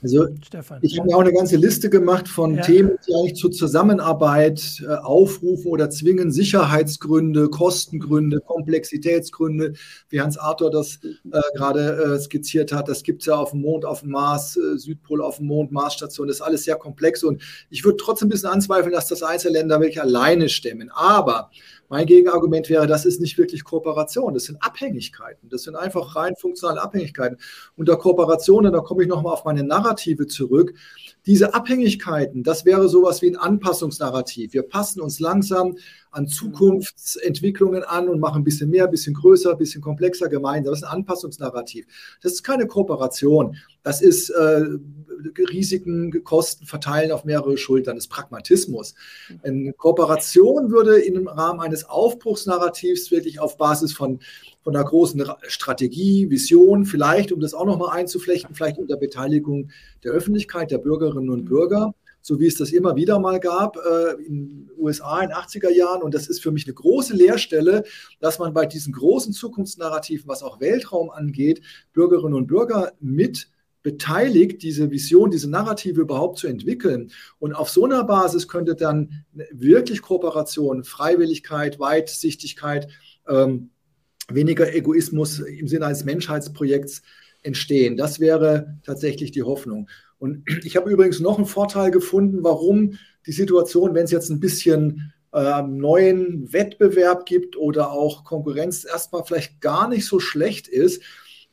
Also 0.02 0.28
Stefan. 0.44 0.78
ich 0.82 0.98
habe 0.98 1.10
ja 1.10 1.16
auch 1.16 1.20
eine 1.20 1.32
ganze 1.32 1.56
Liste 1.56 1.90
gemacht 1.90 2.26
von 2.26 2.56
ja. 2.56 2.62
Themen, 2.62 2.92
die 3.06 3.14
eigentlich 3.14 3.36
zur 3.36 3.52
Zusammenarbeit 3.52 4.82
äh, 4.82 4.94
aufrufen 4.94 5.66
oder 5.66 5.90
zwingen. 5.90 6.32
Sicherheitsgründe, 6.32 7.48
Kostengründe, 7.48 8.40
Komplexitätsgründe, 8.40 9.74
wie 10.08 10.20
Hans 10.20 10.38
Arthur 10.38 10.70
das 10.70 11.00
äh, 11.04 11.40
gerade 11.54 12.14
äh, 12.14 12.18
skizziert 12.18 12.72
hat. 12.72 12.88
Das 12.88 13.02
gibt 13.02 13.22
es 13.22 13.26
ja 13.26 13.36
auf 13.36 13.50
dem 13.50 13.60
Mond, 13.60 13.84
auf 13.84 14.00
dem 14.00 14.10
Mars, 14.10 14.56
äh, 14.56 14.78
Südpol 14.78 15.20
auf 15.20 15.36
dem 15.36 15.46
Mond, 15.46 15.70
Marsstation. 15.70 16.28
Das 16.28 16.36
ist 16.36 16.42
alles 16.42 16.64
sehr 16.64 16.76
komplex 16.76 17.22
und 17.22 17.42
ich 17.68 17.84
würde 17.84 17.98
trotzdem 17.98 18.28
ein 18.28 18.30
bisschen 18.30 18.50
anzweifeln, 18.50 18.92
dass 18.92 19.08
das 19.08 19.22
Einzelländer 19.22 19.80
wirklich 19.80 20.00
alleine 20.00 20.48
stemmen. 20.48 20.90
Aber 20.94 21.50
mein 21.90 22.06
Gegenargument 22.06 22.70
wäre, 22.70 22.86
das 22.86 23.04
ist 23.04 23.20
nicht 23.20 23.36
wirklich 23.36 23.64
Kooperation, 23.64 24.32
das 24.32 24.44
sind 24.44 24.62
Abhängigkeiten. 24.62 25.48
Das 25.50 25.64
sind 25.64 25.76
einfach 25.76 26.16
rein 26.16 26.36
funktionale 26.36 26.80
Abhängigkeiten. 26.80 27.36
Unter 27.76 27.96
Kooperationen, 27.96 28.72
da 28.72 28.80
komme 28.80 29.02
ich 29.02 29.08
nochmal 29.08 29.34
auf 29.34 29.44
meine 29.44 29.62
Narrative 29.62 29.90
Narrative 29.90 30.26
zurück. 30.26 30.74
Diese 31.30 31.54
Abhängigkeiten, 31.54 32.42
das 32.42 32.64
wäre 32.64 32.88
sowas 32.88 33.22
wie 33.22 33.28
ein 33.28 33.36
Anpassungsnarrativ. 33.36 34.52
Wir 34.52 34.62
passen 34.62 35.00
uns 35.00 35.20
langsam 35.20 35.76
an 36.10 36.26
Zukunftsentwicklungen 36.26 37.84
an 37.84 38.08
und 38.08 38.18
machen 38.18 38.40
ein 38.40 38.44
bisschen 38.44 38.68
mehr, 38.68 38.86
ein 38.86 38.90
bisschen 38.90 39.14
größer, 39.14 39.52
ein 39.52 39.56
bisschen 39.56 39.80
komplexer 39.80 40.28
gemeinsam. 40.28 40.72
Das 40.72 40.80
ist 40.80 40.88
ein 40.88 40.96
Anpassungsnarrativ. 40.96 41.86
Das 42.20 42.32
ist 42.32 42.42
keine 42.42 42.66
Kooperation. 42.66 43.56
Das 43.84 44.02
ist 44.02 44.30
äh, 44.30 44.64
Risiken, 45.52 46.24
Kosten 46.24 46.66
verteilen 46.66 47.12
auf 47.12 47.24
mehrere 47.24 47.56
Schultern. 47.56 47.94
Das 47.94 48.06
ist 48.06 48.10
Pragmatismus. 48.10 48.96
Eine 49.44 49.72
Kooperation 49.74 50.72
würde 50.72 50.98
im 50.98 51.28
Rahmen 51.28 51.60
eines 51.60 51.84
Aufbruchsnarrativs 51.84 53.12
wirklich 53.12 53.38
auf 53.38 53.56
Basis 53.56 53.92
von, 53.92 54.18
von 54.62 54.76
einer 54.76 54.84
großen 54.84 55.24
Strategie, 55.48 56.30
Vision, 56.30 56.84
vielleicht, 56.84 57.32
um 57.32 57.40
das 57.40 57.54
auch 57.54 57.64
nochmal 57.64 57.98
einzuflechten, 57.98 58.54
vielleicht 58.54 58.78
unter 58.78 58.96
Beteiligung 58.96 59.70
der 60.04 60.12
Öffentlichkeit, 60.12 60.70
der 60.70 60.78
Bürgerinnen 60.78 61.30
und 61.30 61.46
Bürger, 61.46 61.94
so 62.22 62.38
wie 62.38 62.46
es 62.46 62.56
das 62.56 62.70
immer 62.70 62.96
wieder 62.96 63.18
mal 63.18 63.40
gab 63.40 63.76
äh, 63.76 64.22
in 64.22 64.66
den 64.66 64.70
USA 64.76 65.20
in 65.20 65.30
den 65.30 65.38
80er 65.38 65.70
Jahren. 65.70 66.02
Und 66.02 66.14
das 66.14 66.28
ist 66.28 66.42
für 66.42 66.50
mich 66.50 66.66
eine 66.66 66.74
große 66.74 67.14
Leerstelle, 67.14 67.84
dass 68.20 68.38
man 68.38 68.52
bei 68.52 68.66
diesen 68.66 68.92
großen 68.92 69.32
Zukunftsnarrativen, 69.32 70.28
was 70.28 70.42
auch 70.42 70.60
Weltraum 70.60 71.10
angeht, 71.10 71.62
Bürgerinnen 71.92 72.34
und 72.34 72.46
Bürger 72.46 72.92
mit 73.00 73.48
beteiligt, 73.82 74.62
diese 74.62 74.90
Vision, 74.90 75.30
diese 75.30 75.48
Narrative 75.48 76.02
überhaupt 76.02 76.38
zu 76.38 76.46
entwickeln. 76.46 77.10
Und 77.38 77.54
auf 77.54 77.70
so 77.70 77.84
einer 77.84 78.04
Basis 78.04 78.46
könnte 78.46 78.74
dann 78.74 79.24
wirklich 79.52 80.02
Kooperation, 80.02 80.84
Freiwilligkeit, 80.84 81.78
Weitsichtigkeit, 81.78 82.88
ähm, 83.26 83.70
weniger 84.34 84.72
Egoismus 84.74 85.40
im 85.40 85.68
Sinne 85.68 85.86
eines 85.86 86.04
Menschheitsprojekts 86.04 87.02
entstehen. 87.42 87.96
Das 87.96 88.20
wäre 88.20 88.78
tatsächlich 88.84 89.30
die 89.30 89.42
Hoffnung. 89.42 89.88
Und 90.18 90.44
ich 90.64 90.76
habe 90.76 90.90
übrigens 90.90 91.20
noch 91.20 91.38
einen 91.38 91.46
Vorteil 91.46 91.90
gefunden, 91.90 92.42
warum 92.42 92.98
die 93.26 93.32
Situation, 93.32 93.94
wenn 93.94 94.04
es 94.04 94.10
jetzt 94.10 94.30
ein 94.30 94.40
bisschen 94.40 95.12
äh, 95.32 95.62
neuen 95.62 96.52
Wettbewerb 96.52 97.24
gibt 97.26 97.56
oder 97.56 97.92
auch 97.92 98.24
Konkurrenz 98.24 98.84
erstmal 98.84 99.24
vielleicht 99.24 99.60
gar 99.60 99.88
nicht 99.88 100.06
so 100.06 100.20
schlecht 100.20 100.68
ist, 100.68 101.02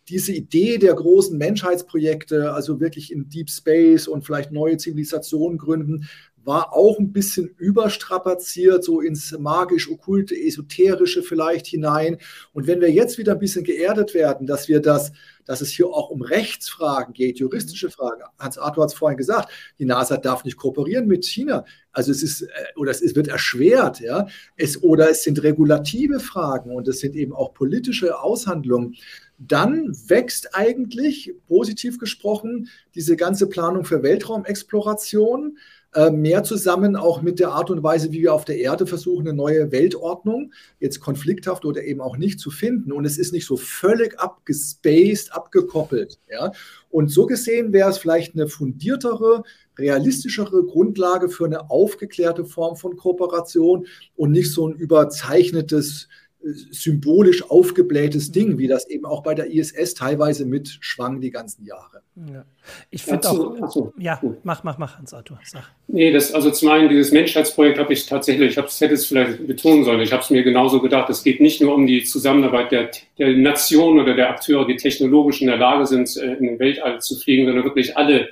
diese 0.10 0.32
Idee 0.32 0.78
der 0.78 0.94
großen 0.94 1.38
Menschheitsprojekte, 1.38 2.54
also 2.54 2.80
wirklich 2.80 3.12
in 3.12 3.30
Deep 3.30 3.50
Space 3.50 4.08
und 4.08 4.26
vielleicht 4.26 4.52
neue 4.52 4.78
Zivilisationen 4.78 5.58
gründen, 5.58 6.08
war 6.48 6.74
auch 6.74 6.98
ein 6.98 7.12
bisschen 7.12 7.50
überstrapaziert, 7.58 8.82
so 8.82 9.02
ins 9.02 9.38
magisch-okkulte, 9.38 10.34
esoterische 10.34 11.22
vielleicht 11.22 11.68
hinein. 11.68 12.20
Und 12.54 12.68
wenn 12.68 12.80
wir 12.80 12.90
jetzt 12.90 13.18
wieder 13.18 13.34
ein 13.34 13.40
bisschen 13.40 13.66
geerdet 13.66 14.14
werden, 14.14 14.48
dass 14.48 14.70
wir 14.70 14.80
das, 14.80 15.12
dass 15.46 15.60
es 15.60 15.72
hier 15.72 15.88
auch 15.88 16.10
um 16.10 16.22
Rechtsfragen 16.22 17.14
geht, 17.14 17.40
juristische 17.40 17.90
Fragen. 17.90 18.22
Hans 18.40 18.58
Arthur 18.58 18.84
hat 18.84 18.92
es 18.92 18.98
vorhin 18.98 19.18
gesagt, 19.18 19.50
die 19.78 19.84
NASA 19.84 20.16
darf 20.16 20.46
nicht 20.46 20.56
kooperieren 20.56 21.06
mit 21.06 21.26
China. 21.26 21.66
Also 21.92 22.12
es 22.12 22.24
ist, 22.24 22.44
äh, 22.44 22.48
oder 22.78 22.92
es 22.92 23.16
wird 23.16 23.28
erschwert, 23.28 24.00
ja. 24.00 24.28
Es, 24.56 24.82
oder 24.82 25.10
es 25.10 25.24
sind 25.24 25.44
regulative 25.44 26.22
Fragen 26.22 26.72
und 26.72 26.88
es 26.88 27.00
sind 27.02 27.14
eben 27.18 27.34
auch 27.34 27.54
politische 27.54 28.22
Aushandlungen 28.22 28.96
dann 29.38 29.96
wächst 30.08 30.56
eigentlich, 30.56 31.34
positiv 31.48 32.00
gesprochen, 32.00 32.70
diese 32.96 33.16
ganze 33.16 33.48
Planung 33.48 33.86
für 33.86 34.02
Weltraumexploration 34.02 35.58
äh, 35.98 36.12
mehr 36.12 36.44
zusammen 36.44 36.96
auch 36.96 37.24
mit 37.24 37.40
der 37.40 37.50
Art 37.54 37.72
und 37.72 37.82
Weise, 37.82 38.12
wie 38.12 38.22
wir 38.22 38.32
auf 38.32 38.46
der 38.46 38.60
Erde 38.60 38.86
versuchen, 38.86 39.28
eine 39.28 39.36
neue 39.36 39.72
Weltordnung, 39.72 40.54
jetzt 40.80 41.00
konflikthaft 41.00 41.66
oder 41.66 41.84
eben 41.84 42.02
auch 42.02 42.18
nicht 42.18 42.40
zu 42.40 42.52
finden. 42.52 42.92
Und 42.92 43.04
es 43.06 43.18
ist 43.18 43.34
nicht 43.34 43.48
so 43.48 43.58
völlig 43.58 44.20
abgespaced, 44.20 45.34
abgekoppelt. 45.34 46.20
Ja? 46.30 46.52
Und 46.92 47.10
so 47.10 47.26
gesehen 47.26 47.74
wäre 47.74 47.90
es 47.90 47.98
vielleicht 47.98 48.36
eine 48.36 48.48
fundiertere, 48.48 49.42
realistischere 49.76 50.64
Grundlage 50.66 51.30
für 51.30 51.46
eine 51.46 51.72
aufgeklärte 51.72 52.46
Form 52.46 52.76
von 52.76 52.96
Kooperation 52.96 53.88
und 54.16 54.32
nicht 54.32 54.54
so 54.54 54.68
ein 54.68 54.76
überzeichnetes 54.76 56.10
symbolisch 56.40 57.50
aufgeblähtes 57.50 58.32
Ding, 58.32 58.58
wie 58.58 58.68
das 58.68 58.90
eben 58.90 59.06
auch 59.06 59.24
bei 59.24 59.34
der 59.34 59.52
ISS 59.52 59.96
teilweise 59.96 60.46
mitschwang 60.46 61.20
die 61.20 61.32
ganzen 61.32 61.66
Jahre. 61.66 62.02
Ja. 62.16 62.46
Ich 62.90 63.04
finde 63.04 63.30
auch, 63.30 63.62
achso, 63.62 63.94
ja, 63.98 64.22
mach, 64.44 64.64
mach, 64.64 64.78
mach, 64.78 64.98
Hans 64.98 65.14
Arthur, 65.14 65.40
sag. 65.44 65.64
Nee, 65.88 66.12
das, 66.12 66.34
also 66.34 66.52
zum 66.52 66.70
einen, 66.70 66.90
dieses 66.90 67.12
Menschheitsprojekt 67.12 67.80
habe 67.80 67.92
ich 67.92 68.06
tatsächlich, 68.06 68.52
ich 68.52 68.58
habe 68.58 68.68
es 68.68 68.80
hätte 68.80 68.94
es 68.94 69.08
vielleicht 69.08 69.46
betonen 69.48 69.84
sollen, 69.84 70.00
ich 70.00 70.12
habe 70.12 70.24
es 70.24 70.30
mir 70.30 70.44
genauso 70.44 70.82
gedacht, 70.82 71.10
es 71.10 71.24
geht 71.24 71.42
nicht 71.42 71.60
nur 71.60 71.74
um 71.74 71.88
die 71.88 72.04
Zusammenarbeit 72.04 72.72
der, 72.72 72.92
der 73.18 73.36
Nationen 73.36 74.00
oder 74.00 74.16
der 74.16 74.30
Akteure, 74.30 74.66
die 74.66 74.76
technologisch 74.76 75.42
in 75.42 75.48
der 75.48 75.58
Lage 75.58 75.86
sind, 75.86 76.16
äh, 76.18 76.36
in 76.36 76.46
den 76.46 76.60
Weltall 76.60 77.02
zu 77.02 77.18
fliegen, 77.18 77.46
sondern 77.46 77.66
wirklich 77.66 77.98
alle, 77.98 78.30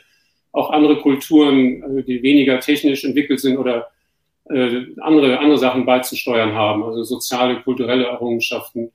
auch 0.52 0.70
andere 0.70 1.02
Kulturen, 1.02 2.00
äh, 2.00 2.04
die 2.04 2.24
weniger 2.24 2.60
technisch 2.60 3.04
entwickelt 3.04 3.40
sind 3.40 3.58
oder 3.58 3.90
äh, 4.50 4.86
andere, 5.02 5.40
andere 5.40 5.58
Sachen 5.58 5.86
beizusteuern 5.86 6.54
haben, 6.54 6.84
also 6.84 7.04
soziale, 7.04 7.62
kulturelle 7.62 8.06
Errungenschaften. 8.06 8.92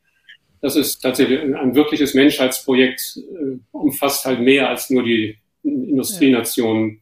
Das 0.61 0.77
ist 0.77 1.01
tatsächlich 1.01 1.41
ein 1.41 1.75
wirkliches 1.75 2.15
Menschheitsprojekt, 2.15 3.19
äh, 3.19 3.59
umfasst 3.73 4.25
halt 4.25 4.41
mehr 4.41 4.69
als 4.69 4.91
nur 4.91 5.03
die 5.03 5.39
Industrienationen. 5.63 7.01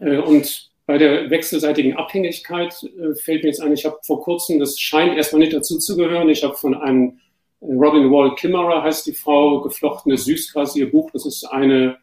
Ja. 0.00 0.06
Äh, 0.06 0.18
und 0.18 0.70
bei 0.86 0.98
der 0.98 1.30
wechselseitigen 1.30 1.96
Abhängigkeit 1.96 2.74
äh, 2.84 3.14
fällt 3.16 3.42
mir 3.42 3.48
jetzt 3.48 3.60
ein, 3.60 3.72
ich 3.72 3.84
habe 3.84 3.98
vor 4.02 4.22
kurzem, 4.22 4.60
das 4.60 4.78
scheint 4.78 5.16
erstmal 5.16 5.40
nicht 5.40 5.52
dazu 5.52 5.78
zu 5.78 5.96
gehören, 5.96 6.28
ich 6.28 6.44
habe 6.44 6.54
von 6.54 6.74
einem 6.74 7.18
äh, 7.60 7.66
Robin 7.66 8.10
Wall 8.10 8.34
Kimmerer 8.36 8.84
heißt 8.84 9.06
die 9.06 9.12
Frau, 9.12 9.60
geflochtene 9.62 10.16
Süßgras, 10.16 10.76
ihr 10.76 10.90
Buch, 10.90 11.10
das 11.12 11.26
ist 11.26 11.44
eine 11.44 11.98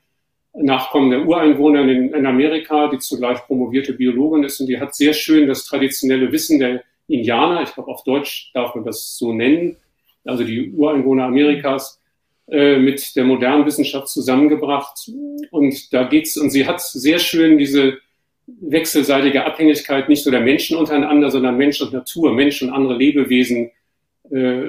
Nachkommen 0.56 1.10
der 1.10 1.26
Ureinwohner 1.26 1.82
in, 1.82 2.13
in, 2.13 2.26
Amerika, 2.26 2.88
die 2.88 3.00
zugleich 3.00 3.39
promovierte 3.48 3.94
Biologin 3.94 4.44
ist 4.44 4.60
und 4.60 4.68
die 4.68 4.80
hat 4.80 4.94
sehr 4.94 5.13
schön 5.13 5.48
das 5.48 5.66
traditionelle 5.66 6.32
Wissen 6.32 6.60
der 6.60 6.84
Indianer, 7.08 7.63
ich 7.63 7.74
glaube 7.74 7.92
auf 7.92 8.04
Deutsch 8.04 8.52
darf 8.54 8.76
man 8.76 8.86
das 8.86 9.18
so 9.18 9.34
nennen, 9.34 9.78
also 10.24 10.44
die 10.44 10.72
Ureinwohner 10.72 11.26
Amerikas, 11.26 12.00
äh, 12.50 12.78
mit 12.78 13.16
der 13.16 13.24
modernen 13.24 13.66
Wissenschaft 13.66 14.10
zusammengebracht. 14.10 15.10
Und 15.52 15.94
da 15.94 16.04
geht's, 16.04 16.38
und 16.38 16.50
sie 16.50 16.68
hat 16.68 16.82
sehr 16.82 17.18
schön 17.18 17.58
diese 17.58 17.98
wechselseitige 18.46 19.46
Abhängigkeit 19.46 20.10
nicht 20.10 20.26
nur 20.26 20.32
der 20.32 20.42
Menschen 20.42 20.78
untereinander, 20.78 21.32
sondern 21.32 21.58
Mensch 21.58 21.82
und 21.82 21.94
Natur, 21.94 22.34
Mensch 22.34 22.62
und 22.62 22.70
andere 22.70 22.98
Lebewesen 22.98 23.72
äh, 24.30 24.66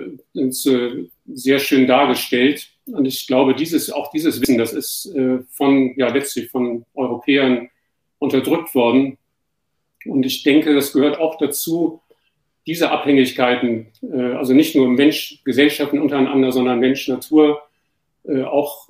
sehr 1.27 1.59
schön 1.59 1.87
dargestellt. 1.87 2.68
Und 2.87 3.07
ich 3.07 3.27
glaube, 3.27 3.55
dieses, 3.55 3.90
auch 3.90 4.11
dieses 4.11 4.40
Wissen, 4.40 4.59
das 4.59 4.73
ist 4.73 5.07
äh, 5.14 5.38
von, 5.51 5.94
ja, 5.97 6.09
letztlich 6.09 6.51
von 6.51 6.85
Europäern 6.94 7.70
unterdrückt 8.18 8.75
worden. 8.75 9.18
Und 10.05 10.25
ich 10.27 10.42
denke, 10.42 10.75
das 10.75 10.92
gehört 10.92 11.18
auch 11.18 11.38
dazu, 11.38 12.01
diese 12.66 12.90
Abhängigkeiten, 12.90 13.87
äh, 14.03 14.33
also 14.35 14.53
nicht 14.53 14.75
nur 14.75 14.88
Mensch, 14.88 15.40
Gesellschaften 15.44 16.01
untereinander, 16.01 16.53
sondern 16.53 16.79
Mensch, 16.79 17.09
Natur, 17.09 17.62
äh, 18.25 18.42
auch 18.42 18.88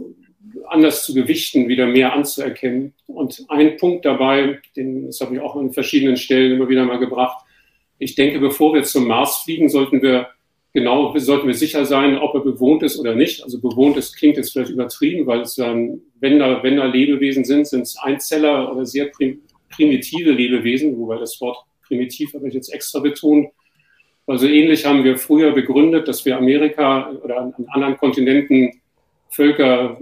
anders 0.67 1.05
zu 1.05 1.15
gewichten, 1.15 1.69
wieder 1.69 1.87
mehr 1.87 2.13
anzuerkennen. 2.13 2.95
Und 3.07 3.45
ein 3.49 3.77
Punkt 3.77 4.05
dabei, 4.05 4.61
den, 4.77 5.07
das 5.07 5.21
habe 5.21 5.35
ich 5.35 5.41
auch 5.41 5.57
an 5.57 5.73
verschiedenen 5.73 6.17
Stellen 6.17 6.53
immer 6.53 6.69
wieder 6.69 6.85
mal 6.85 6.99
gebracht. 6.99 7.45
Ich 7.99 8.15
denke, 8.15 8.41
bevor 8.41 8.75
wir 8.75 8.83
zum 8.83 9.07
Mars 9.07 9.39
fliegen, 9.45 9.69
sollten 9.69 10.03
wir 10.03 10.29
genau 10.75 11.17
sollten 11.17 11.47
wir 11.47 11.55
sicher 11.55 11.87
sein, 11.87 12.19
ob 12.19 12.35
er 12.35 12.41
bewohnt 12.41 12.83
ist 12.83 12.99
oder 12.99 13.15
nicht. 13.15 13.43
Also 13.43 13.61
bewohnt 13.61 13.97
ist 13.97 14.17
klingt 14.17 14.37
jetzt 14.37 14.53
vielleicht 14.53 14.73
übertrieben, 14.73 15.27
weil 15.27 15.41
es 15.41 15.55
dann, 15.55 16.03
wenn 16.21 16.39
da, 16.39 16.63
wenn 16.63 16.77
da 16.77 16.85
Lebewesen 16.85 17.45
sind, 17.45 17.67
sind 17.67 17.83
es 17.83 17.97
Einzeller 17.97 18.71
oder 18.71 18.85
sehr 18.85 19.07
prim 19.07 19.41
primitive 19.71 20.31
Lebewesen, 20.31 20.97
wobei 20.97 21.19
das 21.19 21.41
Wort 21.41 21.57
primitiv 21.89 22.33
habe 22.35 22.47
ich 22.47 22.55
jetzt 22.55 22.73
extra 22.73 23.01
betont. 23.01 23.49
Also 24.25 24.47
ähnlich 24.47 24.87
haben 24.87 25.03
wir 25.03 25.19
früher 25.19 25.51
begründet, 25.51 26.07
dass 26.07 26.25
wir 26.25 26.39
Amerika 26.39 27.11
oder 27.11 27.41
an 27.41 27.55
anderen 27.71 27.97
Kontinenten 27.97 28.81
Völker 29.31 29.99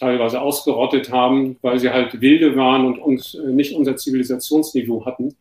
teilweise 0.00 0.40
ausgerottet 0.40 1.12
haben, 1.12 1.56
weil 1.62 1.78
sie 1.78 1.90
halt 1.90 2.20
wilde 2.20 2.56
waren 2.56 2.86
und 2.86 2.98
uns 2.98 3.34
nicht 3.34 3.72
unser 3.72 3.96
Zivilisationsniveau 3.96 5.06
hatten. 5.06 5.36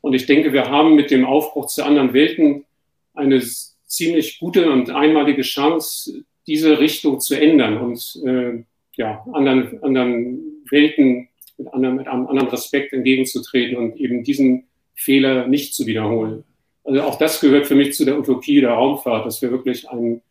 Und 0.00 0.14
ich 0.14 0.24
denke, 0.24 0.54
wir 0.54 0.70
haben 0.70 0.94
mit 0.94 1.10
dem 1.10 1.26
Aufbruch 1.26 1.66
zu 1.66 1.84
anderen 1.84 2.14
Welten 2.14 2.64
eine 3.12 3.42
ziemlich 3.88 4.38
gute 4.38 4.70
und 4.70 4.90
einmalige 4.90 5.42
Chance, 5.42 6.24
diese 6.46 6.78
Richtung 6.78 7.20
zu 7.20 7.34
ändern 7.34 7.78
und 7.78 8.22
äh, 8.24 8.62
ja, 8.96 9.24
anderen, 9.32 9.82
anderen 9.82 10.62
Welten 10.70 11.28
mit, 11.56 11.72
anderen, 11.72 11.96
mit 11.96 12.06
einem 12.06 12.26
anderen 12.26 12.48
Respekt 12.48 12.92
entgegenzutreten 12.92 13.76
und 13.76 13.96
eben 13.96 14.22
diesen 14.22 14.68
Fehler 14.94 15.46
nicht 15.46 15.74
zu 15.74 15.86
wiederholen. 15.86 16.44
Also 16.84 17.02
auch 17.02 17.18
das 17.18 17.40
gehört 17.40 17.66
für 17.66 17.74
mich 17.74 17.94
zu 17.94 18.04
der 18.04 18.18
Utopie 18.18 18.60
der 18.60 18.70
Raumfahrt, 18.70 19.26
dass 19.26 19.42
wir 19.42 19.50
wirklich 19.50 19.88
ein, 19.88 20.22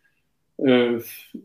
äh, 0.58 1.00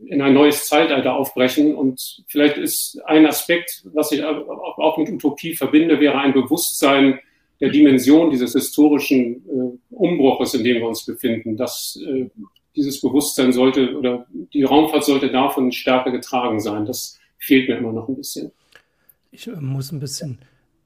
in 0.05 0.21
ein 0.21 0.33
neues 0.33 0.67
Zeitalter 0.67 1.15
aufbrechen. 1.15 1.75
Und 1.75 2.23
vielleicht 2.27 2.57
ist 2.57 2.99
ein 3.05 3.25
Aspekt, 3.25 3.83
was 3.93 4.11
ich 4.11 4.23
auch 4.23 4.97
mit 4.97 5.09
Utopie 5.09 5.55
verbinde, 5.55 5.99
wäre 5.99 6.17
ein 6.17 6.33
Bewusstsein, 6.33 7.19
der 7.63 7.71
Dimension 7.71 8.29
dieses 8.29 8.51
historischen 8.51 9.37
äh, 9.47 9.95
Umbruches, 9.95 10.53
in 10.53 10.65
dem 10.65 10.81
wir 10.81 10.87
uns 10.89 11.05
befinden. 11.05 11.55
Dass 11.55 11.97
äh, 12.05 12.29
dieses 12.75 12.99
Bewusstsein 12.99 13.53
sollte 13.53 13.97
oder 13.97 14.27
die 14.53 14.63
Raumfahrt 14.63 15.05
sollte 15.05 15.31
davon 15.31 15.71
stärker 15.71 16.11
getragen 16.11 16.59
sein. 16.59 16.85
Das 16.85 17.17
fehlt 17.37 17.69
mir 17.69 17.77
immer 17.77 17.93
noch 17.93 18.09
ein 18.09 18.17
bisschen. 18.17 18.51
Ich 19.31 19.47
muss 19.47 19.93
ein 19.93 20.01
bisschen 20.01 20.39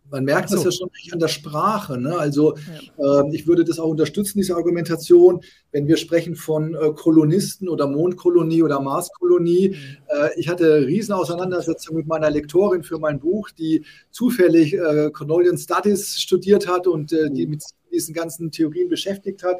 man 0.09 0.23
merkt 0.23 0.49
so. 0.49 0.55
das 0.55 0.65
ja 0.65 0.71
schon 0.71 0.89
an 1.11 1.19
der 1.19 1.27
Sprache. 1.27 1.97
Ne? 1.97 2.17
Also 2.17 2.55
ja. 2.97 3.21
äh, 3.21 3.35
ich 3.35 3.47
würde 3.47 3.63
das 3.63 3.79
auch 3.79 3.89
unterstützen, 3.89 4.37
diese 4.37 4.55
Argumentation, 4.55 5.41
wenn 5.71 5.87
wir 5.87 5.97
sprechen 5.97 6.35
von 6.35 6.75
äh, 6.75 6.91
Kolonisten 6.95 7.69
oder 7.69 7.87
Mondkolonie 7.87 8.63
oder 8.63 8.79
Marskolonie. 8.79 9.69
Mhm. 9.69 9.75
Äh, 10.07 10.29
ich 10.37 10.49
hatte 10.49 10.87
riesen 10.87 11.13
Auseinandersetzungen 11.13 11.99
mit 11.99 12.07
meiner 12.07 12.29
Lektorin 12.29 12.83
für 12.83 12.99
mein 12.99 13.19
Buch, 13.19 13.49
die 13.51 13.83
zufällig 14.11 14.73
äh, 14.73 15.11
Colonial 15.11 15.57
Studies 15.57 16.19
studiert 16.19 16.67
hat 16.67 16.87
und 16.87 17.11
äh, 17.13 17.29
die 17.29 17.45
mhm. 17.45 17.51
mit 17.51 17.63
diesen 17.91 18.13
ganzen 18.13 18.51
Theorien 18.51 18.89
beschäftigt 18.89 19.43
hat. 19.43 19.57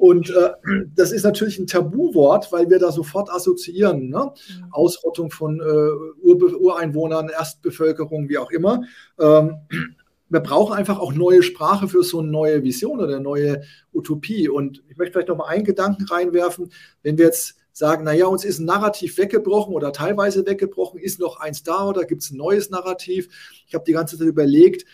Und 0.00 0.30
äh, 0.30 0.52
das 0.94 1.12
ist 1.12 1.24
natürlich 1.24 1.58
ein 1.58 1.66
Tabuwort, 1.66 2.50
weil 2.52 2.70
wir 2.70 2.78
da 2.78 2.90
sofort 2.90 3.30
assoziieren. 3.30 4.08
Ne? 4.08 4.32
Mhm. 4.32 4.72
Ausrottung 4.72 5.30
von 5.30 5.60
äh, 5.60 6.22
Ur 6.22 6.58
Ureinwohnern, 6.58 7.28
Erstbevölkerung, 7.28 8.30
wie 8.30 8.38
auch 8.38 8.50
immer. 8.50 8.82
Ähm, 9.20 9.56
wir 10.30 10.40
brauchen 10.40 10.74
einfach 10.74 10.98
auch 10.98 11.12
neue 11.12 11.42
Sprache 11.42 11.86
für 11.86 12.02
so 12.02 12.20
eine 12.20 12.30
neue 12.30 12.64
Vision 12.64 13.00
oder 13.00 13.14
eine 13.14 13.20
neue 13.20 13.62
Utopie. 13.92 14.48
Und 14.48 14.82
ich 14.88 14.96
möchte 14.96 15.12
vielleicht 15.12 15.28
noch 15.28 15.36
mal 15.36 15.48
einen 15.48 15.64
Gedanken 15.64 16.04
reinwerfen. 16.04 16.72
Wenn 17.02 17.18
wir 17.18 17.26
jetzt 17.26 17.56
sagen, 17.72 18.04
naja, 18.04 18.24
uns 18.24 18.44
ist 18.44 18.58
ein 18.58 18.64
Narrativ 18.64 19.18
weggebrochen 19.18 19.74
oder 19.74 19.92
teilweise 19.92 20.46
weggebrochen, 20.46 20.98
ist 20.98 21.20
noch 21.20 21.40
eins 21.40 21.62
da 21.62 21.86
oder 21.86 22.06
gibt 22.06 22.22
es 22.22 22.30
ein 22.30 22.38
neues 22.38 22.70
Narrativ? 22.70 23.28
Ich 23.66 23.74
habe 23.74 23.84
die 23.84 23.92
ganze 23.92 24.16
Zeit 24.16 24.26
überlegt, 24.26 24.86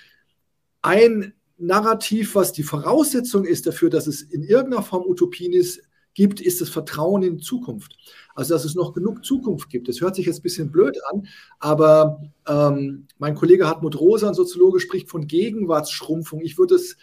ein 0.82 1.32
Narrativ, 1.59 2.34
was 2.34 2.52
die 2.52 2.62
Voraussetzung 2.62 3.44
ist 3.44 3.66
dafür, 3.66 3.90
dass 3.90 4.07
es 4.07 4.22
in 4.22 4.42
irgendeiner 4.42 4.82
Form 4.82 5.04
Utopien 5.07 5.52
ist, 5.52 5.80
gibt, 6.16 6.40
ist 6.40 6.61
das 6.61 6.70
Vertrauen 6.70 7.22
in 7.22 7.38
Zukunft. 7.38 7.96
Also, 8.34 8.54
dass 8.54 8.64
es 8.64 8.74
noch 8.74 8.94
genug 8.94 9.24
Zukunft 9.24 9.68
gibt. 9.68 9.88
Das 9.88 10.00
hört 10.00 10.16
sich 10.16 10.26
jetzt 10.26 10.40
ein 10.40 10.42
bisschen 10.42 10.72
blöd 10.72 10.98
an, 11.11 11.28
aber 11.59 12.22
ähm, 12.48 13.07
mein 13.18 13.34
Kollege 13.34 13.66
Hartmut 13.66 14.00
Rosa, 14.00 14.28
ein 14.28 14.34
Soziologe, 14.34 14.80
spricht 14.80 15.11
von 15.11 15.26
Gegenwartsschrumpfung. 15.26 16.40
Ich 16.40 16.59
würde 16.59 16.74
es 16.74 16.96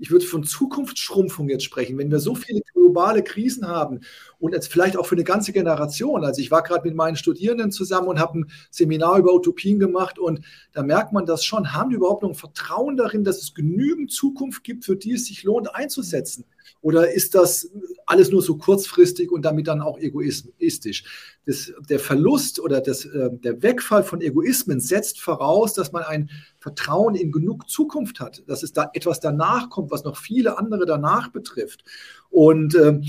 ich 0.00 0.10
würde 0.10 0.24
von 0.24 0.44
Zukunftsschrumpfung 0.44 1.48
jetzt 1.48 1.64
sprechen. 1.64 1.98
Wenn 1.98 2.10
wir 2.10 2.20
so 2.20 2.34
viele 2.34 2.62
globale 2.72 3.22
Krisen 3.22 3.68
haben 3.68 4.00
und 4.38 4.54
jetzt 4.54 4.72
vielleicht 4.72 4.96
auch 4.96 5.06
für 5.06 5.14
eine 5.14 5.24
ganze 5.24 5.52
Generation. 5.52 6.24
Also 6.24 6.40
ich 6.40 6.50
war 6.50 6.62
gerade 6.62 6.88
mit 6.88 6.96
meinen 6.96 7.16
Studierenden 7.16 7.70
zusammen 7.70 8.08
und 8.08 8.18
habe 8.18 8.40
ein 8.40 8.50
Seminar 8.70 9.18
über 9.18 9.34
Utopien 9.34 9.78
gemacht 9.78 10.18
und 10.18 10.40
da 10.72 10.82
merkt 10.82 11.12
man 11.12 11.26
das 11.26 11.44
schon. 11.44 11.74
Haben 11.74 11.90
die 11.90 11.96
überhaupt 11.96 12.22
noch 12.22 12.30
ein 12.30 12.34
Vertrauen 12.34 12.96
darin, 12.96 13.24
dass 13.24 13.42
es 13.42 13.54
genügend 13.54 14.10
Zukunft 14.10 14.64
gibt, 14.64 14.84
für 14.84 14.96
die 14.96 15.12
es 15.12 15.26
sich 15.26 15.44
lohnt 15.44 15.74
einzusetzen? 15.74 16.44
Oder 16.80 17.12
ist 17.12 17.34
das 17.34 17.70
alles 18.06 18.30
nur 18.30 18.42
so 18.42 18.56
kurzfristig 18.56 19.30
und 19.30 19.42
damit 19.42 19.68
dann 19.68 19.80
auch 19.80 19.98
egoistisch? 19.98 21.04
Das, 21.46 21.72
der 21.88 21.98
Verlust 21.98 22.60
oder 22.60 22.80
das, 22.80 23.04
äh, 23.04 23.30
der 23.32 23.62
Wegfall 23.62 24.02
von 24.02 24.20
Egoismen 24.20 24.80
setzt 24.80 25.20
voraus, 25.20 25.74
dass 25.74 25.92
man 25.92 26.04
ein 26.04 26.30
Vertrauen 26.58 27.14
in 27.14 27.32
genug 27.32 27.68
Zukunft 27.68 28.20
hat, 28.20 28.42
dass 28.46 28.62
es 28.62 28.72
da 28.72 28.90
etwas 28.94 29.20
danach 29.20 29.70
kommt, 29.70 29.90
was 29.90 30.04
noch 30.04 30.16
viele 30.16 30.58
andere 30.58 30.86
danach 30.86 31.28
betrifft. 31.28 31.84
Und 32.30 32.74
ähm, 32.74 33.04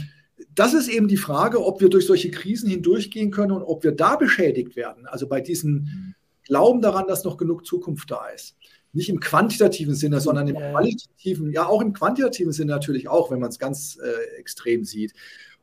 das 0.56 0.74
ist 0.74 0.90
eben 0.90 1.08
die 1.08 1.18
Frage, 1.18 1.64
ob 1.64 1.82
wir 1.82 1.90
durch 1.90 2.06
solche 2.06 2.32
Krisen 2.32 2.70
hindurchgehen 2.70 3.32
können 3.32 3.52
und 3.52 3.64
ob 3.64 3.84
wir 3.84 3.92
da 3.92 4.16
beschädigt 4.16 4.76
werden. 4.76 5.06
Also 5.06 5.28
bei 5.28 5.42
diesem 5.42 6.16
Glauben 6.46 6.82
daran, 6.82 7.08
dass 7.08 7.24
noch 7.24 7.38
genug 7.38 7.66
Zukunft 7.66 8.12
da 8.12 8.28
ist. 8.28 8.58
Nicht 8.94 9.10
im 9.10 9.20
quantitativen 9.20 9.96
Sinne, 9.96 10.20
sondern 10.20 10.48
im 10.48 10.56
qualitativen, 10.56 11.52
ja 11.52 11.66
auch 11.66 11.82
im 11.82 11.94
quantitativen 11.94 12.52
Sinne 12.52 12.72
natürlich 12.72 13.08
auch, 13.08 13.32
wenn 13.32 13.40
man 13.40 13.50
es 13.50 13.60
ganz 13.60 13.98
äh, 14.02 14.40
extrem 14.40 14.84
sieht. 14.84 15.14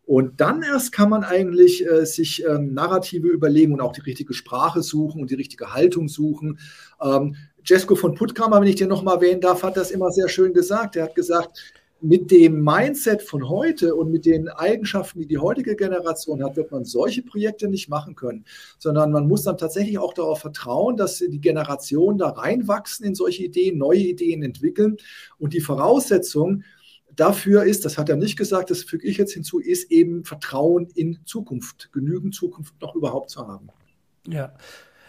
Und 0.09 0.41
dann 0.41 0.63
erst 0.63 0.93
kann 0.93 1.11
man 1.11 1.23
eigentlich 1.23 1.87
äh, 1.87 2.07
sich 2.07 2.43
ähm, 2.43 2.73
Narrative 2.73 3.29
überlegen 3.29 3.75
und 3.75 3.83
auch 3.83 3.93
die 3.93 4.01
richtige 4.01 4.33
Sprache 4.33 4.83
suchen 4.83 5.21
und 5.21 5.31
die 5.31 5.35
richtige 5.35 5.75
Haltung 5.75 6.09
suchen. 6.09 6.59
Ähm, 7.03 7.37
Jesko 7.63 7.95
von 7.95 8.15
Puttkammer, 8.15 8.59
wenn 8.63 8.69
ich 8.69 8.77
den 8.77 8.89
nochmal 8.89 9.17
erwähnen 9.17 9.43
darf, 9.43 9.63
hat 9.63 9.77
das 9.77 9.91
immer 9.91 10.11
sehr 10.11 10.31
schön 10.31 10.55
gesagt. 10.55 10.97
Er 10.97 11.05
hat 11.05 11.15
gesagt, 11.15 11.59
mit 12.01 12.31
dem 12.31 12.63
Mindset 12.63 13.23
von 13.23 13.49
heute 13.49 13.95
und 13.95 14.11
mit 14.11 14.25
den 14.25 14.49
Eigenschaften, 14.49 15.19
die 15.21 15.27
die 15.27 15.39
heutige 15.39 15.75
Generation 15.75 16.45
hat, 16.45 16.57
wird 16.57 16.71
man 16.71 16.85
solche 16.85 17.23
Projekte 17.23 17.69
nicht 17.69 17.89
machen 17.89 18.15
können, 18.15 18.45
sondern 18.79 19.11
man 19.11 19.27
muss 19.27 19.43
dann 19.43 19.59
tatsächlich 19.59 19.99
auch 19.99 20.15
darauf 20.15 20.41
vertrauen, 20.41 20.97
dass 20.97 21.19
die 21.19 21.41
Generationen 21.41 22.19
da 22.19 22.29
reinwachsen 22.29 23.05
in 23.05 23.15
solche 23.15 23.45
Ideen, 23.45 23.79
neue 23.79 23.99
Ideen 23.99 24.43
entwickeln. 24.43 24.97
Und 25.39 25.55
die 25.55 25.61
Voraussetzung 25.61 26.63
dafür 27.17 27.65
ist, 27.65 27.85
das 27.85 27.99
hat 27.99 28.09
er 28.09 28.17
nicht 28.17 28.37
gesagt, 28.37 28.71
das 28.71 28.85
füge 28.85 29.09
ich 29.09 29.17
jetzt 29.17 29.33
hinzu, 29.33 29.59
ist 29.59 29.91
eben 29.91 30.25
Vertrauen 30.25 30.89
in 30.95 31.19
Zukunft, 31.25 31.91
genügend 31.93 32.35
Zukunft 32.35 32.81
noch 32.81 32.95
überhaupt 32.95 33.31
zu 33.31 33.47
haben. 33.47 33.69
Ja, 34.27 34.55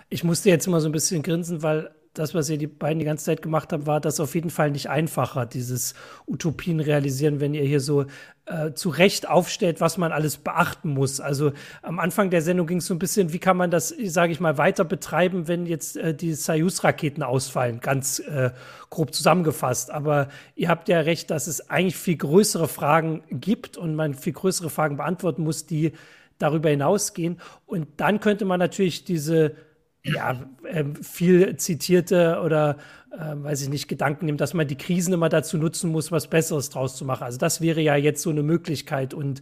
ich 0.09 0.23
musste 0.23 0.49
jetzt 0.49 0.65
immer 0.65 0.81
so 0.81 0.89
ein 0.89 0.91
bisschen 0.91 1.21
grinsen, 1.21 1.61
weil 1.61 1.91
das, 2.19 2.35
was 2.35 2.49
ihr 2.49 2.57
die 2.57 2.67
beiden 2.67 2.99
die 2.99 3.05
ganze 3.05 3.25
Zeit 3.25 3.41
gemacht 3.41 3.71
habt, 3.71 3.85
war 3.85 4.01
das 4.01 4.19
auf 4.19 4.35
jeden 4.35 4.49
Fall 4.49 4.71
nicht 4.71 4.89
einfacher, 4.89 5.45
dieses 5.45 5.93
Utopien 6.27 6.79
realisieren, 6.81 7.39
wenn 7.39 7.53
ihr 7.53 7.63
hier 7.63 7.79
so 7.79 8.05
äh, 8.45 8.73
zu 8.73 8.89
Recht 8.89 9.29
aufstellt, 9.29 9.79
was 9.79 9.97
man 9.97 10.11
alles 10.11 10.37
beachten 10.37 10.89
muss. 10.89 11.21
Also 11.21 11.53
am 11.81 11.97
Anfang 11.97 12.29
der 12.29 12.41
Sendung 12.41 12.67
ging 12.67 12.79
es 12.79 12.87
so 12.87 12.93
ein 12.93 12.99
bisschen, 12.99 13.31
wie 13.31 13.39
kann 13.39 13.55
man 13.55 13.71
das, 13.71 13.89
sage 13.89 14.33
ich 14.33 14.39
mal, 14.39 14.57
weiter 14.57 14.83
betreiben, 14.83 15.47
wenn 15.47 15.65
jetzt 15.65 15.95
äh, 15.95 16.13
die 16.13 16.33
Soyuz-Raketen 16.33 17.23
ausfallen, 17.23 17.79
ganz 17.79 18.19
äh, 18.19 18.51
grob 18.89 19.13
zusammengefasst. 19.13 19.89
Aber 19.89 20.27
ihr 20.55 20.67
habt 20.67 20.89
ja 20.89 20.99
recht, 20.99 21.29
dass 21.31 21.47
es 21.47 21.69
eigentlich 21.69 21.95
viel 21.95 22.17
größere 22.17 22.67
Fragen 22.67 23.23
gibt 23.29 23.77
und 23.77 23.95
man 23.95 24.13
viel 24.13 24.33
größere 24.33 24.69
Fragen 24.69 24.97
beantworten 24.97 25.43
muss, 25.43 25.65
die 25.65 25.93
darüber 26.37 26.69
hinausgehen. 26.69 27.39
Und 27.65 27.87
dann 27.97 28.19
könnte 28.19 28.43
man 28.45 28.59
natürlich 28.59 29.05
diese 29.05 29.55
ja, 30.03 30.39
äh, 30.63 30.85
viel 31.01 31.57
zitierte 31.57 32.41
oder 32.43 32.77
äh, 33.11 33.35
weiß 33.35 33.63
ich 33.63 33.69
nicht, 33.69 33.87
Gedanken 33.87 34.25
nehmen, 34.25 34.37
dass 34.37 34.53
man 34.53 34.67
die 34.67 34.77
Krisen 34.77 35.13
immer 35.13 35.29
dazu 35.29 35.57
nutzen 35.57 35.91
muss, 35.91 36.11
was 36.11 36.27
Besseres 36.29 36.69
draus 36.69 36.95
zu 36.95 37.05
machen. 37.05 37.23
Also 37.23 37.37
das 37.37 37.61
wäre 37.61 37.81
ja 37.81 37.95
jetzt 37.95 38.21
so 38.21 38.29
eine 38.29 38.43
Möglichkeit. 38.43 39.13
Und 39.13 39.41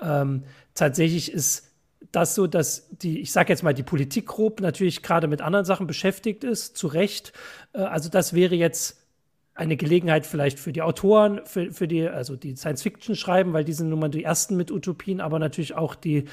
ähm, 0.00 0.44
tatsächlich 0.74 1.32
ist 1.32 1.68
das 2.12 2.34
so, 2.34 2.46
dass 2.46 2.88
die, 2.90 3.20
ich 3.20 3.32
sage 3.32 3.52
jetzt 3.52 3.62
mal, 3.62 3.74
die 3.74 3.82
Politik 3.82 4.26
grob 4.26 4.60
natürlich 4.60 5.02
gerade 5.02 5.28
mit 5.28 5.42
anderen 5.42 5.64
Sachen 5.64 5.86
beschäftigt 5.86 6.44
ist, 6.44 6.76
zu 6.76 6.86
Recht. 6.86 7.32
Äh, 7.72 7.80
also 7.80 8.08
das 8.08 8.32
wäre 8.32 8.54
jetzt 8.54 8.97
eine 9.58 9.76
Gelegenheit 9.76 10.24
vielleicht 10.24 10.60
für 10.60 10.72
die 10.72 10.82
Autoren, 10.82 11.40
für, 11.44 11.72
für 11.72 11.88
die, 11.88 12.08
also 12.08 12.36
die 12.36 12.54
Science 12.54 12.82
Fiction 12.82 13.16
schreiben, 13.16 13.52
weil 13.52 13.64
die 13.64 13.72
sind 13.72 13.88
nun 13.88 13.98
mal 13.98 14.08
die 14.08 14.22
ersten 14.22 14.56
mit 14.56 14.70
Utopien, 14.70 15.20
aber 15.20 15.40
natürlich 15.40 15.74
auch 15.74 15.96
die, 15.96 16.26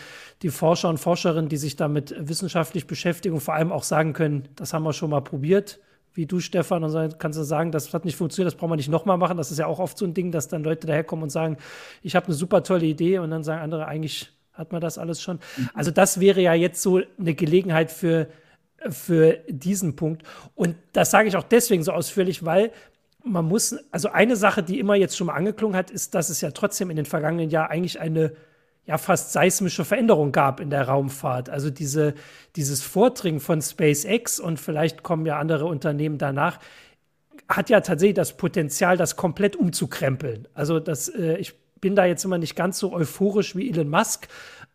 die 0.44 0.50
Forscher 0.50 0.90
und 0.90 1.00
Forscherinnen, 1.00 1.50
die 1.50 1.58
sich 1.58 1.76
damit 1.76 2.16
wissenschaftlich 2.20 2.86
beschäftigen 2.86 3.34
und 3.34 3.42
vor 3.42 3.56
allem 3.56 3.72
auch 3.72 3.82
sagen 3.82 4.14
können, 4.14 4.48
das 4.56 4.74
haben 4.74 4.84
wir 4.84 4.94
schon 4.94 5.10
mal 5.10 5.22
probiert, 5.22 5.80
wie 6.14 6.28
du, 6.28 6.40
Stefan, 6.40 6.84
und 6.84 6.94
dann 6.94 7.18
kannst 7.18 7.40
du 7.40 7.44
sagen, 7.44 7.72
das 7.72 7.92
hat 7.96 8.06
nicht 8.06 8.16
funktioniert, 8.16 8.54
das 8.54 8.60
brauchen 8.60 8.72
wir 8.72 8.76
nicht 8.76 8.90
nochmal 8.90 9.18
machen. 9.18 9.38
Das 9.38 9.50
ist 9.50 9.58
ja 9.58 9.66
auch 9.66 9.80
oft 9.80 9.98
so 9.98 10.06
ein 10.06 10.14
Ding, 10.14 10.32
dass 10.32 10.48
dann 10.48 10.64
Leute 10.64 10.86
daherkommen 10.86 11.24
und 11.24 11.30
sagen, 11.30 11.58
ich 12.04 12.16
habe 12.16 12.28
eine 12.28 12.36
super 12.36 12.62
tolle 12.62 12.86
Idee 12.86 13.18
und 13.18 13.32
dann 13.32 13.44
sagen 13.44 13.62
andere, 13.62 13.88
eigentlich 13.88 14.32
hat 14.54 14.72
man 14.72 14.82
das 14.82 15.00
alles 15.00 15.20
schon. 15.22 15.40
Mhm. 15.58 15.70
Also 15.74 15.90
das 15.90 16.20
wäre 16.20 16.42
ja 16.42 16.54
jetzt 16.54 16.82
so 16.82 17.02
eine 17.20 17.34
Gelegenheit 17.34 17.92
für, 17.92 18.28
für 18.88 19.40
diesen 19.50 19.96
Punkt. 19.96 20.22
Und 20.54 20.76
das 20.94 21.10
sage 21.10 21.28
ich 21.28 21.36
auch 21.36 21.44
deswegen 21.44 21.84
so 21.84 21.92
ausführlich, 21.92 22.46
weil 22.46 22.72
man 23.26 23.46
muss, 23.46 23.76
also 23.92 24.10
eine 24.10 24.36
Sache, 24.36 24.64
die 24.64 24.80
immer 24.80 24.96
jetzt 24.96 25.18
schon 25.18 25.28
mal 25.28 25.34
angeklungen 25.34 25.76
hat, 25.76 25.92
ist, 25.92 26.16
dass 26.16 26.30
es 26.30 26.42
ja 26.42 26.52
trotzdem 26.52 26.90
in 26.90 26.96
den 26.96 27.06
vergangenen 27.06 27.50
Jahren 27.50 27.72
eigentlich 27.72 28.00
eine 28.00 28.34
ja 28.86 28.98
fast 28.98 29.34
seismische 29.34 29.84
Veränderung 29.84 30.32
gab 30.32 30.60
in 30.60 30.70
der 30.70 30.88
Raumfahrt. 30.88 31.50
Also 31.50 31.72
diese, 31.72 32.14
dieses 32.56 32.84
Vordringen 32.84 33.40
von 33.40 33.62
SpaceX 33.62 34.40
und 34.40 34.60
vielleicht 34.60 35.02
kommen 35.02 35.26
ja 35.26 35.40
andere 35.40 35.66
Unternehmen 35.66 36.18
danach, 36.18 36.60
hat 37.50 37.70
ja 37.70 37.82
tatsächlich 37.82 38.16
das 38.16 38.38
Potenzial, 38.38 38.98
das 38.98 39.16
komplett 39.16 39.56
umzukrempeln. 39.56 40.48
Also 40.54 40.80
das, 40.80 41.10
äh, 41.10 41.38
ich 41.38 41.56
bin 41.82 41.96
da 41.96 42.06
jetzt 42.06 42.26
immer 42.26 42.38
nicht 42.38 42.56
ganz 42.56 42.80
so 42.80 42.94
euphorisch 42.94 43.56
wie 43.56 43.70
Elon 43.70 43.90
Musk, 43.90 44.28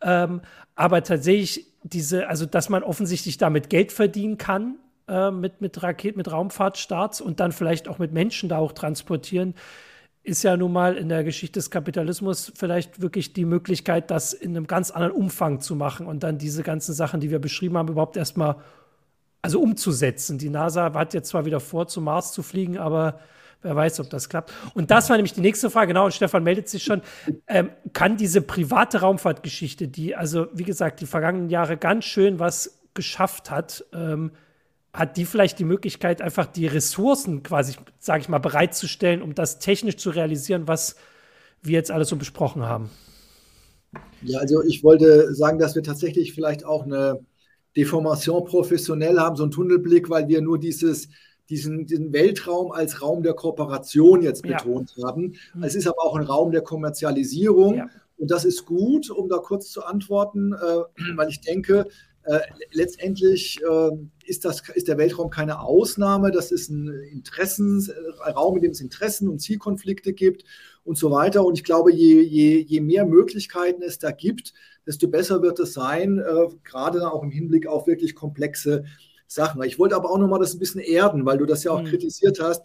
ähm, 0.02 0.42
aber 0.74 1.02
tatsächlich 1.02 1.66
diese, 1.82 2.28
also 2.28 2.46
dass 2.46 2.68
man 2.68 2.82
offensichtlich 2.82 3.38
damit 3.38 3.70
Geld 3.70 3.92
verdienen 3.92 4.38
kann, 4.38 4.76
äh, 5.10 5.30
mit, 5.30 5.60
mit 5.60 5.82
Raketen, 5.82 6.18
mit 6.18 6.30
Raumfahrtstarts 6.30 7.20
und 7.20 7.40
dann 7.40 7.52
vielleicht 7.52 7.88
auch 7.88 7.98
mit 7.98 8.12
Menschen 8.12 8.48
da 8.48 8.58
auch 8.58 8.72
transportieren, 8.72 9.54
ist 10.22 10.42
ja 10.42 10.56
nun 10.56 10.72
mal 10.72 10.96
in 10.96 11.08
der 11.08 11.24
Geschichte 11.24 11.58
des 11.58 11.70
Kapitalismus 11.70 12.52
vielleicht 12.54 13.00
wirklich 13.00 13.32
die 13.32 13.44
Möglichkeit, 13.44 14.10
das 14.10 14.32
in 14.32 14.56
einem 14.56 14.66
ganz 14.66 14.90
anderen 14.90 15.12
Umfang 15.12 15.60
zu 15.60 15.74
machen 15.74 16.06
und 16.06 16.22
dann 16.22 16.38
diese 16.38 16.62
ganzen 16.62 16.94
Sachen, 16.94 17.20
die 17.20 17.30
wir 17.30 17.38
beschrieben 17.38 17.76
haben, 17.76 17.88
überhaupt 17.88 18.16
erstmal 18.16 18.56
also 19.42 19.60
umzusetzen. 19.60 20.38
Die 20.38 20.50
NASA 20.50 20.92
hat 20.92 21.14
jetzt 21.14 21.30
zwar 21.30 21.46
wieder 21.46 21.60
vor, 21.60 21.88
zum 21.88 22.04
Mars 22.04 22.32
zu 22.32 22.42
fliegen, 22.42 22.78
aber 22.78 23.18
wer 23.62 23.74
weiß, 23.74 24.00
ob 24.00 24.10
das 24.10 24.28
klappt. 24.28 24.52
Und 24.74 24.90
das 24.90 25.08
war 25.08 25.16
nämlich 25.16 25.32
die 25.32 25.40
nächste 25.40 25.70
Frage, 25.70 25.88
genau, 25.88 26.04
und 26.04 26.14
Stefan 26.14 26.42
meldet 26.42 26.68
sich 26.68 26.84
schon. 26.84 27.02
Ähm, 27.46 27.70
kann 27.92 28.16
diese 28.16 28.42
private 28.42 29.00
Raumfahrtgeschichte, 29.00 29.88
die 29.88 30.14
also, 30.14 30.48
wie 30.52 30.64
gesagt, 30.64 31.00
die 31.00 31.06
vergangenen 31.06 31.48
Jahre 31.48 31.76
ganz 31.76 32.04
schön 32.04 32.38
was 32.38 32.80
geschafft 32.94 33.50
hat, 33.50 33.84
ähm, 33.92 34.32
hat 34.92 35.16
die 35.16 35.24
vielleicht 35.24 35.58
die 35.58 35.64
Möglichkeit, 35.64 36.20
einfach 36.20 36.46
die 36.46 36.66
Ressourcen 36.66 37.42
quasi, 37.42 37.74
sage 37.98 38.22
ich 38.22 38.28
mal, 38.28 38.38
bereitzustellen, 38.38 39.22
um 39.22 39.34
das 39.34 39.58
technisch 39.58 39.96
zu 39.96 40.10
realisieren, 40.10 40.66
was 40.66 40.96
wir 41.62 41.74
jetzt 41.74 41.90
alles 41.90 42.08
so 42.08 42.16
besprochen 42.16 42.62
haben? 42.62 42.90
Ja, 44.22 44.40
also 44.40 44.62
ich 44.62 44.82
wollte 44.82 45.34
sagen, 45.34 45.58
dass 45.58 45.74
wir 45.74 45.82
tatsächlich 45.82 46.32
vielleicht 46.34 46.64
auch 46.64 46.84
eine 46.84 47.20
Deformation 47.76 48.44
professionell, 48.44 49.18
haben 49.18 49.36
so 49.36 49.44
einen 49.44 49.52
Tunnelblick, 49.52 50.10
weil 50.10 50.28
wir 50.28 50.40
nur 50.40 50.58
dieses, 50.58 51.08
diesen, 51.48 51.86
diesen 51.86 52.12
Weltraum 52.12 52.72
als 52.72 53.02
Raum 53.02 53.22
der 53.22 53.34
Kooperation 53.34 54.22
jetzt 54.22 54.42
betont 54.42 54.94
ja. 54.96 55.08
haben. 55.08 55.34
Mhm. 55.54 55.62
Es 55.62 55.74
ist 55.74 55.86
aber 55.86 56.02
auch 56.02 56.16
ein 56.16 56.24
Raum 56.24 56.50
der 56.50 56.62
Kommerzialisierung. 56.62 57.76
Ja. 57.76 57.86
Und 58.16 58.30
das 58.30 58.44
ist 58.44 58.66
gut, 58.66 59.10
um 59.10 59.28
da 59.28 59.38
kurz 59.38 59.70
zu 59.70 59.82
antworten, 59.82 60.52
äh, 60.52 61.16
weil 61.16 61.28
ich 61.28 61.40
denke, 61.40 61.86
äh, 62.24 62.40
letztendlich 62.72 63.60
äh, 63.62 63.90
ist, 64.26 64.44
das, 64.44 64.62
ist 64.74 64.88
der 64.88 64.98
Weltraum 64.98 65.30
keine 65.30 65.60
Ausnahme. 65.60 66.30
Das 66.30 66.52
ist 66.52 66.68
ein 66.68 66.88
Interessenraum, 67.10 68.56
in 68.56 68.62
dem 68.62 68.70
es 68.72 68.80
Interessen 68.80 69.28
und 69.28 69.40
Zielkonflikte 69.40 70.12
gibt 70.12 70.44
und 70.84 70.98
so 70.98 71.10
weiter. 71.10 71.44
Und 71.44 71.58
ich 71.58 71.64
glaube, 71.64 71.92
je, 71.92 72.20
je, 72.20 72.58
je 72.58 72.80
mehr 72.80 73.06
Möglichkeiten 73.06 73.82
es 73.82 73.98
da 73.98 74.10
gibt, 74.10 74.52
desto 74.86 75.08
besser 75.08 75.42
wird 75.42 75.58
es 75.60 75.72
sein, 75.72 76.18
äh, 76.18 76.48
gerade 76.64 77.10
auch 77.10 77.22
im 77.22 77.30
Hinblick 77.30 77.66
auf 77.66 77.86
wirklich 77.86 78.14
komplexe 78.14 78.84
Sachen. 79.26 79.62
Ich 79.62 79.78
wollte 79.78 79.96
aber 79.96 80.10
auch 80.10 80.18
nochmal 80.18 80.40
das 80.40 80.54
ein 80.54 80.58
bisschen 80.58 80.80
erden, 80.80 81.24
weil 81.24 81.38
du 81.38 81.46
das 81.46 81.64
ja 81.64 81.70
auch 81.70 81.82
mhm. 81.82 81.86
kritisiert 81.86 82.40
hast. 82.40 82.62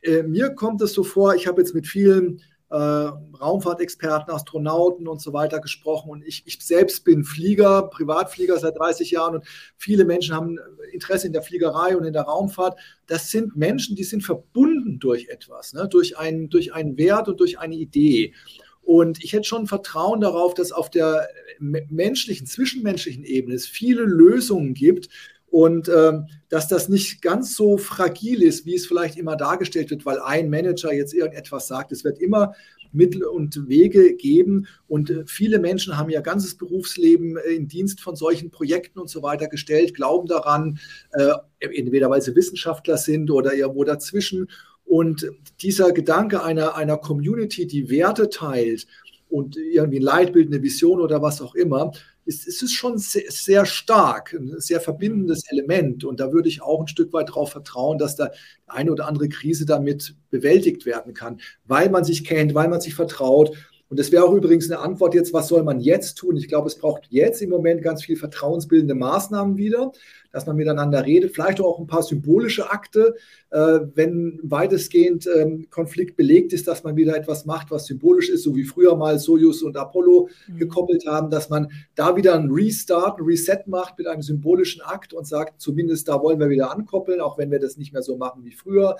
Äh, 0.00 0.22
mir 0.22 0.50
kommt 0.50 0.80
es 0.80 0.92
so 0.92 1.04
vor, 1.04 1.34
ich 1.34 1.46
habe 1.46 1.60
jetzt 1.60 1.74
mit 1.74 1.86
vielen 1.86 2.40
äh, 2.70 2.76
Raumfahrtexperten, 2.76 4.32
Astronauten 4.32 5.08
und 5.08 5.20
so 5.20 5.32
weiter 5.32 5.60
gesprochen. 5.60 6.10
Und 6.10 6.24
ich, 6.24 6.42
ich, 6.46 6.58
selbst 6.64 7.04
bin 7.04 7.24
Flieger, 7.24 7.82
Privatflieger 7.82 8.58
seit 8.58 8.78
30 8.78 9.10
Jahren 9.10 9.36
und 9.36 9.44
viele 9.76 10.04
Menschen 10.04 10.34
haben 10.34 10.58
Interesse 10.92 11.26
in 11.26 11.32
der 11.32 11.42
Fliegerei 11.42 11.96
und 11.96 12.04
in 12.04 12.12
der 12.12 12.22
Raumfahrt. 12.22 12.78
Das 13.06 13.30
sind 13.30 13.56
Menschen, 13.56 13.96
die 13.96 14.04
sind 14.04 14.22
verbunden 14.22 14.98
durch 14.98 15.28
etwas, 15.28 15.72
ne? 15.72 15.88
durch, 15.88 16.18
einen, 16.18 16.50
durch 16.50 16.74
einen 16.74 16.98
Wert 16.98 17.28
und 17.28 17.40
durch 17.40 17.58
eine 17.58 17.74
Idee. 17.74 18.34
Und 18.82 19.22
ich 19.22 19.34
hätte 19.34 19.44
schon 19.44 19.66
Vertrauen 19.66 20.22
darauf, 20.22 20.54
dass 20.54 20.72
auf 20.72 20.88
der 20.88 21.28
menschlichen, 21.58 22.46
zwischenmenschlichen 22.46 23.24
Ebene 23.24 23.54
es 23.54 23.66
viele 23.66 24.02
Lösungen 24.02 24.72
gibt, 24.72 25.10
und 25.50 25.88
ähm, 25.88 26.26
dass 26.48 26.68
das 26.68 26.88
nicht 26.88 27.22
ganz 27.22 27.56
so 27.56 27.78
fragil 27.78 28.42
ist, 28.42 28.66
wie 28.66 28.74
es 28.74 28.86
vielleicht 28.86 29.16
immer 29.16 29.36
dargestellt 29.36 29.90
wird, 29.90 30.04
weil 30.04 30.20
ein 30.20 30.50
Manager 30.50 30.92
jetzt 30.92 31.14
irgendetwas 31.14 31.66
sagt. 31.68 31.90
Es 31.92 32.04
wird 32.04 32.18
immer 32.18 32.54
Mittel 32.92 33.24
und 33.24 33.68
Wege 33.68 34.14
geben. 34.14 34.66
Und 34.86 35.10
äh, 35.10 35.24
viele 35.26 35.58
Menschen 35.58 35.96
haben 35.96 36.10
ihr 36.10 36.20
ganzes 36.20 36.56
Berufsleben 36.56 37.36
äh, 37.36 37.54
in 37.54 37.68
Dienst 37.68 38.00
von 38.00 38.16
solchen 38.16 38.50
Projekten 38.50 38.98
und 38.98 39.08
so 39.08 39.22
weiter 39.22 39.48
gestellt, 39.48 39.94
glauben 39.94 40.26
daran, 40.26 40.78
äh, 41.12 41.32
entweder 41.60 42.10
weil 42.10 42.22
sie 42.22 42.34
Wissenschaftler 42.34 42.96
sind 42.96 43.30
oder 43.30 43.54
irgendwo 43.54 43.84
dazwischen. 43.84 44.48
Und 44.84 45.30
dieser 45.60 45.92
Gedanke 45.92 46.42
einer, 46.42 46.74
einer 46.76 46.96
Community, 46.96 47.66
die 47.66 47.90
Werte 47.90 48.30
teilt 48.30 48.86
und 49.28 49.56
irgendwie 49.56 49.98
ein 49.98 50.02
Leitbild, 50.02 50.48
eine 50.48 50.62
Vision 50.62 51.00
oder 51.00 51.20
was 51.20 51.42
auch 51.42 51.54
immer, 51.54 51.92
ist, 52.28 52.46
ist 52.46 52.62
es 52.62 52.72
schon 52.72 52.98
sehr, 52.98 53.30
sehr, 53.30 53.64
stark, 53.64 54.34
ein 54.34 54.60
sehr 54.60 54.80
verbindendes 54.80 55.50
Element. 55.50 56.04
Und 56.04 56.20
da 56.20 56.30
würde 56.30 56.48
ich 56.48 56.62
auch 56.62 56.80
ein 56.80 56.86
Stück 56.86 57.12
weit 57.14 57.30
darauf 57.30 57.50
vertrauen, 57.50 57.96
dass 57.96 58.16
da 58.16 58.30
eine 58.66 58.92
oder 58.92 59.08
andere 59.08 59.30
Krise 59.30 59.64
damit 59.64 60.14
bewältigt 60.30 60.84
werden 60.84 61.14
kann, 61.14 61.40
weil 61.64 61.88
man 61.88 62.04
sich 62.04 62.24
kennt, 62.24 62.54
weil 62.54 62.68
man 62.68 62.82
sich 62.82 62.94
vertraut. 62.94 63.56
Und 63.88 63.98
das 63.98 64.12
wäre 64.12 64.24
auch 64.24 64.34
übrigens 64.34 64.70
eine 64.70 64.80
Antwort 64.80 65.14
jetzt, 65.14 65.32
was 65.32 65.48
soll 65.48 65.62
man 65.62 65.80
jetzt 65.80 66.16
tun? 66.16 66.36
Ich 66.36 66.48
glaube, 66.48 66.68
es 66.68 66.76
braucht 66.76 67.06
jetzt 67.08 67.40
im 67.40 67.50
Moment 67.50 67.82
ganz 67.82 68.04
viel 68.04 68.16
vertrauensbildende 68.16 68.94
Maßnahmen 68.94 69.56
wieder 69.56 69.92
dass 70.32 70.46
man 70.46 70.56
miteinander 70.56 71.04
redet, 71.04 71.32
vielleicht 71.32 71.60
auch 71.60 71.78
ein 71.78 71.86
paar 71.86 72.02
symbolische 72.02 72.70
Akte, 72.70 73.14
äh, 73.50 73.80
wenn 73.94 74.38
weitestgehend 74.42 75.28
ähm, 75.34 75.68
Konflikt 75.70 76.16
belegt 76.16 76.52
ist, 76.52 76.68
dass 76.68 76.84
man 76.84 76.96
wieder 76.96 77.16
etwas 77.16 77.46
macht, 77.46 77.70
was 77.70 77.86
symbolisch 77.86 78.28
ist, 78.28 78.42
so 78.42 78.54
wie 78.54 78.64
früher 78.64 78.96
mal 78.96 79.18
Soyuz 79.18 79.62
und 79.62 79.76
Apollo 79.76 80.28
mhm. 80.48 80.58
gekoppelt 80.58 81.06
haben, 81.06 81.30
dass 81.30 81.48
man 81.48 81.68
da 81.94 82.16
wieder 82.16 82.34
ein 82.34 82.50
Restart, 82.50 83.18
ein 83.18 83.24
Reset 83.24 83.62
macht 83.66 83.98
mit 83.98 84.06
einem 84.06 84.22
symbolischen 84.22 84.82
Akt 84.82 85.14
und 85.14 85.26
sagt, 85.26 85.60
zumindest 85.60 86.08
da 86.08 86.22
wollen 86.22 86.40
wir 86.40 86.50
wieder 86.50 86.70
ankoppeln, 86.70 87.20
auch 87.20 87.38
wenn 87.38 87.50
wir 87.50 87.58
das 87.58 87.76
nicht 87.76 87.92
mehr 87.92 88.02
so 88.02 88.16
machen 88.16 88.44
wie 88.44 88.52
früher. 88.52 88.96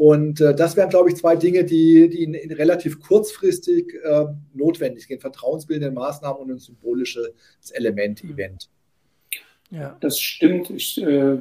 Und 0.00 0.40
äh, 0.40 0.54
das 0.54 0.78
wären, 0.78 0.88
glaube 0.88 1.10
ich, 1.10 1.16
zwei 1.16 1.36
Dinge, 1.36 1.62
die, 1.62 2.08
die 2.08 2.22
in, 2.24 2.32
in 2.32 2.50
relativ 2.52 3.00
kurzfristig 3.00 3.92
äh, 4.02 4.24
notwendig 4.54 5.06
sind. 5.06 5.20
Vertrauensbildende 5.20 5.94
Maßnahmen 5.94 6.40
und 6.40 6.50
ein 6.52 6.58
symbolisches 6.58 7.70
Element, 7.72 8.24
mhm. 8.24 8.30
Event. 8.30 8.70
Ja. 9.70 9.98
Das 10.00 10.18
stimmt. 10.18 10.70
Ich 10.70 10.98
äh, 11.02 11.36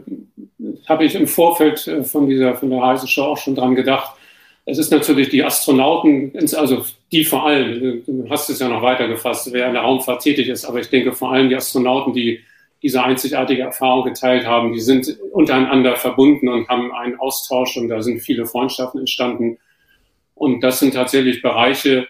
habe 0.90 1.06
ich 1.06 1.16
im 1.16 1.26
Vorfeld 1.26 1.88
äh, 1.88 2.04
von 2.04 2.28
dieser 2.28 2.54
von 2.54 2.70
der 2.70 2.82
Heise 2.82 3.08
Show 3.08 3.24
auch 3.24 3.38
schon 3.38 3.56
dran 3.56 3.76
gedacht. 3.76 4.18
Es 4.66 4.78
ist 4.78 4.92
natürlich 4.92 5.30
die 5.30 5.42
Astronauten, 5.42 6.34
also 6.54 6.86
die 7.14 7.24
vor 7.24 7.46
allem, 7.46 8.04
du 8.06 8.30
hast 8.30 8.50
es 8.50 8.60
ja 8.60 8.68
noch 8.68 8.82
weiter 8.82 9.08
gefasst, 9.08 9.54
wer 9.54 9.68
in 9.68 9.74
der 9.74 9.84
Raumfahrt 9.84 10.22
tätig 10.22 10.50
ist, 10.50 10.66
aber 10.66 10.82
ich 10.82 10.90
denke 10.90 11.14
vor 11.14 11.32
allem 11.32 11.48
die 11.48 11.56
Astronauten, 11.56 12.12
die 12.12 12.42
diese 12.82 13.04
einzigartige 13.04 13.64
Erfahrung 13.64 14.06
geteilt 14.06 14.46
haben, 14.46 14.74
die 14.74 14.80
sind 14.80 15.18
untereinander 15.32 15.96
verbunden 15.96 16.48
und 16.48 16.68
haben 16.70 16.92
einen 16.94 17.20
Austausch 17.20 17.78
und 17.78 17.90
da 17.90 18.02
sind 18.02 18.22
viele 18.22 18.46
Freundschaften 18.46 19.02
entstanden. 19.02 19.58
Und 20.34 20.62
das 20.62 20.80
sind 20.80 20.94
tatsächlich 20.94 21.42
Bereiche, 21.42 22.08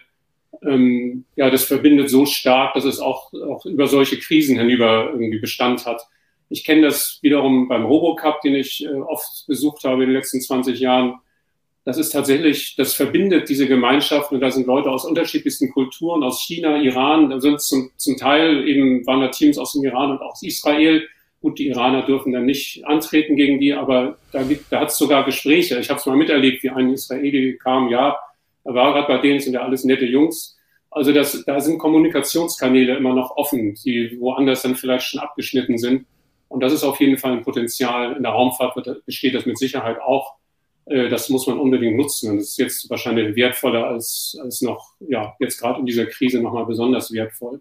ähm, 0.62 1.24
ja, 1.36 1.50
das 1.50 1.64
verbindet 1.64 2.10
so 2.10 2.26
stark, 2.26 2.74
dass 2.74 2.84
es 2.84 3.00
auch, 3.00 3.32
auch 3.32 3.64
über 3.66 3.88
solche 3.88 4.18
Krisen 4.18 4.58
hinüber 4.58 5.10
irgendwie 5.12 5.40
Bestand 5.40 5.86
hat. 5.86 6.02
Ich 6.48 6.64
kenne 6.64 6.82
das 6.82 7.18
wiederum 7.22 7.68
beim 7.68 7.84
Robocup, 7.84 8.40
den 8.42 8.54
ich 8.54 8.84
äh, 8.84 8.88
oft 8.88 9.46
besucht 9.46 9.84
habe 9.84 10.02
in 10.04 10.10
den 10.10 10.16
letzten 10.16 10.40
20 10.40 10.78
Jahren. 10.78 11.14
Das 11.84 11.96
ist 11.96 12.10
tatsächlich, 12.10 12.76
das 12.76 12.94
verbindet 12.94 13.48
diese 13.48 13.66
Gemeinschaften 13.66 14.34
und 14.34 14.40
da 14.42 14.50
sind 14.50 14.66
Leute 14.66 14.90
aus 14.90 15.06
unterschiedlichsten 15.06 15.70
Kulturen, 15.70 16.22
aus 16.22 16.42
China, 16.42 16.76
Iran, 16.76 17.30
da 17.30 17.40
sind 17.40 17.60
zum, 17.60 17.90
zum 17.96 18.16
Teil 18.18 18.68
eben 18.68 19.06
waren 19.06 19.20
da 19.20 19.28
Teams 19.28 19.56
aus 19.56 19.72
dem 19.72 19.84
Iran 19.84 20.10
und 20.10 20.20
auch 20.20 20.32
aus 20.32 20.42
Israel. 20.42 21.08
Gut, 21.40 21.58
die 21.58 21.68
Iraner 21.68 22.02
dürfen 22.02 22.32
dann 22.32 22.44
nicht 22.44 22.84
antreten 22.84 23.34
gegen 23.34 23.58
die, 23.58 23.72
aber 23.72 24.18
da, 24.30 24.44
da 24.68 24.80
hat 24.80 24.90
es 24.90 24.98
sogar 24.98 25.24
Gespräche. 25.24 25.78
Ich 25.78 25.88
habe 25.88 25.98
es 25.98 26.04
mal 26.04 26.16
miterlebt, 26.16 26.62
wie 26.62 26.68
ein 26.68 26.92
Israeli 26.92 27.56
kam, 27.56 27.88
ja, 27.88 28.18
er 28.64 28.74
war 28.74 28.92
gerade 28.92 29.08
bei 29.08 29.18
denen, 29.18 29.40
sind 29.40 29.54
ja 29.54 29.62
alles 29.62 29.84
nette 29.84 30.04
Jungs. 30.04 30.58
Also 30.90 31.12
das, 31.12 31.44
da 31.46 31.60
sind 31.60 31.78
Kommunikationskanäle 31.78 32.96
immer 32.96 33.14
noch 33.14 33.36
offen, 33.36 33.74
die 33.84 34.18
woanders 34.20 34.62
dann 34.62 34.74
vielleicht 34.74 35.06
schon 35.06 35.20
abgeschnitten 35.20 35.78
sind. 35.78 36.06
Und 36.48 36.60
das 36.60 36.72
ist 36.72 36.82
auf 36.82 37.00
jeden 37.00 37.16
Fall 37.16 37.32
ein 37.32 37.42
Potenzial. 37.42 38.16
In 38.16 38.24
der 38.24 38.32
Raumfahrt 38.32 38.74
besteht 39.06 39.34
das 39.34 39.46
mit 39.46 39.56
Sicherheit 39.56 40.00
auch. 40.00 40.34
Äh, 40.90 41.08
das 41.08 41.28
muss 41.28 41.46
man 41.46 41.58
unbedingt 41.58 41.96
nutzen. 41.96 42.30
Und 42.30 42.38
das 42.38 42.48
ist 42.48 42.58
jetzt 42.58 42.90
wahrscheinlich 42.90 43.36
wertvoller 43.36 43.86
als, 43.86 44.36
als 44.42 44.60
noch, 44.60 44.94
ja, 45.08 45.34
jetzt 45.38 45.58
gerade 45.58 45.80
in 45.80 45.86
dieser 45.86 46.06
Krise 46.06 46.40
nochmal 46.40 46.66
besonders 46.66 47.12
wertvoll. 47.12 47.60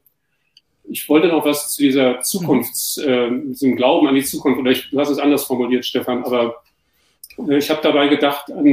Ich 0.91 1.07
wollte 1.07 1.27
noch 1.27 1.45
was 1.45 1.75
zu 1.75 1.83
dieser 1.83 2.21
Zukunfts, 2.21 2.97
äh, 2.97 3.29
diesem 3.29 3.75
Glauben 3.75 4.07
an 4.07 4.15
die 4.15 4.23
Zukunft, 4.23 4.59
oder 4.59 4.71
ich, 4.71 4.89
du 4.89 4.99
hast 4.99 5.09
es 5.09 5.19
anders 5.19 5.43
formuliert, 5.43 5.85
Stefan, 5.85 6.23
aber 6.23 6.63
äh, 7.47 7.57
ich 7.57 7.69
habe 7.69 7.81
dabei 7.83 8.07
gedacht 8.07 8.51
an 8.51 8.65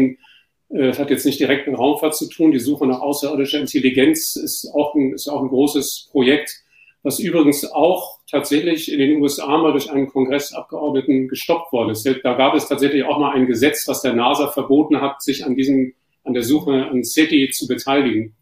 äh, 0.70 0.88
es 0.88 0.98
hat 0.98 1.11
jetzt 1.11 1.26
nicht 1.26 1.38
direkt 1.38 1.66
mit 1.66 1.78
Raumfahrt 1.78 2.16
zu 2.16 2.28
tun. 2.28 2.52
Die 2.52 2.59
Suche 2.59 2.86
nach 2.86 3.00
außerirdischer 3.00 3.61
Intelligenz 3.61 4.36
ist 4.36 4.70
auch 4.74 4.94
ein, 4.94 5.12
ist 5.12 5.28
auch 5.28 5.42
ein 5.42 5.48
großes 5.48 6.09
Projekt, 6.11 6.62
was 7.07 7.20
übrigens 7.20 7.64
auch 7.70 8.18
tatsächlich 8.28 8.92
in 8.92 8.98
den 8.98 9.22
USA 9.22 9.57
mal 9.59 9.70
durch 9.70 9.92
einen 9.92 10.09
Kongressabgeordneten 10.09 11.28
gestoppt 11.28 11.72
worden 11.72 11.90
ist. 11.90 12.04
Da 12.04 12.34
gab 12.34 12.57
es 12.57 12.66
tatsächlich 12.66 13.04
auch 13.04 13.18
mal 13.18 13.32
ein 13.32 13.46
Gesetz, 13.46 13.86
was 13.86 14.02
der 14.02 14.12
NASA 14.12 14.48
verboten 14.48 15.00
hat, 15.00 15.22
sich 15.22 15.46
an 15.46 15.54
diesem, 15.54 15.94
an 16.24 16.34
der 16.34 16.42
Suche 16.42 16.72
an 16.72 17.04
SETI 17.04 17.50
zu 17.52 17.68
beteiligen. 17.68 18.34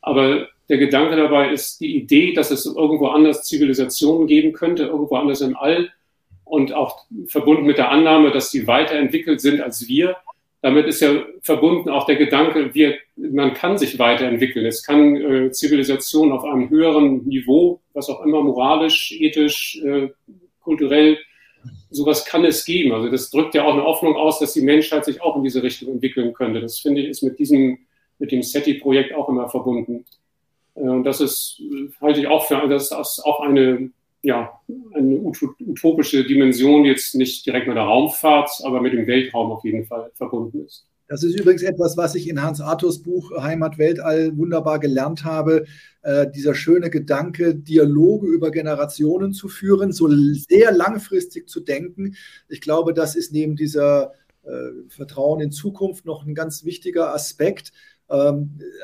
Aber 0.00 0.46
der 0.68 0.78
Gedanke 0.78 1.16
dabei 1.16 1.50
ist 1.50 1.80
die 1.80 1.96
Idee, 1.96 2.32
dass 2.34 2.52
es 2.52 2.66
irgendwo 2.66 3.08
anders 3.08 3.42
Zivilisationen 3.42 4.28
geben 4.28 4.52
könnte, 4.52 4.84
irgendwo 4.84 5.16
anders 5.16 5.40
im 5.40 5.56
All 5.56 5.90
und 6.44 6.72
auch 6.72 7.04
verbunden 7.26 7.64
mit 7.64 7.78
der 7.78 7.90
Annahme, 7.90 8.30
dass 8.30 8.52
sie 8.52 8.68
weiterentwickelt 8.68 9.40
sind 9.40 9.60
als 9.60 9.88
wir, 9.88 10.16
damit 10.60 10.86
ist 10.86 11.00
ja 11.00 11.24
verbunden 11.42 11.88
auch 11.88 12.06
der 12.06 12.16
Gedanke, 12.16 12.74
wir, 12.74 12.98
man 13.16 13.54
kann 13.54 13.78
sich 13.78 13.98
weiterentwickeln. 13.98 14.66
Es 14.66 14.82
kann 14.82 15.16
äh, 15.16 15.50
Zivilisation 15.52 16.32
auf 16.32 16.44
einem 16.44 16.68
höheren 16.68 17.24
Niveau, 17.24 17.80
was 17.94 18.08
auch 18.08 18.24
immer 18.24 18.42
moralisch, 18.42 19.12
ethisch, 19.12 19.80
äh, 19.84 20.08
kulturell, 20.60 21.18
sowas 21.90 22.24
kann 22.24 22.44
es 22.44 22.64
geben. 22.64 22.92
Also 22.92 23.10
das 23.10 23.30
drückt 23.30 23.54
ja 23.54 23.64
auch 23.64 23.72
eine 23.72 23.84
Hoffnung 23.84 24.16
aus, 24.16 24.40
dass 24.40 24.52
die 24.52 24.60
Menschheit 24.60 25.04
sich 25.04 25.22
auch 25.22 25.36
in 25.36 25.44
diese 25.44 25.62
Richtung 25.62 25.92
entwickeln 25.92 26.32
könnte. 26.32 26.60
Das 26.60 26.80
finde 26.80 27.02
ich 27.02 27.08
ist 27.08 27.22
mit 27.22 27.38
diesem, 27.38 27.78
mit 28.18 28.32
dem 28.32 28.42
SETI-Projekt 28.42 29.14
auch 29.14 29.28
immer 29.28 29.48
verbunden. 29.48 30.04
Äh, 30.74 30.80
und 30.80 31.04
das 31.04 31.20
ist, 31.20 31.62
halte 32.00 32.20
ich 32.20 32.26
auch 32.26 32.46
für, 32.46 32.66
das 32.68 32.90
ist 32.90 33.20
auch 33.24 33.40
eine 33.40 33.90
ja, 34.22 34.60
eine 34.94 35.16
utopische 35.18 36.24
Dimension 36.24 36.84
jetzt 36.84 37.14
nicht 37.14 37.46
direkt 37.46 37.68
mit 37.68 37.76
der 37.76 37.84
Raumfahrt, 37.84 38.50
aber 38.64 38.80
mit 38.80 38.92
dem 38.92 39.06
Weltraum 39.06 39.52
auf 39.52 39.64
jeden 39.64 39.84
Fall 39.84 40.10
verbunden 40.14 40.64
ist. 40.64 40.86
Das 41.08 41.22
ist 41.22 41.40
übrigens 41.40 41.62
etwas, 41.62 41.96
was 41.96 42.14
ich 42.14 42.28
in 42.28 42.42
Hans 42.42 42.60
Arthurs 42.60 43.02
Buch 43.02 43.32
Heimat 43.40 43.78
Weltall 43.78 44.36
wunderbar 44.36 44.78
gelernt 44.78 45.24
habe. 45.24 45.64
Äh, 46.02 46.30
dieser 46.30 46.54
schöne 46.54 46.90
Gedanke, 46.90 47.54
Dialoge 47.54 48.26
über 48.26 48.50
Generationen 48.50 49.32
zu 49.32 49.48
führen, 49.48 49.92
so 49.92 50.08
sehr 50.08 50.70
langfristig 50.70 51.48
zu 51.48 51.60
denken. 51.60 52.14
Ich 52.48 52.60
glaube, 52.60 52.92
das 52.92 53.16
ist 53.16 53.32
neben 53.32 53.56
dieser 53.56 54.12
äh, 54.42 54.50
Vertrauen 54.88 55.40
in 55.40 55.50
Zukunft 55.50 56.04
noch 56.04 56.26
ein 56.26 56.34
ganz 56.34 56.66
wichtiger 56.66 57.14
Aspekt, 57.14 57.72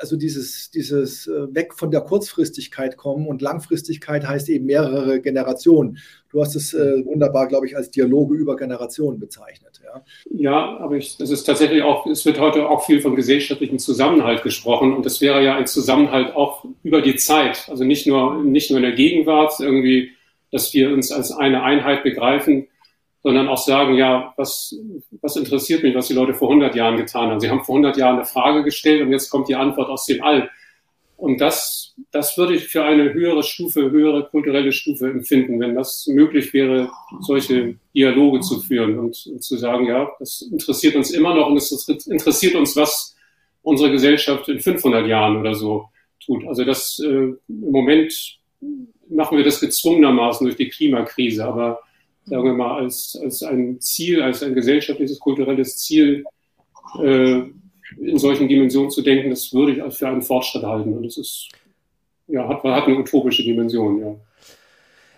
also 0.01 0.17
dieses, 0.17 0.71
dieses 0.71 1.27
äh, 1.27 1.55
weg 1.55 1.73
von 1.75 1.91
der 1.91 2.03
Kurzfristigkeit 2.03 2.97
kommen 2.99 3.27
und 3.27 3.41
Langfristigkeit 3.41 4.27
heißt 4.27 4.51
eben 4.51 4.67
mehrere 4.67 5.21
Generationen. 5.21 5.99
Du 6.31 6.43
hast 6.43 6.55
es 6.57 6.75
äh, 6.75 7.05
wunderbar, 7.07 7.49
glaube 7.49 7.67
ich, 7.67 7.77
als 7.77 7.91
Dialoge 7.91 8.35
über 8.35 8.57
Generationen 8.57 9.19
bezeichnet. 9.19 9.81
Ja, 9.83 10.05
ja 10.31 10.77
aber 10.79 10.97
ich, 10.97 11.17
das 11.17 11.31
ist 11.31 11.45
tatsächlich 11.45 11.83
auch, 11.83 12.07
es 12.07 12.27
wird 12.27 12.39
heute 12.39 12.69
auch 12.69 12.85
viel 12.85 13.01
von 13.01 13.17
gesellschaftlichem 13.17 13.79
Zusammenhalt 13.79 14.43
gesprochen 14.43 14.93
und 14.93 15.07
das 15.07 15.21
wäre 15.21 15.43
ja 15.43 15.57
ein 15.57 15.67
Zusammenhalt 15.67 16.35
auch 16.35 16.67
über 16.83 17.01
die 17.01 17.17
Zeit, 17.17 17.67
also 17.71 17.85
nicht 17.85 18.07
nur, 18.07 18.43
nicht 18.45 18.71
nur 18.71 18.79
in 18.79 18.85
der 18.85 18.95
Gegenwart 18.95 19.59
irgendwie, 19.59 20.11
dass 20.51 20.75
wir 20.75 20.93
uns 20.93 21.11
als 21.11 21.33
eine 21.33 21.63
Einheit 21.63 22.03
begreifen, 22.03 22.69
sondern 23.25 23.49
auch 23.49 23.59
sagen, 23.59 23.95
ja, 23.95 24.35
was, 24.37 24.77
was 25.23 25.37
interessiert 25.37 25.83
mich, 25.83 25.95
was 25.95 26.09
die 26.09 26.15
Leute 26.15 26.35
vor 26.35 26.49
100 26.51 26.77
Jahren 26.77 26.99
getan 26.99 27.31
haben. 27.31 27.41
Sie 27.41 27.49
haben 27.49 27.65
vor 27.65 27.77
100 27.77 27.97
Jahren 27.97 28.17
eine 28.17 28.27
Frage 28.27 28.63
gestellt 28.63 29.01
und 29.01 29.11
jetzt 29.11 29.31
kommt 29.31 29.49
die 29.49 29.55
Antwort 29.55 29.89
aus 29.89 30.05
dem 30.05 30.23
All. 30.23 30.51
Und 31.17 31.41
das, 31.41 31.95
das 32.13 32.37
würde 32.37 32.55
ich 32.55 32.67
für 32.67 32.85
eine 32.85 33.15
höhere 33.15 33.43
Stufe, 33.43 33.91
höhere 33.91 34.29
kulturelle 34.29 34.73
Stufe 34.73 35.09
empfinden, 35.09 35.59
wenn 35.59 35.75
das 35.75 36.07
möglich 36.07 36.53
wäre, 36.53 36.91
solche 37.23 37.77
Dialoge 37.95 38.41
zu 38.41 38.61
führen 38.61 38.99
und, 38.99 39.27
und 39.27 39.43
zu 39.43 39.57
sagen, 39.57 39.87
ja, 39.87 40.11
das 40.19 40.43
interessiert 40.43 40.95
uns 40.95 41.11
immer 41.11 41.35
noch 41.35 41.47
und 41.47 41.57
es 41.57 41.89
interessiert 42.07 42.57
uns, 42.57 42.77
was 42.77 43.17
unsere 43.63 43.91
Gesellschaft 43.91 44.51
in 44.51 44.61
500 44.61 45.07
Jahren 45.07 45.39
oder 45.39 45.55
so 45.55 45.89
tut. 46.23 46.47
Also 46.47 46.65
das 46.65 47.01
äh, 47.03 47.09
im 47.09 47.39
Moment 47.49 48.39
machen 49.09 49.39
wir 49.39 49.45
das 49.45 49.61
gezwungenermaßen 49.61 50.45
durch 50.45 50.57
die 50.57 50.69
Klimakrise, 50.69 51.47
aber 51.47 51.81
sagen 52.25 52.45
wir 52.45 52.55
mal, 52.55 52.83
als, 52.83 53.19
als 53.23 53.43
ein 53.43 53.81
Ziel, 53.81 54.23
als 54.23 54.43
ein 54.43 54.55
gesellschaftliches, 54.55 55.19
kulturelles 55.19 55.79
Ziel 55.79 56.25
äh, 57.03 57.43
in 58.01 58.19
solchen 58.19 58.49
Dimensionen 58.49 58.91
zu 58.91 59.03
denken, 59.03 59.31
das 59.31 59.53
würde 59.53 59.73
ich 59.73 59.95
für 59.95 60.09
einen 60.09 60.23
Fortschritt 60.23 60.65
halten. 60.65 60.97
Und 60.97 61.05
es 61.05 61.19
ist, 61.19 61.49
ja, 62.27 62.49
hat, 62.49 62.63
hat 62.65 62.87
eine 62.87 62.99
utopische 62.99 63.43
Dimension, 63.43 64.01
ja. 64.01 64.15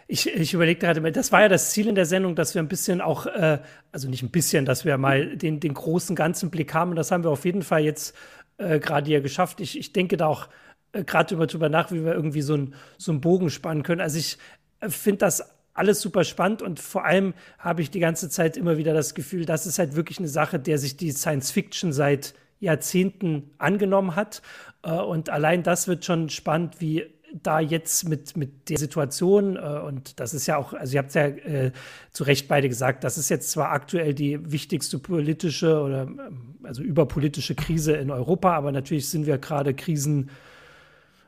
Ich, 0.09 0.29
ich 0.29 0.55
überlege 0.55 0.79
gerade, 0.79 1.01
das 1.11 1.33
war 1.33 1.41
ja 1.41 1.49
das 1.49 1.73
Ziel 1.73 1.89
in 1.89 1.97
der 1.97 2.07
Sendung, 2.07 2.37
dass 2.37 2.55
wir 2.55 2.63
ein 2.63 2.69
bisschen 2.69 3.01
auch, 3.01 3.27
äh, 3.27 3.59
also 3.91 4.09
nicht 4.09 4.23
ein 4.23 4.31
bisschen, 4.31 4.65
dass 4.65 4.85
wir 4.85 4.99
mal 4.99 5.37
den, 5.37 5.59
den 5.59 5.75
großen 5.75 6.15
ganzen 6.15 6.49
Blick 6.49 6.75
haben. 6.75 6.91
Und 6.91 6.97
das 6.97 7.11
haben 7.11 7.25
wir 7.25 7.31
auf 7.31 7.45
jeden 7.45 7.63
Fall 7.63 7.83
jetzt 7.83 8.15
äh, 8.59 8.79
gerade 8.79 9.07
hier 9.07 9.21
geschafft. 9.21 9.61
Ich, 9.61 9.77
ich 9.77 9.93
denke 9.93 10.17
da 10.17 10.29
auch 10.29 10.49
äh, 10.93 11.03
gerade 11.03 11.35
über, 11.35 11.49
drüber 11.49 11.69
nach, 11.69 11.91
wie 11.91 12.05
wir 12.05 12.15
irgendwie 12.15 12.43
so, 12.43 12.55
ein, 12.55 12.75
so 12.99 13.11
einen 13.11 13.21
Bogen 13.21 13.51
spannen 13.51 13.83
können. 13.83 14.01
Also 14.01 14.19
ich 14.19 14.39
äh, 14.79 14.91
finde 14.91 15.19
das 15.19 15.56
alles 15.77 16.01
super 16.01 16.25
spannend 16.25 16.63
und 16.63 16.81
vor 16.81 17.05
allem 17.05 17.35
habe 17.59 17.83
ich 17.83 17.91
die 17.91 18.01
ganze 18.01 18.29
Zeit 18.29 18.57
immer 18.57 18.77
wieder 18.79 18.95
das 18.95 19.15
Gefühl, 19.15 19.45
das 19.45 19.67
ist 19.67 19.79
halt 19.79 19.97
wirklich 19.97 20.19
eine 20.19 20.29
Sache, 20.29 20.59
der 20.59 20.79
sich 20.79 20.97
die 20.97 21.13
Science 21.13 21.51
Fiction 21.51 21.93
seit 21.93 22.35
Jahrzehnten 22.61 23.51
angenommen 23.59 24.17
hat. 24.17 24.43
Äh, 24.83 24.93
und 24.93 25.31
allein 25.31 25.63
das 25.63 25.89
wird 25.89 26.05
schon 26.05 26.29
spannend, 26.29 26.81
wie 26.81 27.05
da 27.43 27.61
jetzt 27.61 28.09
mit, 28.09 28.37
mit 28.37 28.71
der 28.71 28.79
Situation, 28.79 29.57
äh, 29.57 29.81
und 29.85 30.21
das 30.21 30.33
ist 30.33 30.47
ja 30.47 30.57
auch, 30.57 30.73
also 30.73 30.95
ihr 30.95 30.99
habt 31.01 31.15
ja 31.15 31.27
äh, 31.27 31.73
zu 32.13 32.25
Recht 32.25 32.49
beide 32.49 32.69
gesagt, 32.69 33.05
das 33.05 33.19
ist 33.19 33.29
jetzt 33.29 33.51
zwar 33.51 33.73
aktuell 33.73 34.15
die 34.15 34.51
wichtigste 34.51 34.99
politische 34.99 35.81
oder 35.81 36.03
ähm, 36.03 36.57
also 36.63 36.83
überpolitische 36.83 37.55
Krise 37.55 37.93
in 37.93 38.11
Europa, 38.11 38.53
aber 38.53 38.73
natürlich 38.73 39.09
sind 39.09 39.27
wir 39.27 39.39
gerade 39.39 39.75
Krisen 39.75 40.31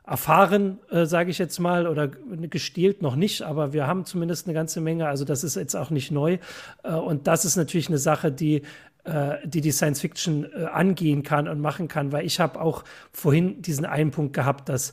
erfahren, 0.08 0.78
äh, 0.90 1.04
sage 1.04 1.30
ich 1.30 1.38
jetzt 1.38 1.58
mal, 1.58 1.86
oder 1.86 2.08
gestählt 2.08 3.02
noch 3.02 3.16
nicht, 3.16 3.42
aber 3.42 3.72
wir 3.72 3.86
haben 3.86 4.04
zumindest 4.04 4.46
eine 4.46 4.54
ganze 4.54 4.80
Menge. 4.80 5.06
Also 5.06 5.24
das 5.24 5.44
ist 5.44 5.56
jetzt 5.56 5.74
auch 5.74 5.90
nicht 5.90 6.10
neu. 6.10 6.38
Äh, 6.82 6.92
und 6.92 7.26
das 7.26 7.44
ist 7.44 7.56
natürlich 7.56 7.88
eine 7.88 7.98
Sache, 7.98 8.32
die 8.32 8.62
äh, 9.04 9.36
die 9.44 9.60
die 9.60 9.70
Science 9.70 10.00
Fiction 10.00 10.44
äh, 10.52 10.64
angehen 10.64 11.22
kann 11.22 11.48
und 11.48 11.60
machen 11.60 11.88
kann, 11.88 12.12
weil 12.12 12.26
ich 12.26 12.40
habe 12.40 12.60
auch 12.60 12.84
vorhin 13.12 13.62
diesen 13.62 13.84
einen 13.84 14.10
Punkt 14.10 14.34
gehabt, 14.34 14.68
dass 14.68 14.92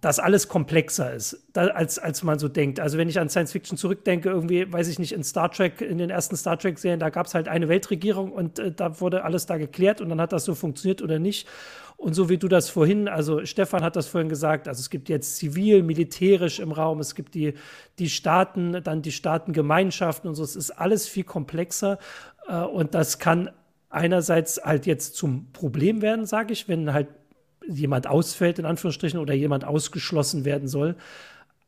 das 0.00 0.18
alles 0.18 0.48
komplexer 0.48 1.12
ist, 1.12 1.46
da, 1.52 1.66
als, 1.66 1.98
als 1.98 2.22
man 2.22 2.38
so 2.38 2.48
denkt. 2.48 2.80
Also 2.80 2.96
wenn 2.96 3.08
ich 3.08 3.20
an 3.20 3.28
Science 3.28 3.52
Fiction 3.52 3.76
zurückdenke, 3.76 4.30
irgendwie, 4.30 4.72
weiß 4.72 4.88
ich 4.88 4.98
nicht, 4.98 5.12
in 5.12 5.22
Star 5.22 5.50
Trek, 5.50 5.82
in 5.82 5.98
den 5.98 6.08
ersten 6.08 6.36
Star 6.36 6.58
Trek-Serien, 6.58 7.00
da 7.00 7.10
gab 7.10 7.26
es 7.26 7.34
halt 7.34 7.48
eine 7.48 7.68
Weltregierung 7.68 8.32
und 8.32 8.58
äh, 8.58 8.72
da 8.72 9.00
wurde 9.00 9.24
alles 9.24 9.46
da 9.46 9.58
geklärt 9.58 10.00
und 10.00 10.08
dann 10.08 10.20
hat 10.20 10.32
das 10.32 10.44
so 10.44 10.54
funktioniert 10.54 11.02
oder 11.02 11.18
nicht. 11.18 11.46
Und 11.98 12.14
so 12.14 12.30
wie 12.30 12.38
du 12.38 12.48
das 12.48 12.70
vorhin, 12.70 13.08
also 13.08 13.44
Stefan 13.44 13.82
hat 13.82 13.94
das 13.94 14.06
vorhin 14.06 14.30
gesagt, 14.30 14.68
also 14.68 14.80
es 14.80 14.88
gibt 14.88 15.10
jetzt 15.10 15.36
zivil, 15.36 15.82
militärisch 15.82 16.58
im 16.58 16.72
Raum, 16.72 16.98
es 17.00 17.14
gibt 17.14 17.34
die, 17.34 17.52
die 17.98 18.08
Staaten, 18.08 18.82
dann 18.82 19.02
die 19.02 19.12
Staatengemeinschaften 19.12 20.28
und 20.28 20.34
so, 20.34 20.42
es 20.42 20.56
ist 20.56 20.70
alles 20.70 21.08
viel 21.08 21.24
komplexer 21.24 21.98
äh, 22.48 22.56
und 22.62 22.94
das 22.94 23.18
kann 23.18 23.50
einerseits 23.90 24.62
halt 24.64 24.86
jetzt 24.86 25.16
zum 25.16 25.52
Problem 25.52 26.00
werden, 26.00 26.24
sage 26.24 26.54
ich, 26.54 26.68
wenn 26.68 26.94
halt 26.94 27.08
jemand 27.70 28.06
ausfällt, 28.06 28.58
in 28.58 28.66
Anführungsstrichen, 28.66 29.18
oder 29.18 29.34
jemand 29.34 29.64
ausgeschlossen 29.64 30.44
werden 30.44 30.68
soll. 30.68 30.96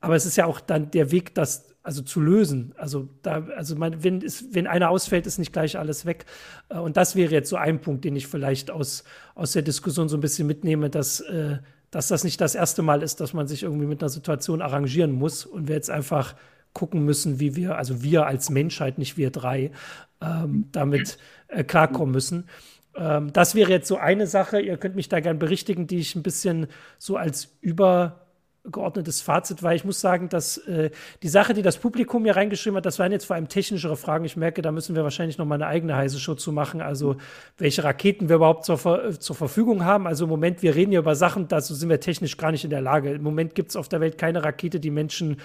Aber 0.00 0.16
es 0.16 0.26
ist 0.26 0.36
ja 0.36 0.46
auch 0.46 0.60
dann 0.60 0.90
der 0.90 1.12
Weg, 1.12 1.34
das 1.34 1.72
also 1.82 2.02
zu 2.02 2.20
lösen. 2.20 2.74
Also 2.76 3.08
da, 3.22 3.46
also 3.56 3.76
man, 3.76 4.04
wenn, 4.04 4.20
ist, 4.20 4.54
wenn 4.54 4.66
einer 4.66 4.90
ausfällt, 4.90 5.26
ist 5.26 5.38
nicht 5.38 5.52
gleich 5.52 5.78
alles 5.78 6.06
weg. 6.06 6.26
Äh, 6.68 6.78
und 6.78 6.96
das 6.96 7.16
wäre 7.16 7.32
jetzt 7.32 7.48
so 7.48 7.56
ein 7.56 7.80
Punkt, 7.80 8.04
den 8.04 8.16
ich 8.16 8.26
vielleicht 8.26 8.70
aus, 8.70 9.04
aus 9.34 9.52
der 9.52 9.62
Diskussion 9.62 10.08
so 10.08 10.16
ein 10.16 10.20
bisschen 10.20 10.46
mitnehme, 10.46 10.90
dass, 10.90 11.20
äh, 11.20 11.58
dass 11.90 12.08
das 12.08 12.24
nicht 12.24 12.40
das 12.40 12.54
erste 12.54 12.82
Mal 12.82 13.02
ist, 13.02 13.20
dass 13.20 13.32
man 13.32 13.48
sich 13.48 13.62
irgendwie 13.64 13.86
mit 13.86 14.02
einer 14.02 14.08
Situation 14.08 14.62
arrangieren 14.62 15.12
muss 15.12 15.44
und 15.44 15.68
wir 15.68 15.74
jetzt 15.74 15.90
einfach 15.90 16.34
gucken 16.72 17.04
müssen, 17.04 17.38
wie 17.38 17.54
wir, 17.54 17.76
also 17.76 18.02
wir 18.02 18.26
als 18.26 18.48
Menschheit, 18.48 18.96
nicht 18.98 19.16
wir 19.16 19.30
drei, 19.30 19.72
ähm, 20.20 20.68
damit 20.72 21.18
äh, 21.48 21.64
klarkommen 21.64 22.12
müssen. 22.12 22.48
Ähm, 22.96 23.32
das 23.32 23.54
wäre 23.54 23.70
jetzt 23.70 23.88
so 23.88 23.96
eine 23.96 24.26
Sache, 24.26 24.60
ihr 24.60 24.76
könnt 24.76 24.96
mich 24.96 25.08
da 25.08 25.20
gern 25.20 25.38
berichtigen, 25.38 25.86
die 25.86 25.98
ich 25.98 26.14
ein 26.14 26.22
bisschen 26.22 26.66
so 26.98 27.16
als 27.16 27.56
über 27.60 28.22
geordnetes 28.64 29.22
Fazit, 29.22 29.62
weil 29.62 29.74
ich 29.74 29.84
muss 29.84 30.00
sagen, 30.00 30.28
dass 30.28 30.56
äh, 30.58 30.90
die 31.22 31.28
Sache, 31.28 31.52
die 31.52 31.62
das 31.62 31.78
Publikum 31.78 32.24
hier 32.24 32.36
reingeschrieben 32.36 32.76
hat, 32.76 32.86
das 32.86 32.98
waren 32.98 33.10
jetzt 33.10 33.24
vor 33.24 33.34
allem 33.34 33.48
technischere 33.48 33.96
Fragen. 33.96 34.24
Ich 34.24 34.36
merke, 34.36 34.62
da 34.62 34.70
müssen 34.70 34.94
wir 34.94 35.02
wahrscheinlich 35.02 35.36
noch 35.36 35.46
mal 35.46 35.56
eine 35.56 35.66
eigene 35.66 35.96
heiße 35.96 36.20
Show 36.20 36.34
zu 36.34 36.52
machen. 36.52 36.80
Also 36.80 37.16
welche 37.58 37.82
Raketen 37.82 38.28
wir 38.28 38.36
überhaupt 38.36 38.64
zur, 38.64 38.78
Ver 38.78 39.18
zur 39.18 39.34
Verfügung 39.34 39.84
haben. 39.84 40.06
Also 40.06 40.24
im 40.24 40.30
Moment, 40.30 40.62
wir 40.62 40.76
reden 40.76 40.92
hier 40.92 41.00
über 41.00 41.16
Sachen, 41.16 41.48
dazu 41.48 41.74
sind 41.74 41.88
wir 41.88 41.98
technisch 41.98 42.36
gar 42.36 42.52
nicht 42.52 42.62
in 42.62 42.70
der 42.70 42.82
Lage. 42.82 43.12
Im 43.12 43.22
Moment 43.22 43.56
gibt 43.56 43.70
es 43.70 43.76
auf 43.76 43.88
der 43.88 44.00
Welt 44.00 44.16
keine 44.16 44.44
Rakete, 44.44 44.78
die 44.78 44.90
Menschen 44.90 45.40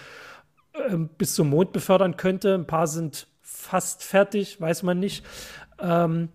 äh, 0.73 0.95
bis 1.17 1.33
zum 1.33 1.49
Mond 1.49 1.71
befördern 1.71 2.17
könnte. 2.17 2.53
Ein 2.53 2.67
paar 2.67 2.85
sind 2.85 3.27
fast 3.41 4.03
fertig, 4.03 4.61
weiß 4.61 4.83
man 4.83 4.99
nicht. 4.99 5.25
Ähm, 5.79 6.29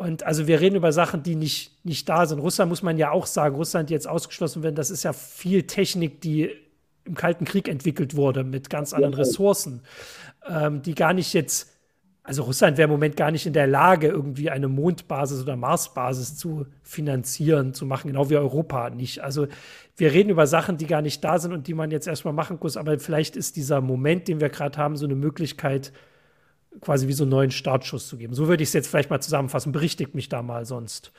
und 0.00 0.22
also 0.22 0.46
wir 0.46 0.62
reden 0.62 0.76
über 0.76 0.92
Sachen, 0.92 1.22
die 1.22 1.34
nicht, 1.34 1.84
nicht 1.84 2.08
da 2.08 2.24
sind. 2.24 2.38
Russland 2.38 2.70
muss 2.70 2.82
man 2.82 2.96
ja 2.96 3.10
auch 3.10 3.26
sagen, 3.26 3.54
Russland, 3.54 3.90
die 3.90 3.92
jetzt 3.92 4.08
ausgeschlossen 4.08 4.62
werden, 4.62 4.74
das 4.74 4.90
ist 4.90 5.02
ja 5.02 5.12
viel 5.12 5.64
Technik, 5.64 6.22
die 6.22 6.52
im 7.04 7.14
Kalten 7.14 7.44
Krieg 7.44 7.68
entwickelt 7.68 8.16
wurde 8.16 8.42
mit 8.42 8.70
ganz 8.70 8.94
anderen 8.94 9.12
Ressourcen, 9.12 9.82
ähm, 10.48 10.80
die 10.80 10.94
gar 10.94 11.12
nicht 11.12 11.34
jetzt, 11.34 11.74
also 12.22 12.44
Russland 12.44 12.78
wäre 12.78 12.86
im 12.86 12.92
Moment 12.92 13.18
gar 13.18 13.30
nicht 13.30 13.44
in 13.44 13.52
der 13.52 13.66
Lage, 13.66 14.08
irgendwie 14.08 14.48
eine 14.48 14.68
Mondbasis 14.68 15.42
oder 15.42 15.56
Marsbasis 15.56 16.34
zu 16.34 16.64
finanzieren, 16.82 17.74
zu 17.74 17.84
machen, 17.84 18.08
genau 18.08 18.30
wie 18.30 18.38
Europa 18.38 18.88
nicht. 18.88 19.22
Also 19.22 19.48
wir 19.98 20.14
reden 20.14 20.30
über 20.30 20.46
Sachen, 20.46 20.78
die 20.78 20.86
gar 20.86 21.02
nicht 21.02 21.22
da 21.22 21.38
sind 21.38 21.52
und 21.52 21.66
die 21.66 21.74
man 21.74 21.90
jetzt 21.90 22.06
erstmal 22.08 22.32
machen 22.32 22.56
muss, 22.58 22.78
aber 22.78 22.98
vielleicht 23.00 23.36
ist 23.36 23.56
dieser 23.56 23.82
Moment, 23.82 24.28
den 24.28 24.40
wir 24.40 24.48
gerade 24.48 24.78
haben, 24.78 24.96
so 24.96 25.04
eine 25.04 25.14
Möglichkeit, 25.14 25.92
quasi 26.80 27.08
wie 27.08 27.12
so 27.12 27.24
einen 27.24 27.30
neuen 27.30 27.50
Startschuss 27.50 28.08
zu 28.08 28.16
geben. 28.16 28.34
So 28.34 28.48
würde 28.48 28.62
ich 28.62 28.68
es 28.68 28.72
jetzt 28.72 28.88
vielleicht 28.88 29.10
mal 29.10 29.20
zusammenfassen. 29.20 29.72
Berichtigt 29.72 30.14
mich 30.14 30.28
da 30.28 30.42
mal 30.42 30.64
sonst. 30.64 31.12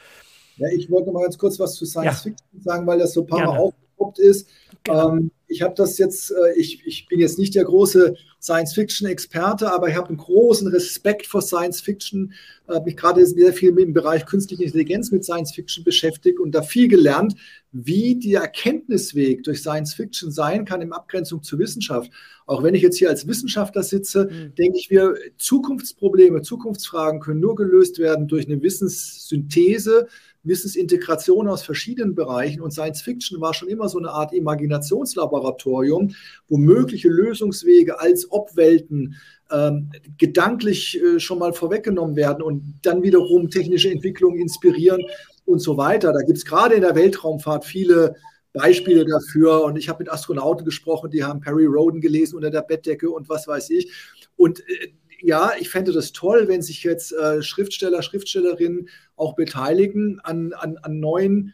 Ja, 0.57 0.67
ich 0.69 0.89
wollte 0.89 1.07
noch 1.07 1.13
mal 1.13 1.23
ganz 1.23 1.37
kurz 1.37 1.59
was 1.59 1.75
zu 1.75 1.85
Science 1.85 2.23
ja. 2.25 2.31
Fiction 2.31 2.61
sagen, 2.61 2.87
weil 2.87 2.99
das 2.99 3.13
so 3.13 3.21
ein 3.21 3.27
paar 3.27 3.39
Gerne. 3.39 3.53
Mal 3.53 3.59
aufgepoppt 3.59 4.19
ist. 4.19 4.49
Genau. 4.83 5.09
Ähm, 5.13 5.31
ich 5.51 5.61
habe 5.61 5.73
das 5.75 5.97
jetzt, 5.97 6.31
äh, 6.31 6.53
ich, 6.57 6.85
ich 6.85 7.07
bin 7.07 7.19
jetzt 7.19 7.37
nicht 7.37 7.55
der 7.55 7.65
große 7.65 8.15
Science-Fiction-Experte, 8.41 9.71
aber 9.71 9.89
ich 9.89 9.95
habe 9.95 10.07
einen 10.07 10.17
großen 10.17 10.67
Respekt 10.69 11.27
vor 11.27 11.41
Science-Fiction, 11.41 12.33
habe 12.67 12.85
mich 12.85 12.97
gerade 12.97 13.25
sehr 13.25 13.53
viel 13.53 13.73
dem 13.73 13.93
Bereich 13.93 14.25
künstliche 14.25 14.63
Intelligenz 14.63 15.11
mit 15.11 15.23
Science-Fiction 15.23 15.83
beschäftigt 15.83 16.39
und 16.39 16.53
da 16.53 16.61
viel 16.61 16.87
gelernt, 16.87 17.35
wie 17.71 18.15
der 18.15 18.41
Erkenntnisweg 18.41 19.43
durch 19.43 19.59
Science-Fiction 19.59 20.31
sein 20.31 20.65
kann 20.65 20.81
in 20.81 20.93
Abgrenzung 20.93 21.43
zur 21.43 21.59
Wissenschaft. 21.59 22.11
Auch 22.45 22.63
wenn 22.63 22.75
ich 22.75 22.81
jetzt 22.81 22.97
hier 22.97 23.09
als 23.09 23.27
Wissenschaftler 23.27 23.83
sitze, 23.83 24.25
mhm. 24.25 24.55
denke 24.55 24.77
ich 24.77 24.89
mir, 24.89 25.15
Zukunftsprobleme, 25.37 26.41
Zukunftsfragen 26.41 27.19
können 27.19 27.39
nur 27.39 27.55
gelöst 27.55 27.99
werden 27.99 28.27
durch 28.27 28.47
eine 28.47 28.61
Wissenssynthese, 28.61 30.07
Wissensintegration 30.43 31.47
aus 31.47 31.63
verschiedenen 31.63 32.15
Bereichen 32.15 32.61
und 32.61 32.71
Science 32.71 33.01
Fiction 33.01 33.41
war 33.41 33.53
schon 33.53 33.69
immer 33.69 33.89
so 33.89 33.99
eine 33.99 34.09
Art 34.09 34.33
Imaginationslaboratorium, 34.33 36.15
wo 36.47 36.57
mögliche 36.57 37.09
Lösungswege 37.09 37.99
als 37.99 38.31
Obwelten 38.31 39.15
ähm, 39.51 39.91
gedanklich 40.17 40.99
äh, 41.01 41.19
schon 41.19 41.39
mal 41.39 41.53
vorweggenommen 41.53 42.15
werden 42.15 42.41
und 42.41 42.79
dann 42.81 43.03
wiederum 43.03 43.49
technische 43.49 43.91
Entwicklungen 43.91 44.39
inspirieren 44.39 45.01
und 45.45 45.59
so 45.59 45.77
weiter. 45.77 46.13
Da 46.13 46.21
gibt 46.21 46.37
es 46.37 46.45
gerade 46.45 46.75
in 46.75 46.81
der 46.81 46.95
Weltraumfahrt 46.95 47.65
viele 47.65 48.15
Beispiele 48.53 49.05
dafür 49.05 49.63
und 49.63 49.77
ich 49.77 49.89
habe 49.89 50.03
mit 50.03 50.11
Astronauten 50.11 50.65
gesprochen, 50.65 51.11
die 51.11 51.23
haben 51.23 51.39
Perry 51.39 51.65
Roden 51.65 52.01
gelesen 52.01 52.35
unter 52.35 52.49
der 52.49 52.61
Bettdecke 52.61 53.09
und 53.09 53.29
was 53.29 53.47
weiß 53.47 53.69
ich. 53.69 53.91
Und 54.35 54.59
äh, 54.61 54.93
ja, 55.21 55.51
ich 55.59 55.69
fände 55.69 55.91
das 55.91 56.11
toll, 56.11 56.47
wenn 56.47 56.61
sich 56.61 56.83
jetzt 56.83 57.13
äh, 57.13 57.41
Schriftsteller, 57.41 58.01
Schriftstellerinnen 58.01 58.89
auch 59.15 59.35
beteiligen 59.35 60.19
an, 60.19 60.53
an, 60.53 60.77
an 60.77 60.99
neuen 60.99 61.53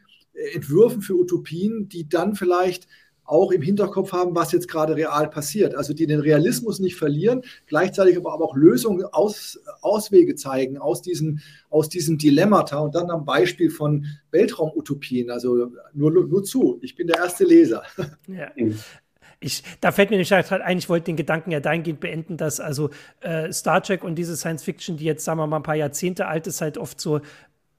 Entwürfen 0.54 1.02
für 1.02 1.16
Utopien, 1.16 1.90
die 1.90 2.08
dann 2.08 2.36
vielleicht 2.36 2.88
auch 3.28 3.52
im 3.52 3.62
Hinterkopf 3.62 4.14
haben, 4.14 4.34
was 4.36 4.54
jetzt 4.54 4.70
gerade 4.70 4.96
real 4.96 5.30
passiert. 5.30 5.76
Also 5.76 5.94
die 5.94 6.08
den 6.08 6.22
Realismus 6.22 6.80
nicht 6.80 6.96
verlieren, 6.96 7.42
gleichzeitig 7.66 8.18
aber 8.18 8.42
auch 8.42 8.56
Lösungen, 8.56 9.06
aus, 9.06 9.60
Auswege 9.82 10.36
zeigen 10.36 10.78
aus 10.78 11.02
diesem, 11.02 11.40
aus 11.70 11.90
diesem 11.90 12.18
Dilemmata 12.18 12.80
und 12.80 12.96
dann 12.96 13.12
am 13.12 13.26
Beispiel 13.26 13.70
von 13.70 14.06
Weltraumutopien. 14.32 15.30
Also 15.30 15.72
nur, 15.94 16.12
nur 16.12 16.44
zu, 16.44 16.80
ich 16.82 16.96
bin 16.96 17.08
der 17.08 17.18
erste 17.18 17.44
Leser. 17.44 17.84
Ja. 18.28 18.52
Ich, 19.40 19.64
da 19.82 19.92
fällt 19.92 20.10
mir 20.10 20.18
nicht 20.18 20.30
gerade 20.30 20.66
ein, 20.66 20.78
ich 20.80 20.90
wollte 20.90 21.06
den 21.06 21.16
Gedanken 21.16 21.52
ja 21.52 21.60
dahingehend 21.60 22.00
beenden, 22.00 22.38
dass 22.38 22.60
also 22.60 22.90
äh, 23.22 23.52
Star 23.52 23.84
Trek 23.84 24.04
und 24.04 24.16
diese 24.16 24.36
Science 24.36 24.64
Fiction, 24.64 24.98
die 24.98 25.06
jetzt, 25.06 25.24
sagen 25.26 25.40
wir 25.40 25.46
mal, 25.46 25.58
ein 25.58 25.64
paar 25.64 25.76
Jahrzehnte 25.76 26.28
alt 26.28 26.48
ist, 26.48 26.62
halt 26.62 26.78
oft 26.78 27.00
so 27.00 27.22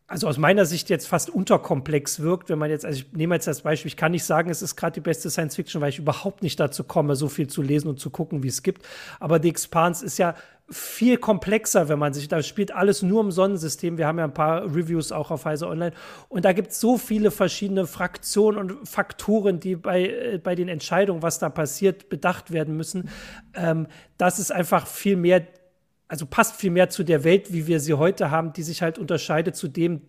also 0.08 0.26
aus 0.26 0.38
meiner 0.38 0.64
Sicht 0.64 0.88
jetzt 0.88 1.06
fast 1.06 1.28
unterkomplex 1.28 2.20
wirkt, 2.20 2.48
wenn 2.48 2.58
man 2.58 2.70
jetzt, 2.70 2.86
also 2.86 3.00
ich 3.00 3.12
nehme 3.12 3.34
jetzt 3.34 3.46
das 3.46 3.60
Beispiel, 3.60 3.90
ich 3.90 3.96
kann 3.96 4.12
nicht 4.12 4.24
sagen, 4.24 4.48
es 4.48 4.62
ist 4.62 4.74
gerade 4.74 4.94
die 4.94 5.00
beste 5.00 5.28
Science 5.28 5.54
Fiction, 5.54 5.82
weil 5.82 5.90
ich 5.90 5.98
überhaupt 5.98 6.42
nicht 6.42 6.58
dazu 6.58 6.82
komme, 6.82 7.14
so 7.14 7.28
viel 7.28 7.46
zu 7.46 7.60
lesen 7.60 7.88
und 7.88 8.00
zu 8.00 8.08
gucken, 8.08 8.42
wie 8.42 8.48
es 8.48 8.62
gibt. 8.62 8.82
Aber 9.20 9.40
The 9.40 9.50
Expanse 9.50 10.04
ist 10.04 10.16
ja 10.18 10.34
viel 10.70 11.18
komplexer, 11.18 11.88
wenn 11.88 11.98
man 11.98 12.14
sich, 12.14 12.28
da 12.28 12.42
spielt 12.42 12.74
alles 12.74 13.02
nur 13.02 13.22
im 13.22 13.30
Sonnensystem. 13.30 13.98
Wir 13.98 14.06
haben 14.06 14.18
ja 14.18 14.24
ein 14.24 14.34
paar 14.34 14.64
Reviews 14.64 15.12
auch 15.12 15.30
auf 15.30 15.44
Heise 15.44 15.66
Online. 15.66 15.92
Und 16.28 16.44
da 16.44 16.52
gibt 16.52 16.72
es 16.72 16.80
so 16.80 16.96
viele 16.96 17.30
verschiedene 17.30 17.86
Fraktionen 17.86 18.58
und 18.58 18.88
Faktoren, 18.88 19.60
die 19.60 19.76
bei, 19.76 20.06
äh, 20.06 20.40
bei 20.42 20.54
den 20.54 20.68
Entscheidungen, 20.68 21.22
was 21.22 21.38
da 21.38 21.48
passiert, 21.50 22.08
bedacht 22.08 22.50
werden 22.50 22.76
müssen. 22.76 23.08
Ähm, 23.54 23.86
das 24.16 24.38
ist 24.38 24.52
einfach 24.52 24.86
viel 24.86 25.16
mehr 25.16 25.42
also 26.08 26.26
passt 26.26 26.56
viel 26.56 26.70
mehr 26.70 26.88
zu 26.88 27.04
der 27.04 27.22
Welt, 27.24 27.52
wie 27.52 27.66
wir 27.66 27.80
sie 27.80 27.94
heute 27.94 28.30
haben, 28.30 28.52
die 28.52 28.62
sich 28.62 28.82
halt 28.82 28.98
unterscheidet 28.98 29.54
zu 29.56 29.68
dem 29.68 30.02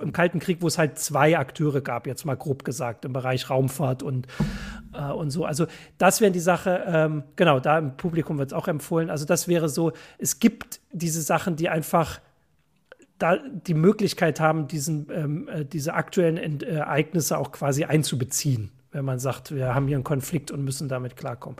im 0.00 0.12
Kalten 0.12 0.40
Krieg, 0.40 0.58
wo 0.60 0.66
es 0.66 0.78
halt 0.78 0.98
zwei 0.98 1.38
Akteure 1.38 1.80
gab, 1.80 2.06
jetzt 2.06 2.24
mal 2.24 2.36
grob 2.36 2.64
gesagt, 2.64 3.04
im 3.04 3.12
Bereich 3.12 3.48
Raumfahrt 3.48 4.02
und, 4.02 4.26
äh, 4.92 5.10
und 5.10 5.30
so. 5.30 5.44
Also 5.44 5.66
das 5.96 6.20
wäre 6.20 6.32
die 6.32 6.40
Sache, 6.40 6.84
ähm, 6.86 7.22
genau, 7.36 7.60
da 7.60 7.78
im 7.78 7.96
Publikum 7.96 8.38
wird 8.38 8.50
es 8.50 8.52
auch 8.52 8.68
empfohlen. 8.68 9.10
Also 9.10 9.24
das 9.24 9.48
wäre 9.48 9.68
so, 9.68 9.92
es 10.18 10.38
gibt 10.38 10.80
diese 10.92 11.22
Sachen, 11.22 11.56
die 11.56 11.68
einfach 11.68 12.20
da 13.18 13.36
die 13.36 13.74
Möglichkeit 13.74 14.40
haben, 14.40 14.66
diesen, 14.66 15.08
ähm, 15.12 15.48
äh, 15.48 15.64
diese 15.64 15.94
aktuellen 15.94 16.36
Ent 16.36 16.62
Ereignisse 16.62 17.38
auch 17.38 17.52
quasi 17.52 17.84
einzubeziehen, 17.84 18.72
wenn 18.92 19.04
man 19.04 19.18
sagt, 19.18 19.54
wir 19.54 19.74
haben 19.74 19.86
hier 19.86 19.96
einen 19.96 20.04
Konflikt 20.04 20.50
und 20.50 20.64
müssen 20.64 20.88
damit 20.88 21.16
klarkommen. 21.16 21.58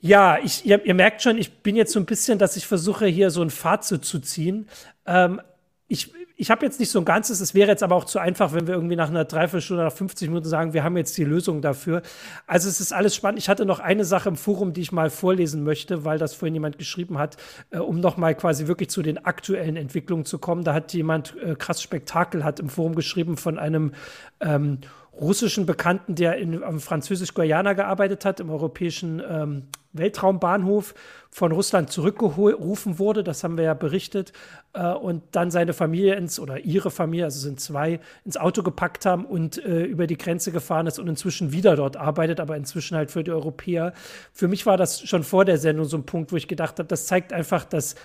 Ja, 0.00 0.38
ich, 0.42 0.64
ihr, 0.64 0.84
ihr, 0.84 0.94
merkt 0.94 1.22
schon, 1.22 1.38
ich 1.38 1.62
bin 1.62 1.74
jetzt 1.74 1.92
so 1.92 1.98
ein 1.98 2.06
bisschen, 2.06 2.38
dass 2.38 2.56
ich 2.56 2.66
versuche, 2.66 3.06
hier 3.06 3.30
so 3.30 3.42
ein 3.42 3.50
Fazit 3.50 4.04
zu 4.04 4.20
ziehen. 4.20 4.68
Ähm, 5.06 5.40
ich 5.88 6.12
ich 6.40 6.52
habe 6.52 6.64
jetzt 6.64 6.78
nicht 6.78 6.90
so 6.90 7.00
ein 7.00 7.04
ganzes, 7.04 7.40
es 7.40 7.52
wäre 7.52 7.68
jetzt 7.68 7.82
aber 7.82 7.96
auch 7.96 8.04
zu 8.04 8.20
einfach, 8.20 8.52
wenn 8.52 8.68
wir 8.68 8.74
irgendwie 8.74 8.94
nach 8.94 9.08
einer 9.08 9.24
Dreiviertelstunde, 9.24 9.82
nach 9.82 9.92
50 9.92 10.28
Minuten 10.28 10.48
sagen, 10.48 10.72
wir 10.72 10.84
haben 10.84 10.96
jetzt 10.96 11.18
die 11.18 11.24
Lösung 11.24 11.62
dafür. 11.62 12.00
Also 12.46 12.68
es 12.68 12.80
ist 12.80 12.92
alles 12.92 13.16
spannend. 13.16 13.40
Ich 13.40 13.48
hatte 13.48 13.66
noch 13.66 13.80
eine 13.80 14.04
Sache 14.04 14.28
im 14.28 14.36
Forum, 14.36 14.72
die 14.72 14.82
ich 14.82 14.92
mal 14.92 15.10
vorlesen 15.10 15.64
möchte, 15.64 16.04
weil 16.04 16.16
das 16.16 16.34
vorhin 16.34 16.54
jemand 16.54 16.78
geschrieben 16.78 17.18
hat, 17.18 17.38
äh, 17.70 17.78
um 17.78 17.98
nochmal 17.98 18.36
quasi 18.36 18.68
wirklich 18.68 18.88
zu 18.88 19.02
den 19.02 19.18
aktuellen 19.18 19.74
Entwicklungen 19.74 20.24
zu 20.24 20.38
kommen. 20.38 20.62
Da 20.62 20.74
hat 20.74 20.92
jemand 20.92 21.34
äh, 21.42 21.56
krass 21.56 21.82
Spektakel 21.82 22.44
hat 22.44 22.60
im 22.60 22.68
Forum 22.68 22.94
geschrieben 22.94 23.36
von 23.36 23.58
einem 23.58 23.92
ähm, 24.38 24.78
russischen 25.20 25.66
Bekannten, 25.66 26.14
der 26.14 26.36
in, 26.36 26.62
am 26.62 26.80
Französisch-Guayana 26.80 27.72
gearbeitet 27.72 28.24
hat, 28.24 28.40
im 28.40 28.50
europäischen 28.50 29.22
ähm, 29.28 29.64
Weltraumbahnhof 29.92 30.94
von 31.30 31.52
Russland 31.52 31.90
zurückgerufen 31.90 32.98
wurde, 32.98 33.24
das 33.24 33.42
haben 33.42 33.56
wir 33.56 33.64
ja 33.64 33.74
berichtet, 33.74 34.32
äh, 34.74 34.92
und 34.92 35.22
dann 35.32 35.50
seine 35.50 35.72
Familie 35.72 36.14
ins, 36.14 36.38
oder 36.38 36.60
ihre 36.60 36.90
Familie, 36.90 37.24
also 37.24 37.40
sind 37.40 37.60
zwei, 37.60 38.00
ins 38.24 38.36
Auto 38.36 38.62
gepackt 38.62 39.06
haben 39.06 39.24
und 39.24 39.62
äh, 39.64 39.82
über 39.82 40.06
die 40.06 40.18
Grenze 40.18 40.52
gefahren 40.52 40.86
ist 40.86 40.98
und 40.98 41.08
inzwischen 41.08 41.52
wieder 41.52 41.76
dort 41.76 41.96
arbeitet, 41.96 42.40
aber 42.40 42.56
inzwischen 42.56 42.96
halt 42.96 43.10
für 43.10 43.24
die 43.24 43.32
Europäer. 43.32 43.92
Für 44.32 44.48
mich 44.48 44.66
war 44.66 44.76
das 44.76 45.00
schon 45.00 45.24
vor 45.24 45.44
der 45.44 45.58
Sendung 45.58 45.86
so 45.86 45.96
ein 45.96 46.06
Punkt, 46.06 46.32
wo 46.32 46.36
ich 46.36 46.48
gedacht 46.48 46.78
habe, 46.78 46.88
das 46.88 47.06
zeigt 47.06 47.32
einfach, 47.32 47.64
dass 47.64 47.96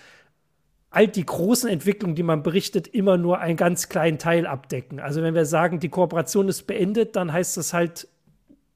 all 0.93 1.07
die 1.07 1.25
großen 1.25 1.67
Entwicklungen, 1.67 2.15
die 2.15 2.21
man 2.21 2.43
berichtet, 2.43 2.87
immer 2.87 3.17
nur 3.17 3.39
einen 3.39 3.57
ganz 3.57 3.89
kleinen 3.89 4.19
Teil 4.19 4.45
abdecken. 4.45 4.99
Also 4.99 5.23
wenn 5.23 5.33
wir 5.33 5.45
sagen, 5.45 5.79
die 5.79 5.89
Kooperation 5.89 6.47
ist 6.47 6.67
beendet, 6.67 7.15
dann 7.15 7.33
heißt 7.33 7.57
das 7.57 7.73
halt, 7.73 8.07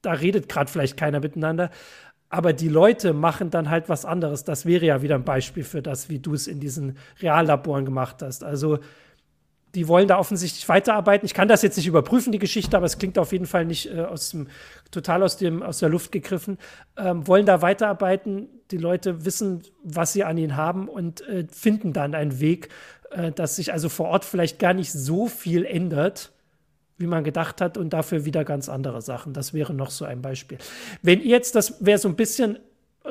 da 0.01 0.13
redet 0.13 0.49
gerade 0.49 0.69
vielleicht 0.71 0.97
keiner 0.97 1.19
miteinander. 1.19 1.69
Aber 2.29 2.53
die 2.53 2.69
Leute 2.69 3.13
machen 3.13 3.51
dann 3.51 3.69
halt 3.69 3.87
was 3.87 4.03
anderes. 4.03 4.43
Das 4.43 4.65
wäre 4.65 4.85
ja 4.85 5.03
wieder 5.03 5.13
ein 5.13 5.25
Beispiel 5.25 5.63
für 5.63 5.83
das, 5.83 6.09
wie 6.09 6.17
du 6.17 6.33
es 6.33 6.47
in 6.47 6.59
diesen 6.59 6.97
Reallaboren 7.21 7.85
gemacht 7.85 8.23
hast. 8.23 8.43
Also 8.43 8.79
die 9.77 9.87
wollen 9.87 10.07
da 10.07 10.17
offensichtlich 10.17 10.67
weiterarbeiten. 10.67 11.27
Ich 11.27 11.35
kann 11.35 11.47
das 11.47 11.61
jetzt 11.61 11.77
nicht 11.77 11.85
überprüfen, 11.85 12.31
die 12.31 12.39
Geschichte, 12.39 12.75
aber 12.75 12.87
es 12.87 12.97
klingt 12.97 13.19
auf 13.19 13.31
jeden 13.31 13.45
Fall 13.45 13.63
nicht 13.63 13.93
äh, 13.93 14.01
aus 14.01 14.31
dem, 14.31 14.47
total 14.89 15.21
aus, 15.21 15.37
dem, 15.37 15.61
aus 15.61 15.77
der 15.77 15.89
Luft 15.89 16.11
gegriffen. 16.11 16.57
Ähm, 16.97 17.27
wollen 17.27 17.45
da 17.45 17.61
weiterarbeiten. 17.61 18.49
Die 18.71 18.77
Leute 18.77 19.23
wissen, 19.23 19.61
was 19.83 20.13
sie 20.13 20.23
an 20.23 20.35
ihnen 20.39 20.55
haben 20.55 20.87
und 20.89 21.21
äh, 21.27 21.45
finden 21.51 21.93
dann 21.93 22.15
einen 22.15 22.39
Weg, 22.39 22.69
äh, 23.11 23.31
dass 23.31 23.57
sich 23.57 23.71
also 23.71 23.87
vor 23.87 24.07
Ort 24.07 24.25
vielleicht 24.25 24.57
gar 24.57 24.73
nicht 24.73 24.91
so 24.91 25.27
viel 25.27 25.63
ändert, 25.63 26.31
wie 26.97 27.05
man 27.05 27.23
gedacht 27.23 27.61
hat 27.61 27.77
und 27.77 27.91
dafür 27.91 28.25
wieder 28.25 28.43
ganz 28.43 28.69
andere 28.69 29.03
Sachen. 29.03 29.33
Das 29.33 29.53
wäre 29.53 29.75
noch 29.75 29.91
so 29.91 30.05
ein 30.05 30.23
Beispiel. 30.23 30.57
Wenn 31.03 31.21
ihr 31.21 31.27
jetzt, 31.27 31.53
das 31.53 31.85
wäre 31.85 31.99
so 31.99 32.09
ein 32.09 32.15
bisschen 32.15 32.57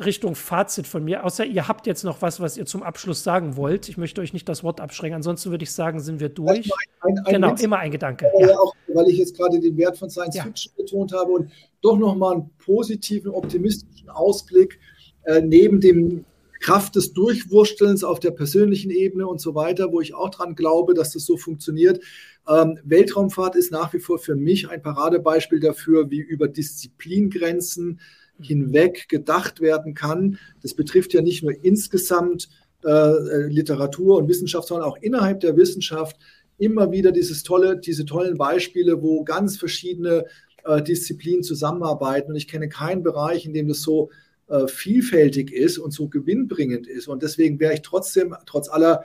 Richtung 0.05 0.35
Fazit 0.35 0.87
von 0.87 1.05
mir, 1.05 1.25
außer 1.25 1.45
ihr 1.45 1.69
habt 1.69 1.87
jetzt 1.87 2.05
noch 2.05 2.23
was, 2.23 2.41
was 2.41 2.57
ihr 2.57 2.67
zum 2.67 2.83
Abschluss 2.83 3.25
sagen 3.25 3.57
wollt. 3.57 3.89
Ich 3.89 3.97
möchte 3.97 4.21
euch 4.21 4.33
nicht 4.33 4.49
das 4.49 4.63
Wort 4.63 4.81
abschränken. 4.81 5.17
Ansonsten 5.17 5.51
würde 5.51 5.65
ich 5.65 5.73
sagen, 5.73 6.01
sind 6.01 6.21
wir 6.21 6.29
durch. 6.29 6.71
Ein, 7.01 7.13
ein, 7.13 7.19
ein 7.19 7.33
genau, 7.35 7.51
Witz, 7.53 7.63
immer 7.63 7.79
ein 7.79 7.91
Gedanke. 7.91 8.31
Ja. 8.39 8.59
Auch, 8.59 8.75
weil 8.89 9.09
ich 9.09 9.19
jetzt 9.19 9.37
gerade 9.37 9.59
den 9.59 9.77
Wert 9.77 9.97
von 9.99 10.11
Science 10.11 10.37
ja. 10.37 10.43
Fiction 10.45 10.73
betont 10.77 11.13
habe 11.13 11.33
und 11.33 11.51
doch 11.81 11.97
nochmal 11.97 12.35
einen 12.35 12.51
positiven, 12.59 13.31
optimistischen 13.31 14.09
Ausblick 14.11 14.79
äh, 15.25 15.41
neben 15.41 15.81
dem 15.81 16.25
Kraft 16.61 16.97
des 16.97 17.13
Durchwurstelns 17.13 18.03
auf 18.03 18.21
der 18.21 18.31
persönlichen 18.31 18.91
Ebene 18.91 19.27
und 19.27 19.41
so 19.41 19.55
weiter, 19.55 19.93
wo 19.93 20.01
ich 20.01 20.15
auch 20.15 20.31
dran 20.31 20.55
glaube, 20.55 20.95
dass 20.95 21.13
das 21.13 21.25
so 21.25 21.37
funktioniert. 21.37 22.03
Ähm, 22.49 22.79
Weltraumfahrt 22.85 23.57
ist 23.57 23.73
nach 23.73 23.93
wie 23.93 23.99
vor 23.99 24.19
für 24.19 24.37
mich 24.37 24.69
ein 24.69 24.83
Paradebeispiel 24.83 25.61
dafür, 25.61 26.11
wie 26.11 26.21
über 26.21 26.49
Disziplingrenzen 26.49 28.01
hinweg 28.41 29.09
gedacht 29.09 29.61
werden 29.61 29.95
kann. 29.95 30.39
Das 30.63 30.75
betrifft 30.75 31.15
ja 31.15 31.23
nicht 31.23 31.43
nur 31.43 31.53
insgesamt 31.65 32.49
äh, 32.85 33.47
Literatur 33.49 34.19
und 34.19 34.29
Wissenschaft, 34.29 34.69
sondern 34.69 34.89
auch 34.89 34.97
innerhalb 34.99 35.41
der 35.41 35.57
Wissenschaft 35.57 36.17
immer 36.59 36.91
wieder 36.91 37.13
dieses 37.13 37.43
tolle, 37.43 37.79
diese 37.79 38.05
tollen 38.05 38.37
Beispiele, 38.37 39.03
wo 39.03 39.25
ganz 39.25 39.57
verschiedene 39.57 40.25
äh, 40.65 40.83
Disziplinen 40.83 41.43
zusammenarbeiten. 41.43 42.31
Und 42.31 42.37
ich 42.37 42.49
kenne 42.49 42.69
keinen 42.69 43.03
Bereich, 43.03 43.47
in 43.47 43.53
dem 43.53 43.69
das 43.69 43.83
so 43.83 44.11
äh, 44.49 44.67
vielfältig 44.69 45.53
ist 45.53 45.79
und 45.79 45.93
so 45.93 46.09
gewinnbringend 46.09 46.87
ist. 46.87 47.09
Und 47.09 47.23
deswegen 47.23 47.59
wäre 47.61 47.75
ich 47.75 47.83
trotzdem, 47.83 48.35
trotz 48.47 48.69
aller 48.69 49.05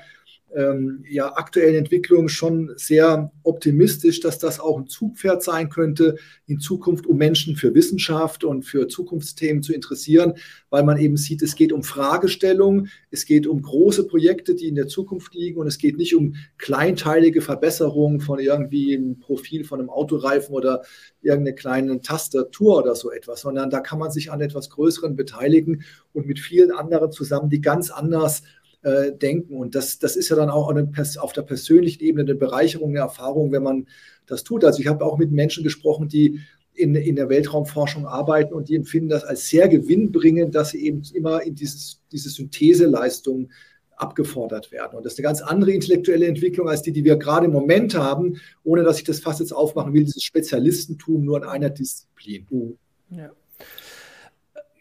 ähm, 0.55 1.03
ja, 1.09 1.33
aktuellen 1.35 1.75
Entwicklungen 1.75 2.29
schon 2.29 2.71
sehr 2.75 3.31
optimistisch, 3.43 4.19
dass 4.19 4.37
das 4.37 4.59
auch 4.59 4.77
ein 4.77 4.87
Zugpferd 4.87 5.43
sein 5.43 5.69
könnte 5.69 6.17
in 6.45 6.59
Zukunft, 6.59 7.05
um 7.05 7.17
Menschen 7.17 7.55
für 7.55 7.73
Wissenschaft 7.73 8.43
und 8.43 8.63
für 8.63 8.87
Zukunftsthemen 8.87 9.63
zu 9.63 9.73
interessieren, 9.73 10.33
weil 10.69 10.83
man 10.83 10.97
eben 10.97 11.17
sieht, 11.17 11.41
es 11.41 11.55
geht 11.55 11.71
um 11.71 11.83
Fragestellungen, 11.83 12.89
es 13.09 13.25
geht 13.25 13.47
um 13.47 13.61
große 13.61 14.07
Projekte, 14.07 14.55
die 14.55 14.67
in 14.67 14.75
der 14.75 14.87
Zukunft 14.87 15.33
liegen 15.33 15.59
und 15.59 15.67
es 15.67 15.77
geht 15.77 15.97
nicht 15.97 16.15
um 16.15 16.35
kleinteilige 16.57 17.41
Verbesserungen 17.41 18.19
von 18.19 18.39
irgendwie 18.39 18.95
einem 18.95 19.19
Profil 19.19 19.63
von 19.63 19.79
einem 19.79 19.89
Autoreifen 19.89 20.53
oder 20.53 20.81
irgendeine 21.21 21.55
kleine 21.55 22.01
Tastatur 22.01 22.77
oder 22.79 22.95
so 22.95 23.11
etwas, 23.11 23.41
sondern 23.41 23.69
da 23.69 23.79
kann 23.79 23.99
man 23.99 24.11
sich 24.11 24.31
an 24.31 24.41
etwas 24.41 24.69
Größeren 24.69 25.15
beteiligen 25.15 25.83
und 26.13 26.27
mit 26.27 26.39
vielen 26.39 26.71
anderen 26.71 27.11
zusammen, 27.11 27.49
die 27.49 27.61
ganz 27.61 27.91
anders 27.91 28.43
äh, 28.84 29.11
denken. 29.11 29.55
Und 29.55 29.75
das, 29.75 29.99
das 29.99 30.15
ist 30.15 30.29
ja 30.29 30.36
dann 30.36 30.49
auch 30.49 30.69
eine, 30.69 30.91
auf 31.19 31.34
der 31.34 31.43
persönlichen 31.43 32.03
Ebene 32.03 32.23
eine 32.23 32.36
Bereicherung, 32.36 32.89
eine 32.89 32.99
Erfahrung, 32.99 33.51
wenn 33.51 33.63
man 33.63 33.88
das 34.25 34.43
tut. 34.43 34.65
Also 34.65 34.79
ich 34.79 34.88
habe 34.88 35.05
auch 35.05 35.17
mit 35.17 35.32
Menschen 35.32 35.63
gesprochen, 35.63 36.07
die 36.07 36.39
in, 36.73 36.95
in 36.95 37.15
der 37.15 37.29
Weltraumforschung 37.29 38.07
arbeiten 38.07 38.53
und 38.53 38.69
die 38.69 38.75
empfinden 38.75 39.09
das 39.09 39.23
als 39.23 39.47
sehr 39.49 39.67
gewinnbringend, 39.67 40.55
dass 40.55 40.69
sie 40.69 40.86
eben 40.86 41.01
immer 41.13 41.43
in 41.43 41.55
dieses, 41.55 42.01
diese 42.11 42.29
Syntheseleistung 42.29 43.49
abgefordert 43.97 44.71
werden. 44.71 44.97
Und 44.97 45.05
das 45.05 45.13
ist 45.13 45.19
eine 45.19 45.27
ganz 45.27 45.41
andere 45.41 45.71
intellektuelle 45.71 46.25
Entwicklung 46.25 46.67
als 46.67 46.82
die, 46.82 46.91
die 46.91 47.03
wir 47.03 47.17
gerade 47.17 47.45
im 47.45 47.51
Moment 47.51 47.93
haben, 47.95 48.38
ohne 48.63 48.84
dass 48.84 48.97
ich 48.97 49.03
das 49.03 49.19
fast 49.19 49.41
jetzt 49.41 49.53
aufmachen 49.53 49.93
will, 49.93 50.05
dieses 50.05 50.23
Spezialistentum 50.23 51.23
nur 51.23 51.38
in 51.38 51.43
einer 51.43 51.69
Disziplin. 51.69 52.77
Ja. 53.09 53.32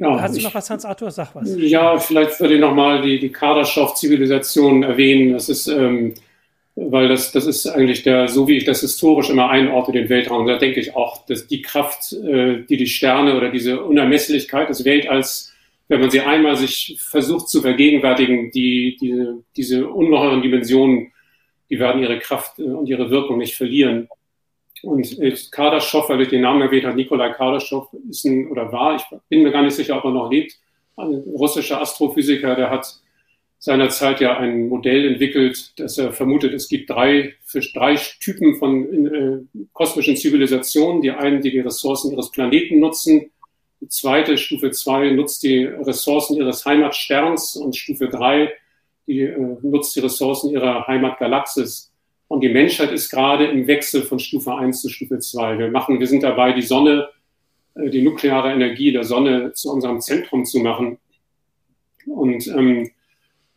Ja, 0.01 0.19
Hast 0.19 0.39
du 0.39 0.43
noch 0.43 0.55
was, 0.55 0.71
Hans-Arthur? 0.71 1.11
Sag 1.11 1.35
was. 1.35 1.55
Ja, 1.59 1.99
vielleicht 1.99 2.41
würde 2.41 2.55
ich 2.55 2.61
nochmal 2.61 3.03
die, 3.03 3.19
die 3.19 3.29
Kardaschow-Zivilisation 3.29 4.83
erwähnen. 4.83 5.35
Das 5.35 5.51
ist, 5.51 5.67
ähm, 5.69 6.15
weil 6.75 7.09
das, 7.09 7.33
das 7.33 7.45
ist 7.45 7.67
eigentlich 7.67 8.03
der, 8.03 8.27
so 8.27 8.49
wie 8.49 8.57
ich 8.57 8.65
das 8.65 8.81
historisch 8.81 9.29
immer 9.29 9.51
einordne, 9.51 10.01
den 10.01 10.09
Weltraum. 10.09 10.47
Da 10.47 10.57
denke 10.57 10.81
ich 10.81 10.97
auch, 10.97 11.27
dass 11.27 11.47
die 11.47 11.61
Kraft, 11.61 12.15
äh, 12.15 12.63
die 12.63 12.79
die 12.79 12.87
Sterne 12.87 13.37
oder 13.37 13.51
diese 13.51 13.85
Unermesslichkeit 13.85 14.71
des 14.71 14.87
Weltalls, 14.87 15.53
wenn 15.89 16.01
man 16.01 16.11
sie 16.11 16.21
einmal 16.21 16.57
sich 16.57 16.97
versucht 16.99 17.51
zu 17.51 17.61
vergegenwärtigen, 17.61 18.51
die, 18.53 18.97
diese, 18.99 19.43
diese 19.55 19.87
ungeheuren 19.87 20.41
Dimensionen, 20.41 21.13
die 21.69 21.79
werden 21.79 22.03
ihre 22.03 22.19
Kraft 22.19 22.59
äh, 22.59 22.63
und 22.63 22.89
ihre 22.89 23.11
Wirkung 23.11 23.37
nicht 23.37 23.55
verlieren. 23.55 24.09
Und 24.83 25.51
Kardaschow, 25.51 26.09
weil 26.09 26.23
ich 26.23 26.29
den 26.29 26.43
Namen 26.43 26.63
erwähnt 26.63 26.85
habe, 26.85 26.97
Nikolai 26.97 27.31
Kardaschow 27.33 27.89
ist 28.09 28.25
ein, 28.25 28.51
oder 28.51 28.73
war, 28.73 28.97
ich 28.97 29.03
bin 29.29 29.43
mir 29.43 29.51
gar 29.51 29.63
nicht 29.63 29.75
sicher, 29.75 29.99
ob 29.99 30.05
er 30.05 30.13
noch 30.13 30.31
lebt, 30.31 30.59
ein 30.97 31.23
russischer 31.35 31.81
Astrophysiker, 31.81 32.55
der 32.55 32.71
hat 32.71 33.01
seinerzeit 33.61 34.21
ja 34.21 34.39
ein 34.39 34.69
Modell 34.69 35.07
entwickelt, 35.07 35.79
dass 35.79 35.99
er 35.99 36.13
vermutet, 36.13 36.55
es 36.55 36.69
gibt 36.69 36.89
drei, 36.89 37.35
für 37.45 37.61
drei 37.61 37.95
Typen 38.21 38.57
von 38.57 39.07
äh, 39.07 39.67
kosmischen 39.75 40.17
Zivilisationen. 40.17 41.03
Die 41.03 41.11
einen, 41.11 41.43
die 41.43 41.51
die 41.51 41.61
Ressourcen 41.61 42.11
ihres 42.11 42.31
Planeten 42.31 42.81
nutzen. 42.81 43.31
Die 43.83 43.89
zweite, 43.89 44.39
Stufe 44.39 44.71
zwei, 44.71 45.11
nutzt 45.11 45.43
die 45.43 45.65
Ressourcen 45.65 46.37
ihres 46.37 46.65
Heimatsterns 46.65 47.57
und 47.57 47.77
Stufe 47.77 48.09
drei, 48.09 48.53
die 49.07 49.21
äh, 49.21 49.57
nutzt 49.63 49.95
die 49.95 50.01
Ressourcen 50.01 50.51
ihrer 50.51 50.87
Heimatgalaxis. 50.87 51.90
Und 52.31 52.43
die 52.43 52.49
Menschheit 52.49 52.93
ist 52.93 53.11
gerade 53.11 53.47
im 53.47 53.67
Wechsel 53.67 54.03
von 54.03 54.21
Stufe 54.21 54.55
eins 54.55 54.81
zu 54.81 54.89
Stufe 54.89 55.19
zwei. 55.19 55.59
Wir 55.59 55.69
machen, 55.69 55.99
wir 55.99 56.07
sind 56.07 56.23
dabei, 56.23 56.53
die 56.53 56.63
Sonne, 56.63 57.09
äh, 57.75 57.91
die 57.91 58.03
nukleare 58.03 58.53
Energie 58.53 58.93
der 58.93 59.03
Sonne 59.03 59.53
zu 59.53 59.73
unserem 59.73 60.01
Zentrum 60.01 60.45
zu 60.45 60.61
machen. 60.61 60.99
Und 62.07 62.47
ähm, 62.47 62.93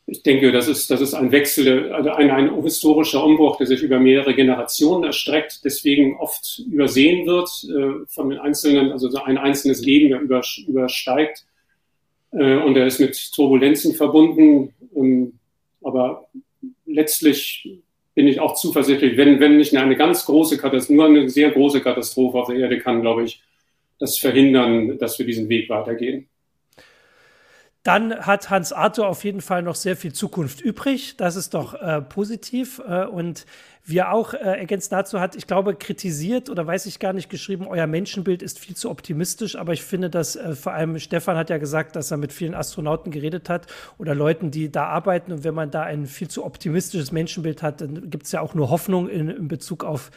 ich 0.08 0.24
denke, 0.24 0.52
das 0.52 0.68
ist, 0.68 0.90
das 0.90 1.02
ist 1.02 1.14
ein 1.14 1.32
Wechsel, 1.32 1.94
also 1.94 2.10
ein, 2.14 2.32
ein 2.32 2.64
historischer 2.64 3.24
Umbruch, 3.24 3.58
der 3.58 3.68
sich 3.68 3.84
über 3.84 4.00
mehrere 4.00 4.34
Generationen 4.34 5.04
erstreckt, 5.04 5.62
deswegen 5.64 6.18
oft 6.18 6.64
übersehen 6.68 7.28
wird 7.28 7.50
äh, 7.70 8.08
von 8.08 8.32
den 8.32 8.40
Einzelnen, 8.40 8.92
also 8.92 9.08
so 9.08 9.22
ein 9.22 9.38
einzelnes 9.38 9.86
Leben, 9.86 10.10
der 10.10 10.20
über, 10.20 10.42
übersteigt. 10.68 11.46
Äh, 12.32 12.56
und 12.56 12.76
er 12.76 12.88
ist 12.88 13.00
mit 13.00 13.34
Turbulenzen 13.36 13.94
verbunden. 13.94 14.74
Ähm, 14.96 15.34
aber 15.84 16.28
letztlich 16.88 17.84
bin 18.16 18.28
ich 18.28 18.40
auch 18.40 18.56
zuversichtlich, 18.56 19.18
wenn, 19.18 19.40
wenn 19.40 19.58
nicht 19.58 19.76
eine 19.76 19.96
ganz 19.96 20.26
große 20.26 20.58
Katastrophe, 20.58 20.94
nur 20.94 21.06
eine 21.06 21.30
sehr 21.30 21.52
große 21.52 21.82
Katastrophe 21.82 22.38
auf 22.38 22.48
der 22.48 22.58
Erde 22.58 22.80
kann, 22.80 23.02
glaube 23.02 23.24
ich, 23.24 23.42
das 24.00 24.18
verhindern, 24.18 24.98
dass 24.98 25.18
wir 25.18 25.26
diesen 25.26 25.50
Weg 25.50 25.70
weitergehen 25.70 26.28
dann 27.84 28.26
hat 28.26 28.50
Hans 28.50 28.72
Arthur 28.72 29.08
auf 29.08 29.26
jeden 29.26 29.42
Fall 29.42 29.62
noch 29.62 29.76
sehr 29.76 29.98
viel 29.98 30.14
Zukunft 30.14 30.62
übrig. 30.62 31.18
Das 31.18 31.36
ist 31.36 31.54
doch 31.54 31.74
äh, 31.74 32.02
positiv. 32.02 32.82
Äh, 32.88 33.06
und 33.06 33.46
wir 33.86 34.12
auch 34.12 34.34
äh, 34.34 34.38
ergänzt 34.38 34.94
dazu 34.94 35.20
hat, 35.20 35.36
ich 35.36 35.46
glaube, 35.46 35.76
kritisiert 35.76 36.50
oder 36.50 36.66
weiß 36.66 36.86
ich 36.86 37.00
gar 37.00 37.12
nicht 37.12 37.30
geschrieben, 37.30 37.68
euer 37.68 37.86
Menschenbild 37.86 38.42
ist 38.42 38.60
viel 38.60 38.76
zu 38.76 38.90
optimistisch. 38.90 39.58
Aber 39.58 39.74
ich 39.74 39.84
finde, 39.84 40.10
dass 40.10 40.38
äh, 40.38 40.56
vor 40.56 40.72
allem 40.72 40.98
Stefan 41.00 41.36
hat 41.36 41.50
ja 41.50 41.58
gesagt, 41.58 41.98
dass 41.98 42.10
er 42.10 42.18
mit 42.18 42.32
vielen 42.32 42.54
Astronauten 42.54 43.12
geredet 43.12 43.50
hat 43.50 43.68
oder 43.98 44.16
Leuten, 44.16 44.52
die 44.52 44.72
da 44.72 44.86
arbeiten. 44.86 45.34
Und 45.34 45.44
wenn 45.44 45.54
man 45.54 45.70
da 45.70 45.84
ein 45.84 46.06
viel 46.06 46.30
zu 46.30 46.46
optimistisches 46.46 47.12
Menschenbild 47.12 47.62
hat, 47.62 47.82
dann 47.82 48.10
gibt 48.10 48.26
es 48.26 48.32
ja 48.32 48.40
auch 48.40 48.54
nur 48.54 48.70
Hoffnung 48.70 49.10
in, 49.10 49.30
in 49.30 49.48
Bezug 49.50 49.84
auf 49.84 50.12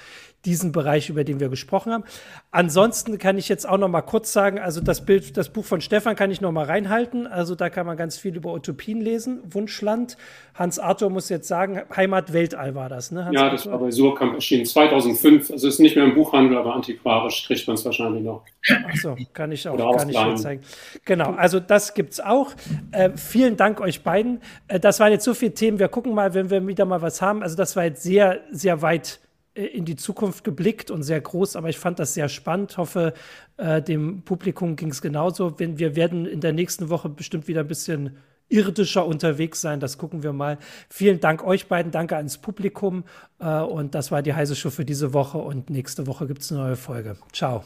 diesen 0.46 0.72
Bereich, 0.72 1.10
über 1.10 1.24
den 1.24 1.40
wir 1.40 1.48
gesprochen 1.48 1.92
haben. 1.92 2.04
Ansonsten 2.52 3.18
kann 3.18 3.36
ich 3.36 3.48
jetzt 3.48 3.68
auch 3.68 3.78
noch 3.78 3.88
mal 3.88 4.02
kurz 4.02 4.32
sagen, 4.32 4.58
also 4.58 4.80
das 4.80 5.04
Bild, 5.04 5.36
das 5.36 5.50
Buch 5.50 5.64
von 5.64 5.80
Stefan 5.80 6.16
kann 6.16 6.30
ich 6.30 6.40
noch 6.40 6.52
mal 6.52 6.64
reinhalten. 6.64 7.26
Also 7.26 7.54
da 7.54 7.68
kann 7.68 7.84
man 7.84 7.96
ganz 7.96 8.16
viel 8.16 8.36
über 8.36 8.54
Utopien 8.54 9.00
lesen. 9.00 9.40
Wunschland. 9.50 10.16
Hans 10.54 10.78
Arthur 10.78 11.10
muss 11.10 11.28
jetzt 11.28 11.48
sagen, 11.48 11.82
Heimat 11.94 12.32
Weltall 12.32 12.74
war 12.74 12.88
das, 12.88 13.10
ne? 13.10 13.26
Hans 13.26 13.34
ja, 13.34 13.50
das 13.50 13.66
war 13.66 13.78
bei 13.78 13.90
Surkamp 13.90 14.34
erschienen 14.34 14.64
2005. 14.64 15.50
Also 15.50 15.68
ist 15.68 15.80
nicht 15.80 15.96
mehr 15.96 16.04
im 16.04 16.14
Buchhandel, 16.14 16.56
aber 16.56 16.74
antiquarisch 16.74 17.46
kriegt 17.46 17.66
man 17.66 17.74
es 17.74 17.84
wahrscheinlich 17.84 18.22
noch. 18.22 18.42
Achso, 18.88 19.16
kann 19.32 19.52
ich 19.52 19.68
auch 19.68 19.76
gar 19.76 20.04
nicht 20.04 20.38
zeigen. 20.38 20.62
Genau, 21.04 21.32
also 21.32 21.60
das 21.60 21.94
gibt 21.94 22.12
es 22.12 22.20
auch. 22.20 22.52
Äh, 22.92 23.10
vielen 23.16 23.56
Dank 23.56 23.80
euch 23.80 24.02
beiden. 24.02 24.40
Äh, 24.68 24.80
das 24.80 25.00
waren 25.00 25.12
jetzt 25.12 25.24
so 25.24 25.34
viele 25.34 25.54
Themen. 25.54 25.78
Wir 25.78 25.88
gucken 25.88 26.14
mal, 26.14 26.34
wenn 26.34 26.50
wir 26.50 26.66
wieder 26.66 26.84
mal 26.84 27.02
was 27.02 27.20
haben. 27.20 27.42
Also 27.42 27.56
das 27.56 27.76
war 27.76 27.84
jetzt 27.84 28.02
sehr, 28.02 28.40
sehr 28.50 28.82
weit 28.82 29.20
in 29.56 29.84
die 29.84 29.96
Zukunft 29.96 30.44
geblickt 30.44 30.90
und 30.90 31.02
sehr 31.02 31.20
groß, 31.20 31.56
aber 31.56 31.68
ich 31.68 31.78
fand 31.78 31.98
das 31.98 32.14
sehr 32.14 32.28
spannend. 32.28 32.76
Hoffe, 32.76 33.14
äh, 33.56 33.80
dem 33.80 34.22
Publikum 34.22 34.76
ging 34.76 34.90
es 34.90 35.00
genauso. 35.00 35.58
Wenn, 35.58 35.78
wir 35.78 35.96
werden 35.96 36.26
in 36.26 36.40
der 36.40 36.52
nächsten 36.52 36.90
Woche 36.90 37.08
bestimmt 37.08 37.48
wieder 37.48 37.60
ein 37.60 37.68
bisschen 37.68 38.16
irdischer 38.48 39.06
unterwegs 39.06 39.60
sein. 39.60 39.80
Das 39.80 39.98
gucken 39.98 40.22
wir 40.22 40.32
mal. 40.32 40.58
Vielen 40.88 41.20
Dank 41.20 41.44
euch 41.44 41.66
beiden, 41.68 41.90
danke 41.90 42.16
ans 42.16 42.38
Publikum. 42.38 43.04
Äh, 43.38 43.60
und 43.60 43.94
das 43.94 44.12
war 44.12 44.22
die 44.22 44.34
heiße 44.34 44.54
Show 44.54 44.70
für 44.70 44.84
diese 44.84 45.12
Woche 45.12 45.38
und 45.38 45.70
nächste 45.70 46.06
Woche 46.06 46.26
gibt 46.26 46.42
es 46.42 46.52
eine 46.52 46.60
neue 46.62 46.76
Folge. 46.76 47.16
Ciao. 47.32 47.64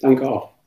Danke 0.00 0.28
auch. 0.28 0.63